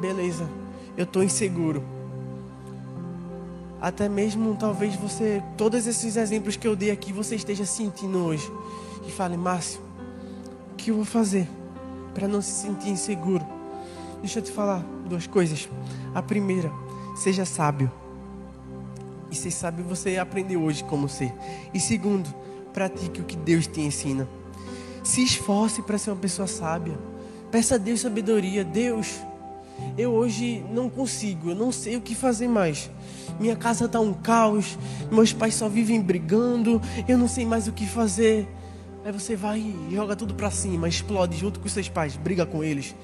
beleza, 0.00 0.48
eu 0.96 1.04
estou 1.04 1.22
inseguro. 1.22 1.82
Até 3.80 4.08
mesmo 4.08 4.56
talvez 4.56 4.94
você, 4.96 5.42
todos 5.56 5.86
esses 5.86 6.16
exemplos 6.16 6.56
que 6.56 6.66
eu 6.66 6.74
dei 6.74 6.90
aqui, 6.90 7.12
você 7.12 7.36
esteja 7.36 7.64
sentindo 7.64 8.18
hoje. 8.18 8.50
E 9.06 9.10
fale, 9.10 9.36
Márcio, 9.36 9.80
o 10.72 10.76
que 10.76 10.90
eu 10.90 10.96
vou 10.96 11.04
fazer 11.04 11.48
para 12.14 12.26
não 12.26 12.40
se 12.40 12.50
sentir 12.50 12.88
inseguro? 12.88 13.46
Deixa 14.20 14.38
eu 14.38 14.42
te 14.42 14.50
falar 14.50 14.82
duas 15.06 15.26
coisas. 15.26 15.68
A 16.14 16.22
primeira, 16.22 16.72
seja 17.14 17.44
sábio. 17.44 17.90
E 19.36 19.38
ser 19.38 19.50
sábio 19.50 19.84
você 19.84 20.16
aprendeu 20.16 20.62
hoje 20.62 20.82
como 20.82 21.10
ser. 21.10 21.30
E 21.74 21.78
segundo, 21.78 22.26
pratique 22.72 23.20
o 23.20 23.24
que 23.24 23.36
Deus 23.36 23.66
te 23.66 23.82
ensina. 23.82 24.26
Se 25.04 25.22
esforce 25.22 25.82
para 25.82 25.98
ser 25.98 26.10
uma 26.10 26.16
pessoa 26.16 26.48
sábia. 26.48 26.98
Peça 27.50 27.74
a 27.74 27.78
Deus 27.78 28.00
sabedoria. 28.00 28.64
Deus, 28.64 29.20
eu 29.98 30.10
hoje 30.12 30.64
não 30.72 30.88
consigo, 30.88 31.50
eu 31.50 31.54
não 31.54 31.70
sei 31.70 31.96
o 31.96 32.00
que 32.00 32.14
fazer 32.14 32.48
mais. 32.48 32.90
Minha 33.38 33.54
casa 33.56 33.84
está 33.84 34.00
um 34.00 34.14
caos, 34.14 34.78
meus 35.12 35.34
pais 35.34 35.54
só 35.54 35.68
vivem 35.68 36.00
brigando, 36.00 36.80
eu 37.06 37.18
não 37.18 37.28
sei 37.28 37.44
mais 37.44 37.68
o 37.68 37.72
que 37.72 37.86
fazer. 37.86 38.48
Aí 39.04 39.12
você 39.12 39.36
vai 39.36 39.58
e 39.58 39.94
joga 39.94 40.16
tudo 40.16 40.32
para 40.32 40.50
cima, 40.50 40.88
explode 40.88 41.36
junto 41.36 41.60
com 41.60 41.68
seus 41.68 41.90
pais, 41.90 42.16
briga 42.16 42.46
com 42.46 42.64
eles. 42.64 42.94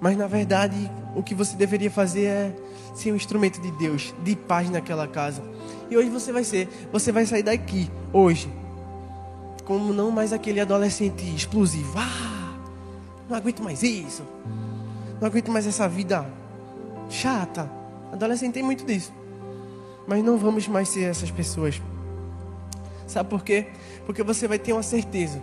Mas 0.00 0.16
na 0.16 0.26
verdade, 0.26 0.90
o 1.14 1.22
que 1.22 1.34
você 1.34 1.56
deveria 1.56 1.90
fazer 1.90 2.24
é 2.24 2.56
ser 2.94 3.12
um 3.12 3.16
instrumento 3.16 3.60
de 3.60 3.70
Deus, 3.72 4.14
de 4.24 4.34
paz 4.34 4.70
naquela 4.70 5.06
casa. 5.06 5.42
E 5.90 5.96
hoje 5.96 6.08
você 6.08 6.32
vai 6.32 6.44
ser, 6.44 6.68
você 6.90 7.12
vai 7.12 7.26
sair 7.26 7.42
daqui, 7.42 7.90
hoje, 8.12 8.50
como 9.64 9.92
não 9.92 10.10
mais 10.10 10.32
aquele 10.32 10.60
adolescente 10.60 11.22
explosivo. 11.34 11.98
Ah, 11.98 12.54
não 13.28 13.36
aguento 13.36 13.62
mais 13.62 13.82
isso. 13.82 14.22
Não 15.20 15.28
aguento 15.28 15.50
mais 15.50 15.66
essa 15.66 15.86
vida 15.88 16.26
chata. 17.10 17.70
Adolescente 18.12 18.54
tem 18.54 18.62
muito 18.62 18.84
disso. 18.84 19.12
Mas 20.06 20.24
não 20.24 20.38
vamos 20.38 20.66
mais 20.66 20.88
ser 20.88 21.04
essas 21.04 21.30
pessoas. 21.30 21.80
Sabe 23.06 23.28
por 23.28 23.44
quê? 23.44 23.66
Porque 24.06 24.22
você 24.22 24.48
vai 24.48 24.58
ter 24.58 24.72
uma 24.72 24.82
certeza 24.82 25.40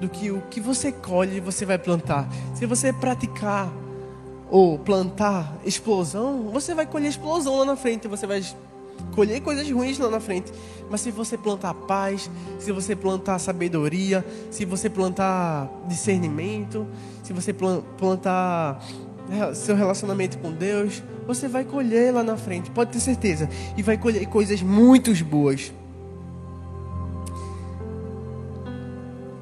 do 0.00 0.08
que 0.08 0.30
o 0.30 0.42
que 0.50 0.60
você 0.60 0.90
colhe, 0.90 1.40
você 1.40 1.64
vai 1.64 1.78
plantar. 1.78 2.28
Se 2.54 2.66
você 2.66 2.92
praticar 2.92 3.72
ou 4.52 4.78
plantar 4.78 5.56
explosão, 5.64 6.50
você 6.52 6.74
vai 6.74 6.84
colher 6.84 7.08
explosão 7.08 7.56
lá 7.56 7.64
na 7.64 7.74
frente, 7.74 8.06
você 8.06 8.26
vai 8.26 8.44
colher 9.14 9.40
coisas 9.40 9.68
ruins 9.70 9.98
lá 9.98 10.10
na 10.10 10.20
frente. 10.20 10.52
Mas 10.90 11.00
se 11.00 11.10
você 11.10 11.38
plantar 11.38 11.72
paz, 11.72 12.30
se 12.58 12.70
você 12.70 12.94
plantar 12.94 13.38
sabedoria, 13.38 14.22
se 14.50 14.66
você 14.66 14.90
plantar 14.90 15.70
discernimento, 15.88 16.86
se 17.22 17.32
você 17.32 17.54
plantar 17.54 18.84
seu 19.54 19.74
relacionamento 19.74 20.36
com 20.36 20.52
Deus, 20.52 21.02
você 21.26 21.48
vai 21.48 21.64
colher 21.64 22.12
lá 22.12 22.22
na 22.22 22.36
frente, 22.36 22.70
pode 22.70 22.92
ter 22.92 23.00
certeza, 23.00 23.48
e 23.74 23.82
vai 23.82 23.96
colher 23.96 24.26
coisas 24.26 24.60
muito 24.60 25.14
boas. 25.24 25.72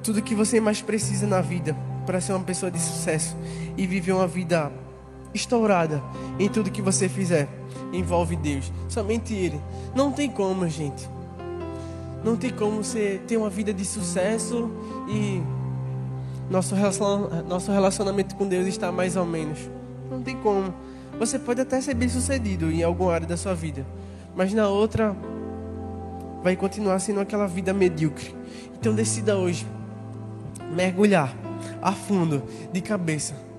Tudo 0.04 0.22
que 0.22 0.36
você 0.36 0.60
mais 0.60 0.80
precisa 0.80 1.26
na 1.26 1.40
vida 1.40 1.76
para 2.06 2.20
ser 2.20 2.32
uma 2.32 2.44
pessoa 2.44 2.70
de 2.70 2.78
sucesso 2.78 3.36
e 3.76 3.88
viver 3.88 4.12
uma 4.12 4.28
vida 4.28 4.70
estourada 5.34 6.02
em 6.38 6.48
tudo 6.48 6.70
que 6.70 6.82
você 6.82 7.08
fizer. 7.08 7.48
Envolve 7.92 8.36
Deus, 8.36 8.72
somente 8.88 9.34
Ele. 9.34 9.60
Não 9.94 10.12
tem 10.12 10.30
como, 10.30 10.68
gente. 10.68 11.08
Não 12.24 12.36
tem 12.36 12.50
como 12.50 12.82
você 12.82 13.20
ter 13.26 13.36
uma 13.36 13.50
vida 13.50 13.72
de 13.72 13.84
sucesso 13.84 14.70
e 15.08 15.42
nosso 16.50 16.74
nosso 17.48 17.72
relacionamento 17.72 18.34
com 18.36 18.46
Deus 18.46 18.66
está 18.66 18.92
mais 18.92 19.16
ou 19.16 19.24
menos. 19.24 19.58
Não 20.10 20.22
tem 20.22 20.36
como. 20.36 20.72
Você 21.18 21.38
pode 21.38 21.60
até 21.60 21.80
ser 21.80 21.94
bem 21.94 22.08
sucedido 22.08 22.70
em 22.70 22.82
alguma 22.82 23.12
área 23.12 23.26
da 23.26 23.36
sua 23.36 23.54
vida, 23.54 23.86
mas 24.34 24.52
na 24.52 24.68
outra 24.68 25.16
vai 26.42 26.56
continuar 26.56 26.98
sendo 26.98 27.20
aquela 27.20 27.46
vida 27.46 27.72
medíocre. 27.72 28.34
Então 28.78 28.94
decida 28.94 29.36
hoje 29.36 29.66
mergulhar 30.74 31.34
a 31.82 31.92
fundo, 31.92 32.42
de 32.72 32.80
cabeça 32.80 33.49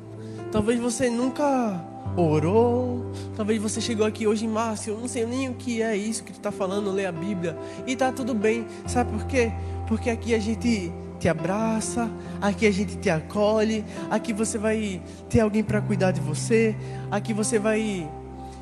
Talvez 0.52 0.80
você 0.80 1.10
nunca 1.10 1.82
orou. 2.16 3.12
Talvez 3.36 3.62
você 3.62 3.80
chegou 3.80 4.06
aqui 4.06 4.28
hoje 4.28 4.46
em 4.46 4.50
março, 4.50 4.90
eu 4.90 4.98
não 4.98 5.08
sei 5.08 5.26
nem 5.26 5.50
o 5.50 5.54
que 5.54 5.82
é 5.82 5.96
isso 5.96 6.24
que 6.24 6.32
tu 6.32 6.38
está 6.38 6.52
falando, 6.52 6.92
lê 6.92 7.06
a 7.06 7.12
Bíblia. 7.12 7.58
E 7.88 7.96
tá 7.96 8.12
tudo 8.12 8.34
bem. 8.34 8.66
Sabe 8.86 9.12
por 9.12 9.26
quê? 9.26 9.52
Porque 9.88 10.10
aqui 10.10 10.34
a 10.34 10.40
gente 10.40 10.92
te 11.20 11.30
abraça, 11.30 12.10
aqui 12.42 12.66
a 12.66 12.72
gente 12.72 12.98
te 12.98 13.10
acolhe, 13.10 13.86
aqui 14.10 14.34
você 14.34 14.58
vai 14.58 15.02
ter 15.30 15.40
alguém 15.40 15.64
para 15.64 15.80
cuidar 15.80 16.12
de 16.12 16.20
você, 16.20 16.76
aqui 17.12 17.32
você 17.32 17.60
vai 17.60 18.10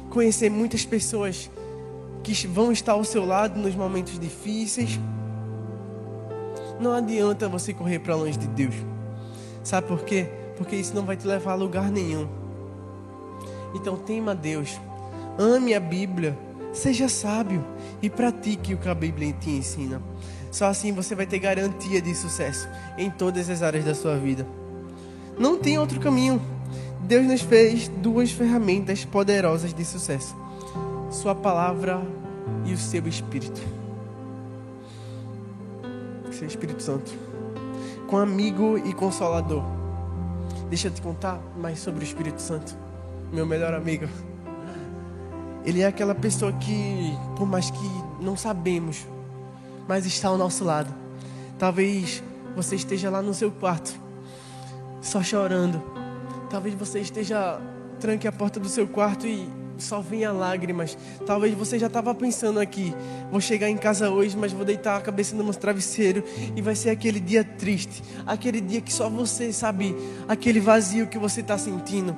conhecer 0.09 0.49
muitas 0.49 0.85
pessoas 0.85 1.49
que 2.21 2.47
vão 2.47 2.71
estar 2.71 2.93
ao 2.93 3.03
seu 3.03 3.25
lado 3.25 3.59
nos 3.59 3.75
momentos 3.75 4.19
difíceis. 4.19 4.99
Não 6.79 6.93
adianta 6.93 7.47
você 7.47 7.73
correr 7.73 7.99
para 7.99 8.15
longe 8.15 8.37
de 8.37 8.47
Deus. 8.47 8.75
Sabe 9.63 9.87
por 9.87 10.03
quê? 10.03 10.38
Porque 10.59 10.75
isso 10.75 10.93
não 10.93 11.05
vai 11.05 11.17
te 11.17 11.25
levar 11.25 11.53
a 11.53 11.55
lugar 11.55 11.89
nenhum. 11.89 12.27
Então 13.73 13.95
tema 13.95 14.35
Deus, 14.35 14.79
ame 15.37 15.73
a 15.73 15.79
Bíblia, 15.79 16.37
seja 16.73 17.07
sábio 17.07 17.63
e 18.01 18.09
pratique 18.09 18.73
o 18.73 18.77
que 18.77 18.89
a 18.89 18.93
Bíblia 18.93 19.33
te 19.33 19.49
ensina. 19.49 20.01
Só 20.51 20.65
assim 20.65 20.91
você 20.91 21.15
vai 21.15 21.25
ter 21.25 21.39
garantia 21.39 22.01
de 22.01 22.13
sucesso 22.13 22.67
em 22.97 23.09
todas 23.09 23.49
as 23.49 23.63
áreas 23.63 23.85
da 23.85 23.95
sua 23.95 24.17
vida. 24.17 24.45
Não 25.37 25.57
tem 25.57 25.79
outro 25.79 25.99
caminho. 25.99 26.41
Deus 27.01 27.25
nos 27.25 27.41
fez 27.41 27.87
duas 27.87 28.31
ferramentas 28.31 29.05
poderosas 29.05 29.73
de 29.73 29.85
sucesso: 29.85 30.35
Sua 31.09 31.33
palavra 31.33 32.01
e 32.65 32.73
o 32.73 32.77
seu 32.77 33.07
Espírito. 33.07 33.61
Seu 36.31 36.47
Espírito 36.47 36.83
Santo. 36.83 37.11
Com 38.07 38.17
amigo 38.17 38.77
e 38.77 38.93
consolador. 38.93 39.78
Deixa 40.69 40.87
eu 40.87 40.91
te 40.91 41.01
contar 41.01 41.41
mais 41.57 41.79
sobre 41.79 42.03
o 42.03 42.05
Espírito 42.05 42.39
Santo, 42.39 42.77
meu 43.33 43.45
melhor 43.45 43.73
amigo. 43.73 44.07
Ele 45.65 45.81
é 45.81 45.87
aquela 45.87 46.13
pessoa 46.13 46.53
que, 46.53 47.11
por 47.35 47.47
mais 47.47 47.71
que 47.71 48.23
não 48.23 48.37
sabemos, 48.37 49.07
mas 49.87 50.05
está 50.05 50.27
ao 50.27 50.37
nosso 50.37 50.63
lado. 50.63 50.93
Talvez 51.57 52.23
você 52.55 52.75
esteja 52.75 53.09
lá 53.09 53.21
no 53.21 53.33
seu 53.33 53.51
quarto, 53.51 53.99
só 55.01 55.23
chorando. 55.23 55.81
Talvez 56.51 56.75
você 56.75 56.99
esteja 56.99 57.59
tranque 57.99 58.27
a 58.27 58.31
porta 58.31 58.59
do 58.59 58.69
seu 58.69 58.87
quarto 58.87 59.25
e 59.25 59.49
só 59.83 60.01
venha 60.01 60.31
lágrimas. 60.31 60.97
Talvez 61.25 61.53
você 61.53 61.79
já 61.79 61.87
estava 61.87 62.13
pensando 62.13 62.59
aqui, 62.59 62.93
vou 63.31 63.41
chegar 63.41 63.69
em 63.69 63.77
casa 63.77 64.09
hoje, 64.09 64.37
mas 64.37 64.51
vou 64.51 64.65
deitar 64.65 64.97
a 64.97 65.01
cabeça 65.01 65.35
no 65.35 65.43
meu 65.43 65.53
travesseiro 65.53 66.23
e 66.55 66.61
vai 66.61 66.75
ser 66.75 66.89
aquele 66.89 67.19
dia 67.19 67.43
triste, 67.43 68.03
aquele 68.25 68.61
dia 68.61 68.81
que 68.81 68.91
só 68.93 69.09
você 69.09 69.51
sabe, 69.51 69.95
aquele 70.27 70.59
vazio 70.59 71.07
que 71.07 71.17
você 71.17 71.41
está 71.41 71.57
sentindo. 71.57 72.17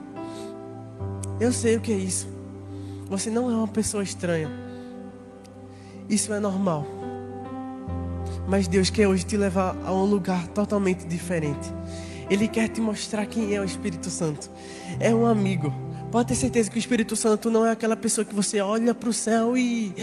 Eu 1.39 1.51
sei 1.51 1.75
o 1.75 1.81
que 1.81 1.91
é 1.91 1.97
isso. 1.97 2.27
Você 3.09 3.29
não 3.29 3.49
é 3.49 3.55
uma 3.55 3.67
pessoa 3.67 4.03
estranha. 4.03 4.49
Isso 6.07 6.31
é 6.33 6.39
normal. 6.39 6.85
Mas 8.47 8.67
Deus 8.67 8.89
quer 8.89 9.07
hoje 9.07 9.25
te 9.25 9.37
levar 9.37 9.75
a 9.85 9.91
um 9.91 10.05
lugar 10.05 10.47
totalmente 10.49 11.05
diferente. 11.05 11.71
Ele 12.29 12.47
quer 12.47 12.69
te 12.69 12.79
mostrar 12.79 13.25
quem 13.25 13.55
é 13.55 13.59
o 13.59 13.63
Espírito 13.63 14.09
Santo. 14.09 14.49
É 14.99 15.13
um 15.13 15.25
amigo. 15.25 15.73
Pode 16.11 16.27
ter 16.27 16.35
certeza 16.35 16.69
que 16.69 16.75
o 16.75 16.79
Espírito 16.79 17.15
Santo 17.15 17.49
não 17.49 17.65
é 17.65 17.71
aquela 17.71 17.95
pessoa 17.95 18.25
que 18.25 18.35
você 18.35 18.59
olha 18.59 18.93
para 18.93 19.07
o 19.07 19.13
céu 19.13 19.55
e. 19.55 19.93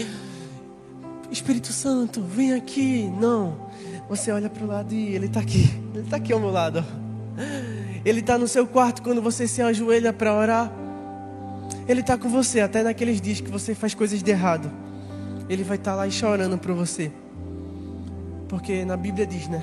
Espírito 1.31 1.71
Santo, 1.71 2.23
vem 2.23 2.53
aqui. 2.53 3.03
Não. 3.21 3.69
Você 4.09 4.31
olha 4.31 4.49
para 4.49 4.63
o 4.63 4.67
lado 4.67 4.91
e 4.91 5.13
ele 5.13 5.27
está 5.27 5.39
aqui. 5.39 5.69
Ele 5.93 6.03
está 6.03 6.17
aqui 6.17 6.33
ao 6.33 6.39
meu 6.39 6.49
lado. 6.49 6.83
Ele 8.03 8.21
está 8.21 8.39
no 8.39 8.47
seu 8.47 8.65
quarto 8.65 9.03
quando 9.03 9.21
você 9.21 9.47
se 9.47 9.61
ajoelha 9.61 10.11
para 10.11 10.33
orar. 10.33 10.71
Ele 11.87 12.01
está 12.01 12.17
com 12.17 12.27
você 12.27 12.61
até 12.61 12.81
naqueles 12.81 13.21
dias 13.21 13.39
que 13.39 13.51
você 13.51 13.75
faz 13.75 13.93
coisas 13.93 14.23
de 14.23 14.31
errado. 14.31 14.71
Ele 15.47 15.63
vai 15.63 15.77
estar 15.77 15.91
tá 15.91 15.97
lá 15.97 16.09
chorando 16.09 16.57
por 16.57 16.73
você. 16.73 17.11
Porque 18.47 18.83
na 18.83 18.97
Bíblia 18.97 19.27
diz, 19.27 19.47
né? 19.47 19.61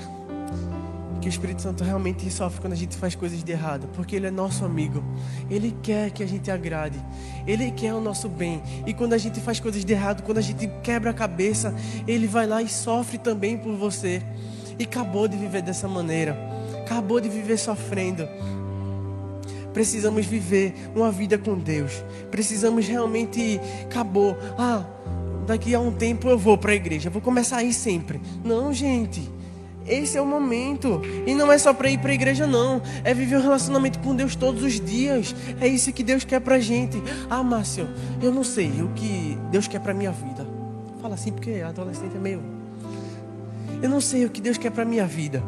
Que 1.21 1.27
o 1.27 1.29
Espírito 1.29 1.61
Santo 1.61 1.83
realmente 1.83 2.29
sofre 2.29 2.61
quando 2.61 2.73
a 2.73 2.77
gente 2.77 2.95
faz 2.95 3.15
coisas 3.15 3.43
de 3.43 3.51
errado. 3.51 3.87
Porque 3.93 4.15
Ele 4.15 4.27
é 4.27 4.31
nosso 4.31 4.63
amigo. 4.63 5.03
Ele 5.49 5.75
quer 5.81 6.11
que 6.11 6.23
a 6.23 6.27
gente 6.27 6.51
agrade. 6.51 6.99
Ele 7.45 7.71
quer 7.71 7.93
o 7.93 8.01
nosso 8.01 8.29
bem. 8.29 8.61
E 8.85 8.93
quando 8.93 9.13
a 9.13 9.17
gente 9.17 9.39
faz 9.39 9.59
coisas 9.59 9.83
de 9.83 9.93
errado, 9.93 10.23
quando 10.23 10.37
a 10.37 10.41
gente 10.41 10.67
quebra 10.83 11.11
a 11.11 11.13
cabeça, 11.13 11.73
Ele 12.07 12.27
vai 12.27 12.45
lá 12.45 12.61
e 12.61 12.67
sofre 12.67 13.17
também 13.17 13.57
por 13.57 13.75
você. 13.75 14.21
E 14.77 14.83
acabou 14.83 15.27
de 15.27 15.37
viver 15.37 15.61
dessa 15.61 15.87
maneira. 15.87 16.37
Acabou 16.85 17.19
de 17.19 17.29
viver 17.29 17.57
sofrendo. 17.57 18.27
Precisamos 19.73 20.25
viver 20.25 20.73
uma 20.95 21.11
vida 21.11 21.37
com 21.37 21.57
Deus. 21.57 22.03
Precisamos 22.31 22.87
realmente. 22.87 23.59
Acabou. 23.85 24.37
Ah, 24.57 24.85
daqui 25.47 25.73
a 25.73 25.79
um 25.79 25.91
tempo 25.91 26.27
eu 26.27 26.37
vou 26.37 26.57
para 26.57 26.73
a 26.73 26.75
igreja, 26.75 27.09
vou 27.09 27.21
começar 27.21 27.57
a 27.57 27.63
ir 27.63 27.73
sempre. 27.73 28.21
Não, 28.43 28.73
gente. 28.73 29.36
Esse 29.87 30.17
é 30.17 30.21
o 30.21 30.25
momento. 30.25 31.01
E 31.25 31.33
não 31.33 31.51
é 31.51 31.57
só 31.57 31.73
para 31.73 31.89
ir 31.89 31.99
para 31.99 32.11
a 32.11 32.13
igreja, 32.13 32.45
não. 32.45 32.81
É 33.03 33.13
viver 33.13 33.37
um 33.37 33.41
relacionamento 33.41 33.99
com 33.99 34.15
Deus 34.15 34.35
todos 34.35 34.63
os 34.63 34.79
dias. 34.79 35.35
É 35.59 35.67
isso 35.67 35.91
que 35.93 36.03
Deus 36.03 36.23
quer 36.23 36.41
para 36.41 36.59
gente. 36.59 37.01
Ah, 37.29 37.41
Márcio, 37.43 37.87
eu 38.21 38.31
não 38.31 38.43
sei 38.43 38.81
o 38.81 38.89
que 38.89 39.37
Deus 39.51 39.67
quer 39.67 39.79
para 39.79 39.93
minha 39.93 40.11
vida. 40.11 40.45
Fala 41.01 41.15
assim 41.15 41.31
porque 41.31 41.61
adolescente 41.61 42.15
é 42.15 42.19
meio. 42.19 42.41
Eu 43.81 43.89
não 43.89 44.01
sei 44.01 44.25
o 44.25 44.29
que 44.29 44.41
Deus 44.41 44.57
quer 44.57 44.71
para 44.71 44.83
minha 44.83 45.05
vida. 45.05 45.43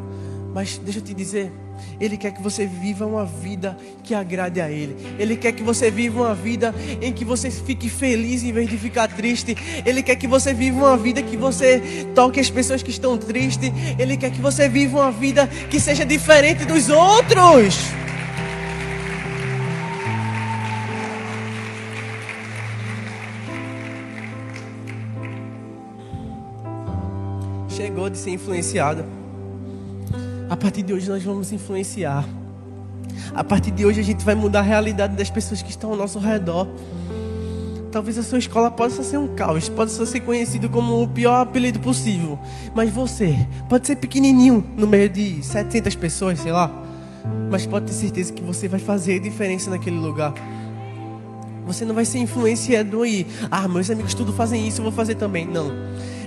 Mas 0.52 0.78
deixa 0.78 0.98
eu 0.98 1.02
te 1.02 1.14
dizer, 1.14 1.52
Ele 2.00 2.16
quer 2.16 2.32
que 2.32 2.42
você 2.42 2.66
viva 2.66 3.06
uma 3.06 3.24
vida 3.24 3.76
que 4.02 4.14
agrade 4.14 4.60
a 4.60 4.68
Ele. 4.68 4.96
Ele 5.18 5.36
quer 5.36 5.52
que 5.52 5.62
você 5.62 5.90
viva 5.90 6.22
uma 6.22 6.34
vida 6.34 6.74
em 7.00 7.12
que 7.12 7.24
você 7.24 7.50
fique 7.50 7.88
feliz 7.88 8.42
em 8.42 8.52
vez 8.52 8.68
de 8.68 8.76
ficar 8.76 9.06
triste. 9.06 9.56
Ele 9.86 10.02
quer 10.02 10.16
que 10.16 10.26
você 10.26 10.52
viva 10.52 10.78
uma 10.78 10.96
vida 10.96 11.22
que 11.22 11.36
você 11.36 12.06
toque 12.14 12.40
as 12.40 12.50
pessoas 12.50 12.82
que 12.82 12.90
estão 12.90 13.16
tristes. 13.16 13.70
Ele 13.98 14.16
quer 14.16 14.30
que 14.30 14.40
você 14.40 14.68
viva 14.68 14.98
uma 14.98 15.12
vida 15.12 15.46
que 15.46 15.78
seja 15.78 16.04
diferente 16.04 16.64
dos 16.64 16.88
outros. 16.88 17.78
Chegou 27.68 28.10
de 28.10 28.18
ser 28.18 28.30
influenciado. 28.30 29.19
A 30.50 30.56
partir 30.56 30.82
de 30.82 30.92
hoje 30.92 31.08
nós 31.08 31.22
vamos 31.22 31.52
influenciar. 31.52 32.28
A 33.32 33.44
partir 33.44 33.70
de 33.70 33.86
hoje 33.86 34.00
a 34.00 34.02
gente 34.02 34.24
vai 34.24 34.34
mudar 34.34 34.58
a 34.58 34.62
realidade 34.62 35.14
das 35.14 35.30
pessoas 35.30 35.62
que 35.62 35.70
estão 35.70 35.90
ao 35.90 35.96
nosso 35.96 36.18
redor. 36.18 36.66
Talvez 37.92 38.18
a 38.18 38.22
sua 38.24 38.38
escola 38.38 38.68
possa 38.68 39.04
ser 39.04 39.16
um 39.16 39.28
caos, 39.36 39.68
possa 39.68 40.04
ser 40.04 40.18
conhecido 40.18 40.68
como 40.68 41.00
o 41.00 41.06
pior 41.06 41.42
apelido 41.42 41.78
possível. 41.78 42.36
Mas 42.74 42.90
você 42.90 43.46
pode 43.68 43.86
ser 43.86 43.94
pequenininho 43.94 44.68
no 44.76 44.88
meio 44.88 45.08
de 45.08 45.40
700 45.40 45.94
pessoas, 45.94 46.40
sei 46.40 46.50
lá. 46.50 46.68
Mas 47.48 47.64
pode 47.64 47.86
ter 47.86 47.92
certeza 47.92 48.32
que 48.32 48.42
você 48.42 48.66
vai 48.66 48.80
fazer 48.80 49.20
diferença 49.20 49.70
naquele 49.70 49.98
lugar. 49.98 50.34
Você 51.64 51.84
não 51.84 51.94
vai 51.94 52.04
ser 52.04 52.18
influenciador 52.18 53.06
e, 53.06 53.24
ah, 53.48 53.68
meus 53.68 53.88
amigos 53.88 54.14
tudo 54.14 54.32
fazem 54.32 54.66
isso, 54.66 54.80
eu 54.80 54.82
vou 54.82 54.92
fazer 54.92 55.14
também. 55.14 55.46
Não. 55.46 55.70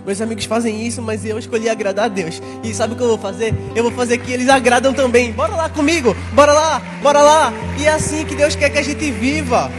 Meus 0.05 0.19
amigos 0.19 0.45
fazem 0.45 0.85
isso, 0.85 1.01
mas 1.01 1.25
eu 1.25 1.39
escolhi 1.39 1.69
agradar 1.69 2.05
a 2.05 2.07
Deus. 2.09 2.41
E 2.63 2.73
sabe 2.73 2.93
o 2.93 2.95
que 2.97 3.03
eu 3.03 3.07
vou 3.07 3.17
fazer? 3.17 3.53
Eu 3.75 3.83
vou 3.83 3.91
fazer 3.91 4.17
que 4.17 4.31
eles 4.31 4.49
agradam 4.49 4.93
também. 4.93 5.31
Bora 5.31 5.55
lá 5.55 5.69
comigo, 5.69 6.15
bora 6.33 6.51
lá, 6.51 6.81
bora 7.01 7.21
lá. 7.21 7.53
E 7.79 7.85
é 7.85 7.91
assim 7.91 8.25
que 8.25 8.35
Deus 8.35 8.55
quer 8.55 8.69
que 8.69 8.77
a 8.77 8.83
gente 8.83 9.11
viva. 9.11 9.71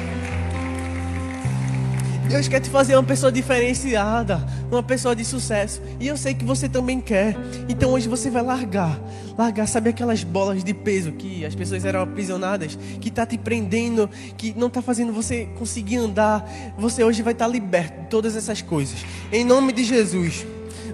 Deus 2.28 2.48
quer 2.48 2.60
te 2.60 2.70
fazer 2.70 2.96
uma 2.96 3.02
pessoa 3.02 3.30
diferenciada, 3.30 4.44
uma 4.70 4.82
pessoa 4.82 5.14
de 5.14 5.24
sucesso. 5.24 5.80
E 6.00 6.06
eu 6.06 6.16
sei 6.16 6.32
que 6.34 6.44
você 6.44 6.68
também 6.68 7.00
quer. 7.00 7.36
Então 7.68 7.92
hoje 7.92 8.08
você 8.08 8.30
vai 8.30 8.42
largar. 8.42 8.98
Largar, 9.36 9.68
sabe 9.68 9.90
aquelas 9.90 10.24
bolas 10.24 10.64
de 10.64 10.72
peso 10.72 11.12
que 11.12 11.44
as 11.44 11.54
pessoas 11.54 11.84
eram 11.84 12.00
aprisionadas, 12.00 12.78
que 13.00 13.08
está 13.08 13.26
te 13.26 13.36
prendendo, 13.36 14.08
que 14.38 14.54
não 14.56 14.68
está 14.68 14.80
fazendo 14.80 15.12
você 15.12 15.46
conseguir 15.58 15.96
andar. 15.96 16.48
Você 16.78 17.04
hoje 17.04 17.22
vai 17.22 17.34
estar 17.34 17.44
tá 17.46 17.50
liberto 17.50 18.00
de 18.00 18.06
todas 18.08 18.34
essas 18.34 18.62
coisas. 18.62 19.04
Em 19.30 19.44
nome 19.44 19.72
de 19.72 19.84
Jesus. 19.84 20.46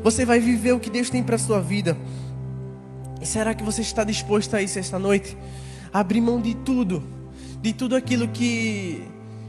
Você 0.02 0.24
vai 0.24 0.40
viver 0.40 0.72
o 0.72 0.80
que 0.80 0.90
Deus 0.90 1.10
tem 1.10 1.22
para 1.22 1.38
sua 1.38 1.60
vida. 1.60 1.96
E 3.20 3.26
será 3.26 3.54
que 3.54 3.62
você 3.62 3.82
está 3.82 4.02
disposto 4.02 4.54
a 4.54 4.62
isso 4.62 4.78
esta 4.78 4.98
noite? 4.98 5.36
Abrir 5.92 6.20
mão 6.20 6.40
de 6.40 6.54
tudo, 6.54 7.02
de 7.60 7.72
tudo 7.72 7.94
aquilo 7.94 8.26
que 8.28 9.04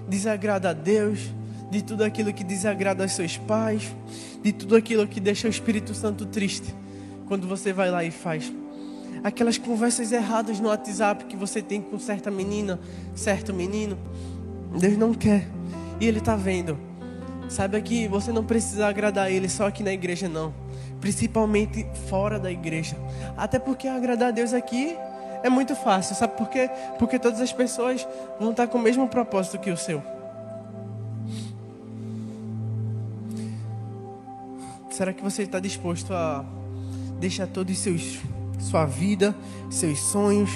desagrada 0.07 0.71
a 0.71 0.73
Deus 0.73 1.31
de 1.71 1.81
tudo 1.81 2.03
aquilo 2.03 2.33
que 2.33 2.43
desagrada 2.43 3.01
aos 3.01 3.13
seus 3.13 3.37
pais, 3.37 3.95
de 4.43 4.51
tudo 4.51 4.75
aquilo 4.75 5.07
que 5.07 5.21
deixa 5.21 5.47
o 5.47 5.49
Espírito 5.49 5.95
Santo 5.95 6.25
triste, 6.25 6.75
quando 7.27 7.47
você 7.47 7.71
vai 7.71 7.89
lá 7.89 8.03
e 8.03 8.11
faz. 8.11 8.51
Aquelas 9.23 9.57
conversas 9.57 10.11
erradas 10.11 10.59
no 10.59 10.67
WhatsApp 10.67 11.25
que 11.25 11.37
você 11.37 11.61
tem 11.61 11.81
com 11.81 11.97
certa 11.97 12.29
menina, 12.29 12.77
certo 13.15 13.53
menino, 13.53 13.97
Deus 14.77 14.97
não 14.97 15.13
quer. 15.13 15.47
E 15.99 16.05
Ele 16.05 16.19
está 16.19 16.35
vendo. 16.35 16.77
Saiba 17.47 17.79
que 17.79 18.07
você 18.07 18.31
não 18.31 18.43
precisa 18.43 18.87
agradar 18.87 19.31
Ele 19.31 19.47
só 19.47 19.67
aqui 19.67 19.83
na 19.83 19.93
igreja, 19.93 20.27
não. 20.27 20.53
Principalmente 20.99 21.87
fora 22.09 22.37
da 22.37 22.51
igreja. 22.51 22.97
Até 23.37 23.59
porque 23.59 23.87
agradar 23.87 24.29
a 24.29 24.31
Deus 24.31 24.53
aqui 24.53 24.97
é 25.41 25.49
muito 25.49 25.75
fácil. 25.75 26.15
Sabe 26.15 26.35
por 26.35 26.49
quê? 26.49 26.69
Porque 26.99 27.17
todas 27.17 27.39
as 27.39 27.53
pessoas 27.53 28.05
vão 28.39 28.51
estar 28.51 28.67
com 28.67 28.77
o 28.77 28.81
mesmo 28.81 29.07
propósito 29.07 29.59
que 29.59 29.71
o 29.71 29.77
seu. 29.77 30.03
Será 34.91 35.13
que 35.13 35.23
você 35.23 35.43
está 35.43 35.59
disposto 35.59 36.13
a 36.13 36.45
deixar 37.19 37.47
todos 37.47 37.73
os 37.75 37.79
seus 37.81 38.19
sua 38.59 38.85
vida, 38.85 39.35
seus 39.69 39.99
sonhos, 39.99 40.51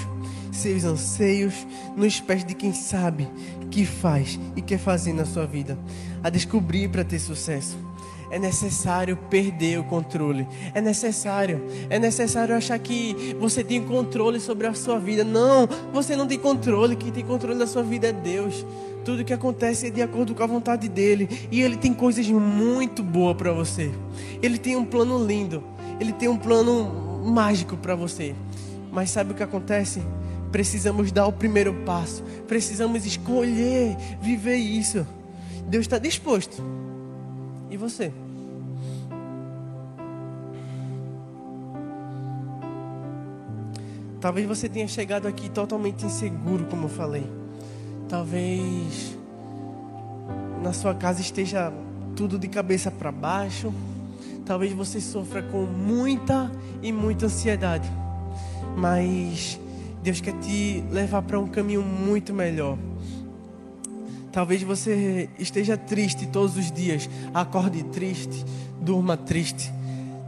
seus 0.52 0.84
anseios 0.84 1.66
nos 1.96 2.20
pés 2.20 2.46
de 2.46 2.54
quem 2.54 2.74
sabe, 2.74 3.28
que 3.72 3.86
faz 3.86 4.40
e 4.56 4.62
quer 4.62 4.78
fazer 4.78 5.14
na 5.14 5.26
sua 5.26 5.48
vida, 5.48 5.78
a 6.24 6.30
descobrir 6.30 6.90
para 6.90 7.04
ter 7.04 7.20
sucesso? 7.20 7.78
É 8.30 8.40
necessário 8.40 9.18
perder 9.30 9.80
o 9.80 9.84
controle. 9.84 10.48
É 10.74 10.82
necessário. 10.82 11.64
É 11.90 12.00
necessário 12.00 12.56
achar 12.56 12.78
que 12.80 13.36
você 13.40 13.64
tem 13.64 13.84
controle 13.84 14.40
sobre 14.40 14.68
a 14.68 14.74
sua 14.74 15.00
vida. 15.00 15.24
Não, 15.24 15.68
você 15.94 16.16
não 16.16 16.28
tem 16.28 16.40
controle. 16.40 16.96
Quem 16.96 17.12
tem 17.12 17.24
controle 17.24 17.58
da 17.58 17.68
sua 17.68 17.84
vida 17.84 18.08
é 18.08 18.14
Deus. 18.14 18.66
Tudo 19.04 19.24
que 19.24 19.34
acontece 19.34 19.88
é 19.88 19.90
de 19.90 20.02
acordo 20.02 20.34
com 20.34 20.44
a 20.44 20.48
vontade 20.48 20.90
dele. 20.90 21.30
E 21.52 21.62
ele 21.62 21.78
tem 21.78 21.94
coisas 21.94 22.28
muito 22.28 23.04
boas 23.04 23.38
para 23.38 23.52
você. 23.52 23.92
Ele 24.42 24.58
tem 24.58 24.76
um 24.76 24.86
plano 24.86 25.24
lindo. 25.24 25.64
Ele 26.00 26.12
tem 26.12 26.28
um 26.28 26.38
plano 26.38 27.24
mágico 27.24 27.78
para 27.78 27.96
você. 27.96 28.36
Mas 28.92 29.12
sabe 29.12 29.32
o 29.32 29.36
que 29.36 29.44
acontece? 29.44 30.02
Precisamos 30.52 31.12
dar 31.12 31.28
o 31.28 31.34
primeiro 31.34 31.74
passo. 31.86 32.24
Precisamos 32.48 33.06
escolher 33.06 33.96
viver 34.22 34.56
isso. 34.56 35.06
Deus 35.68 35.84
está 35.84 35.98
disposto. 35.98 36.64
E 37.70 37.78
você? 37.78 38.12
Talvez 44.22 44.48
você 44.48 44.68
tenha 44.68 44.88
chegado 44.88 45.28
aqui 45.28 45.50
totalmente 45.50 46.06
inseguro, 46.06 46.66
como 46.66 46.86
eu 46.86 46.90
falei. 46.90 47.30
Talvez 48.10 49.16
na 50.64 50.74
sua 50.74 50.96
casa 50.96 51.22
esteja 51.22 51.72
tudo 52.16 52.40
de 52.40 52.48
cabeça 52.48 52.90
para 52.90 53.12
baixo. 53.12 53.72
Talvez 54.46 54.74
você 54.74 55.00
sofra 55.00 55.44
com 55.44 55.64
muita 55.66 56.52
e 56.82 56.92
muita 56.92 57.28
ansiedade. 57.28 57.88
Mas 58.76 59.60
Deus 60.02 60.22
quer 60.22 60.34
te 60.40 60.84
levar 60.92 61.22
para 61.22 61.40
um 61.40 61.48
caminho 61.48 61.84
muito 61.84 62.34
melhor. 62.34 62.78
Talvez 64.36 64.62
você 64.64 65.30
esteja 65.40 65.78
triste 65.78 66.28
todos 66.28 66.58
os 66.58 66.70
dias, 66.70 67.10
acorde 67.34 67.82
triste, 67.86 68.44
durma 68.82 69.16
triste. 69.16 69.72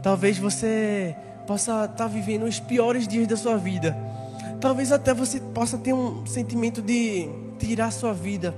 Talvez 0.02 0.38
você 0.38 1.14
possa 1.46 1.84
estar 1.84 1.88
tá 1.88 2.06
vivendo 2.06 2.44
os 2.44 2.58
piores 2.58 3.06
dias 3.06 3.26
da 3.26 3.36
sua 3.36 3.58
vida. 3.58 3.94
Talvez 4.62 4.92
até 4.92 5.12
você 5.12 5.38
possa 5.52 5.76
ter 5.76 5.92
um 5.92 6.24
sentimento 6.24 6.80
de 6.80 7.28
tirar 7.58 7.90
sua 7.90 8.14
vida. 8.14 8.54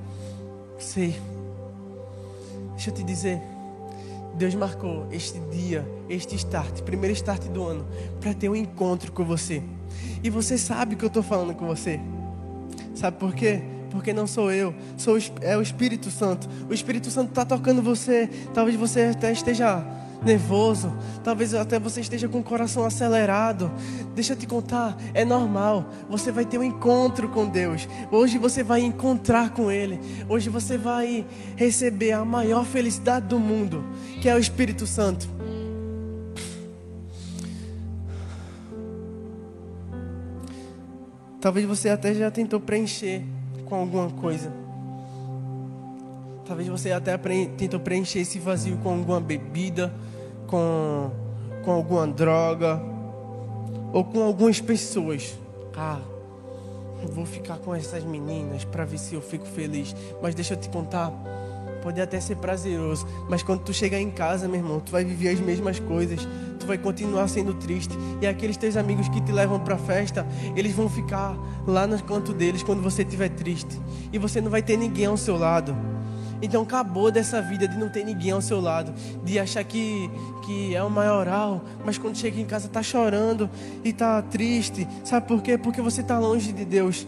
Sei. 0.78 1.20
Deixa 2.74 2.90
eu 2.90 2.94
te 2.94 3.02
dizer. 3.02 3.40
Deus 4.34 4.54
marcou 4.54 5.08
este 5.10 5.40
dia, 5.50 5.84
este 6.08 6.36
start, 6.36 6.82
primeiro 6.82 7.12
start 7.16 7.42
do 7.48 7.64
ano, 7.64 7.84
para 8.20 8.32
ter 8.32 8.48
um 8.48 8.54
encontro 8.54 9.10
com 9.10 9.24
você. 9.24 9.60
E 10.22 10.30
você 10.30 10.56
sabe 10.56 10.94
que 10.94 11.04
eu 11.04 11.08
estou 11.08 11.24
falando 11.24 11.56
com 11.56 11.66
você. 11.66 11.98
Sabe 12.94 13.16
por 13.18 13.34
quê? 13.34 13.79
Porque 13.90 14.12
não 14.12 14.26
sou 14.26 14.52
eu, 14.52 14.74
sou 14.96 15.18
é 15.40 15.56
o 15.56 15.62
Espírito 15.62 16.10
Santo. 16.10 16.48
O 16.68 16.74
Espírito 16.74 17.10
Santo 17.10 17.30
está 17.30 17.44
tocando 17.44 17.82
você. 17.82 18.28
Talvez 18.54 18.76
você 18.76 19.12
até 19.14 19.32
esteja 19.32 19.84
nervoso, 20.22 20.92
talvez 21.24 21.54
até 21.54 21.78
você 21.78 22.00
esteja 22.00 22.28
com 22.28 22.38
o 22.38 22.42
coração 22.42 22.84
acelerado. 22.84 23.70
Deixa 24.14 24.34
eu 24.34 24.36
te 24.36 24.46
contar, 24.46 24.96
é 25.14 25.24
normal. 25.24 25.90
Você 26.08 26.30
vai 26.30 26.44
ter 26.44 26.58
um 26.58 26.62
encontro 26.62 27.28
com 27.28 27.46
Deus. 27.46 27.88
Hoje 28.10 28.38
você 28.38 28.62
vai 28.62 28.80
encontrar 28.80 29.50
com 29.50 29.70
Ele. 29.70 29.98
Hoje 30.28 30.48
você 30.48 30.76
vai 30.76 31.26
receber 31.56 32.12
a 32.12 32.24
maior 32.24 32.64
felicidade 32.64 33.26
do 33.26 33.38
mundo, 33.38 33.84
que 34.20 34.28
é 34.28 34.34
o 34.34 34.38
Espírito 34.38 34.86
Santo. 34.86 35.28
Talvez 41.40 41.64
você 41.66 41.88
até 41.88 42.14
já 42.14 42.30
tentou 42.30 42.60
preencher 42.60 43.24
com 43.70 43.76
alguma 43.76 44.10
coisa. 44.10 44.52
Talvez 46.44 46.68
você 46.68 46.90
até 46.90 47.16
tentou 47.56 47.78
preencher 47.78 48.18
esse 48.18 48.40
vazio 48.40 48.76
com 48.78 48.90
alguma 48.90 49.20
bebida, 49.20 49.94
com, 50.48 51.12
com 51.64 51.70
alguma 51.70 52.08
droga, 52.08 52.82
ou 53.92 54.02
com 54.02 54.24
algumas 54.24 54.60
pessoas. 54.60 55.38
Ah, 55.76 56.00
vou 57.12 57.24
ficar 57.24 57.58
com 57.58 57.72
essas 57.74 58.02
meninas 58.02 58.64
para 58.64 58.84
ver 58.84 58.98
se 58.98 59.14
eu 59.14 59.22
fico 59.22 59.46
feliz. 59.46 59.94
Mas 60.20 60.34
deixa 60.34 60.54
eu 60.54 60.58
te 60.58 60.68
contar, 60.68 61.12
pode 61.82 62.00
até 62.00 62.20
ser 62.20 62.36
prazeroso, 62.36 63.06
mas 63.28 63.42
quando 63.42 63.60
tu 63.60 63.72
chegar 63.72 63.98
em 63.98 64.10
casa, 64.10 64.46
meu 64.46 64.60
irmão, 64.60 64.80
tu 64.80 64.92
vai 64.92 65.04
viver 65.04 65.30
as 65.30 65.40
mesmas 65.40 65.78
coisas 65.80 66.26
tu 66.60 66.66
vai 66.66 66.78
continuar 66.78 67.26
sendo 67.26 67.54
triste. 67.54 67.96
E 68.20 68.26
aqueles 68.26 68.56
teus 68.56 68.76
amigos 68.76 69.08
que 69.08 69.20
te 69.20 69.32
levam 69.32 69.58
para 69.58 69.76
festa, 69.78 70.26
eles 70.54 70.72
vão 70.72 70.88
ficar 70.88 71.34
lá 71.66 71.86
no 71.86 72.00
canto 72.02 72.32
deles 72.32 72.62
quando 72.62 72.82
você 72.82 73.02
estiver 73.02 73.30
triste. 73.30 73.80
E 74.12 74.18
você 74.18 74.40
não 74.40 74.50
vai 74.50 74.62
ter 74.62 74.76
ninguém 74.76 75.06
ao 75.06 75.16
seu 75.16 75.36
lado. 75.36 75.74
Então 76.42 76.62
acabou 76.62 77.10
dessa 77.10 77.42
vida 77.42 77.66
de 77.66 77.76
não 77.76 77.88
ter 77.90 78.04
ninguém 78.04 78.30
ao 78.30 78.40
seu 78.40 78.60
lado, 78.60 78.94
de 79.22 79.38
achar 79.38 79.62
que, 79.62 80.10
que 80.42 80.74
é 80.74 80.82
o 80.82 80.88
maioral, 80.88 81.62
mas 81.84 81.98
quando 81.98 82.16
chega 82.16 82.40
em 82.40 82.46
casa 82.46 82.66
tá 82.66 82.82
chorando 82.82 83.48
e 83.84 83.92
tá 83.92 84.22
triste. 84.22 84.86
Sabe 85.04 85.26
por 85.26 85.42
quê? 85.42 85.58
Porque 85.58 85.82
você 85.82 86.02
tá 86.02 86.18
longe 86.18 86.52
de 86.52 86.64
Deus. 86.64 87.06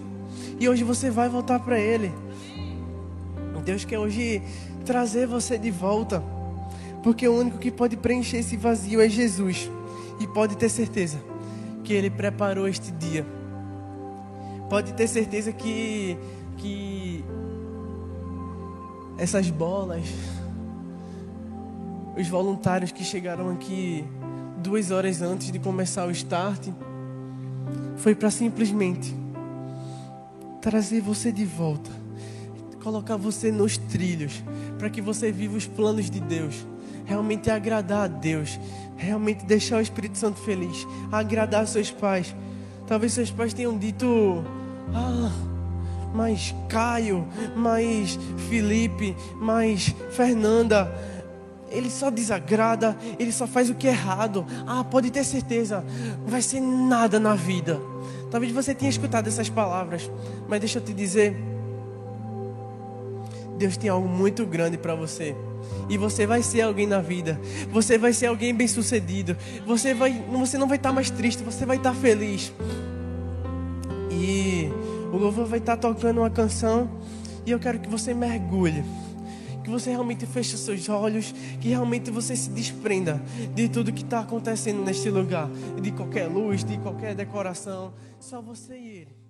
E 0.58 0.68
hoje 0.68 0.84
você 0.84 1.10
vai 1.10 1.28
voltar 1.28 1.60
para 1.60 1.78
ele. 1.78 2.12
Deus 3.64 3.84
quer 3.84 3.98
hoje 3.98 4.42
trazer 4.84 5.26
você 5.26 5.58
de 5.58 5.70
volta. 5.70 6.22
Porque 7.02 7.26
o 7.26 7.38
único 7.38 7.58
que 7.58 7.70
pode 7.70 7.96
preencher 7.96 8.38
esse 8.38 8.56
vazio 8.56 9.00
é 9.00 9.08
Jesus. 9.08 9.70
E 10.20 10.26
pode 10.26 10.56
ter 10.56 10.68
certeza 10.68 11.18
que 11.82 11.92
Ele 11.92 12.10
preparou 12.10 12.68
este 12.68 12.92
dia. 12.92 13.26
Pode 14.68 14.92
ter 14.94 15.08
certeza 15.08 15.52
que, 15.52 16.16
que 16.56 17.24
essas 19.18 19.50
bolas, 19.50 20.04
os 22.16 22.28
voluntários 22.28 22.92
que 22.92 23.04
chegaram 23.04 23.50
aqui 23.50 24.04
duas 24.62 24.90
horas 24.90 25.20
antes 25.20 25.50
de 25.50 25.58
começar 25.58 26.06
o 26.06 26.10
start, 26.10 26.68
foi 27.96 28.14
para 28.14 28.30
simplesmente 28.30 29.14
trazer 30.60 31.00
você 31.00 31.30
de 31.30 31.44
volta, 31.44 31.90
colocar 32.82 33.16
você 33.16 33.52
nos 33.52 33.76
trilhos, 33.78 34.42
para 34.78 34.90
que 34.90 35.00
você 35.00 35.30
viva 35.30 35.56
os 35.56 35.66
planos 35.66 36.10
de 36.10 36.20
Deus 36.20 36.66
realmente 37.04 37.50
agradar 37.50 38.04
a 38.04 38.06
Deus, 38.06 38.58
realmente 38.96 39.44
deixar 39.44 39.78
o 39.78 39.80
Espírito 39.80 40.18
Santo 40.18 40.40
feliz, 40.40 40.86
agradar 41.10 41.66
seus 41.66 41.90
pais. 41.90 42.34
Talvez 42.86 43.12
seus 43.12 43.30
pais 43.30 43.52
tenham 43.52 43.76
dito: 43.76 44.44
Ah, 44.94 45.30
mas 46.14 46.54
Caio, 46.68 47.26
mas 47.56 48.18
Felipe, 48.48 49.16
mas 49.36 49.94
Fernanda, 50.10 50.92
ele 51.70 51.90
só 51.90 52.10
desagrada, 52.10 52.96
ele 53.18 53.32
só 53.32 53.46
faz 53.46 53.70
o 53.70 53.74
que 53.74 53.88
é 53.88 53.90
errado. 53.90 54.46
Ah, 54.66 54.84
pode 54.84 55.10
ter 55.10 55.24
certeza, 55.24 55.84
não 56.22 56.28
vai 56.28 56.42
ser 56.42 56.60
nada 56.60 57.18
na 57.18 57.34
vida. 57.34 57.80
Talvez 58.30 58.52
você 58.52 58.74
tenha 58.74 58.90
escutado 58.90 59.28
essas 59.28 59.50
palavras, 59.50 60.10
mas 60.48 60.60
deixa 60.60 60.78
eu 60.78 60.82
te 60.82 60.94
dizer, 60.94 61.36
Deus 63.62 63.76
tem 63.76 63.88
algo 63.88 64.08
muito 64.08 64.44
grande 64.44 64.76
para 64.76 64.92
você. 64.92 65.36
E 65.88 65.96
você 65.96 66.26
vai 66.26 66.42
ser 66.42 66.62
alguém 66.62 66.84
na 66.84 67.00
vida. 67.00 67.40
Você 67.70 67.96
vai 67.96 68.12
ser 68.12 68.26
alguém 68.26 68.52
bem-sucedido. 68.52 69.36
Você 69.64 69.94
vai, 69.94 70.12
você 70.32 70.58
não 70.58 70.66
vai 70.66 70.78
estar 70.78 70.92
mais 70.92 71.10
triste, 71.10 71.44
você 71.44 71.64
vai 71.64 71.76
estar 71.76 71.94
feliz. 71.94 72.52
E 74.10 74.68
o 75.12 75.16
louvor 75.16 75.46
vai 75.46 75.60
estar 75.60 75.76
tocando 75.76 76.18
uma 76.18 76.30
canção 76.30 76.90
e 77.46 77.52
eu 77.52 77.60
quero 77.60 77.78
que 77.78 77.88
você 77.88 78.12
mergulhe. 78.12 78.82
Que 79.62 79.70
você 79.70 79.90
realmente 79.90 80.26
feche 80.26 80.56
seus 80.56 80.88
olhos, 80.88 81.32
que 81.60 81.68
realmente 81.68 82.10
você 82.10 82.34
se 82.34 82.50
desprenda 82.50 83.22
de 83.54 83.68
tudo 83.68 83.92
que 83.92 84.02
está 84.02 84.18
acontecendo 84.18 84.82
neste 84.82 85.08
lugar, 85.08 85.48
de 85.80 85.92
qualquer 85.92 86.26
luz, 86.26 86.64
de 86.64 86.78
qualquer 86.78 87.14
decoração, 87.14 87.94
só 88.18 88.42
você 88.42 88.76
e 88.76 88.88
ele. 88.88 89.21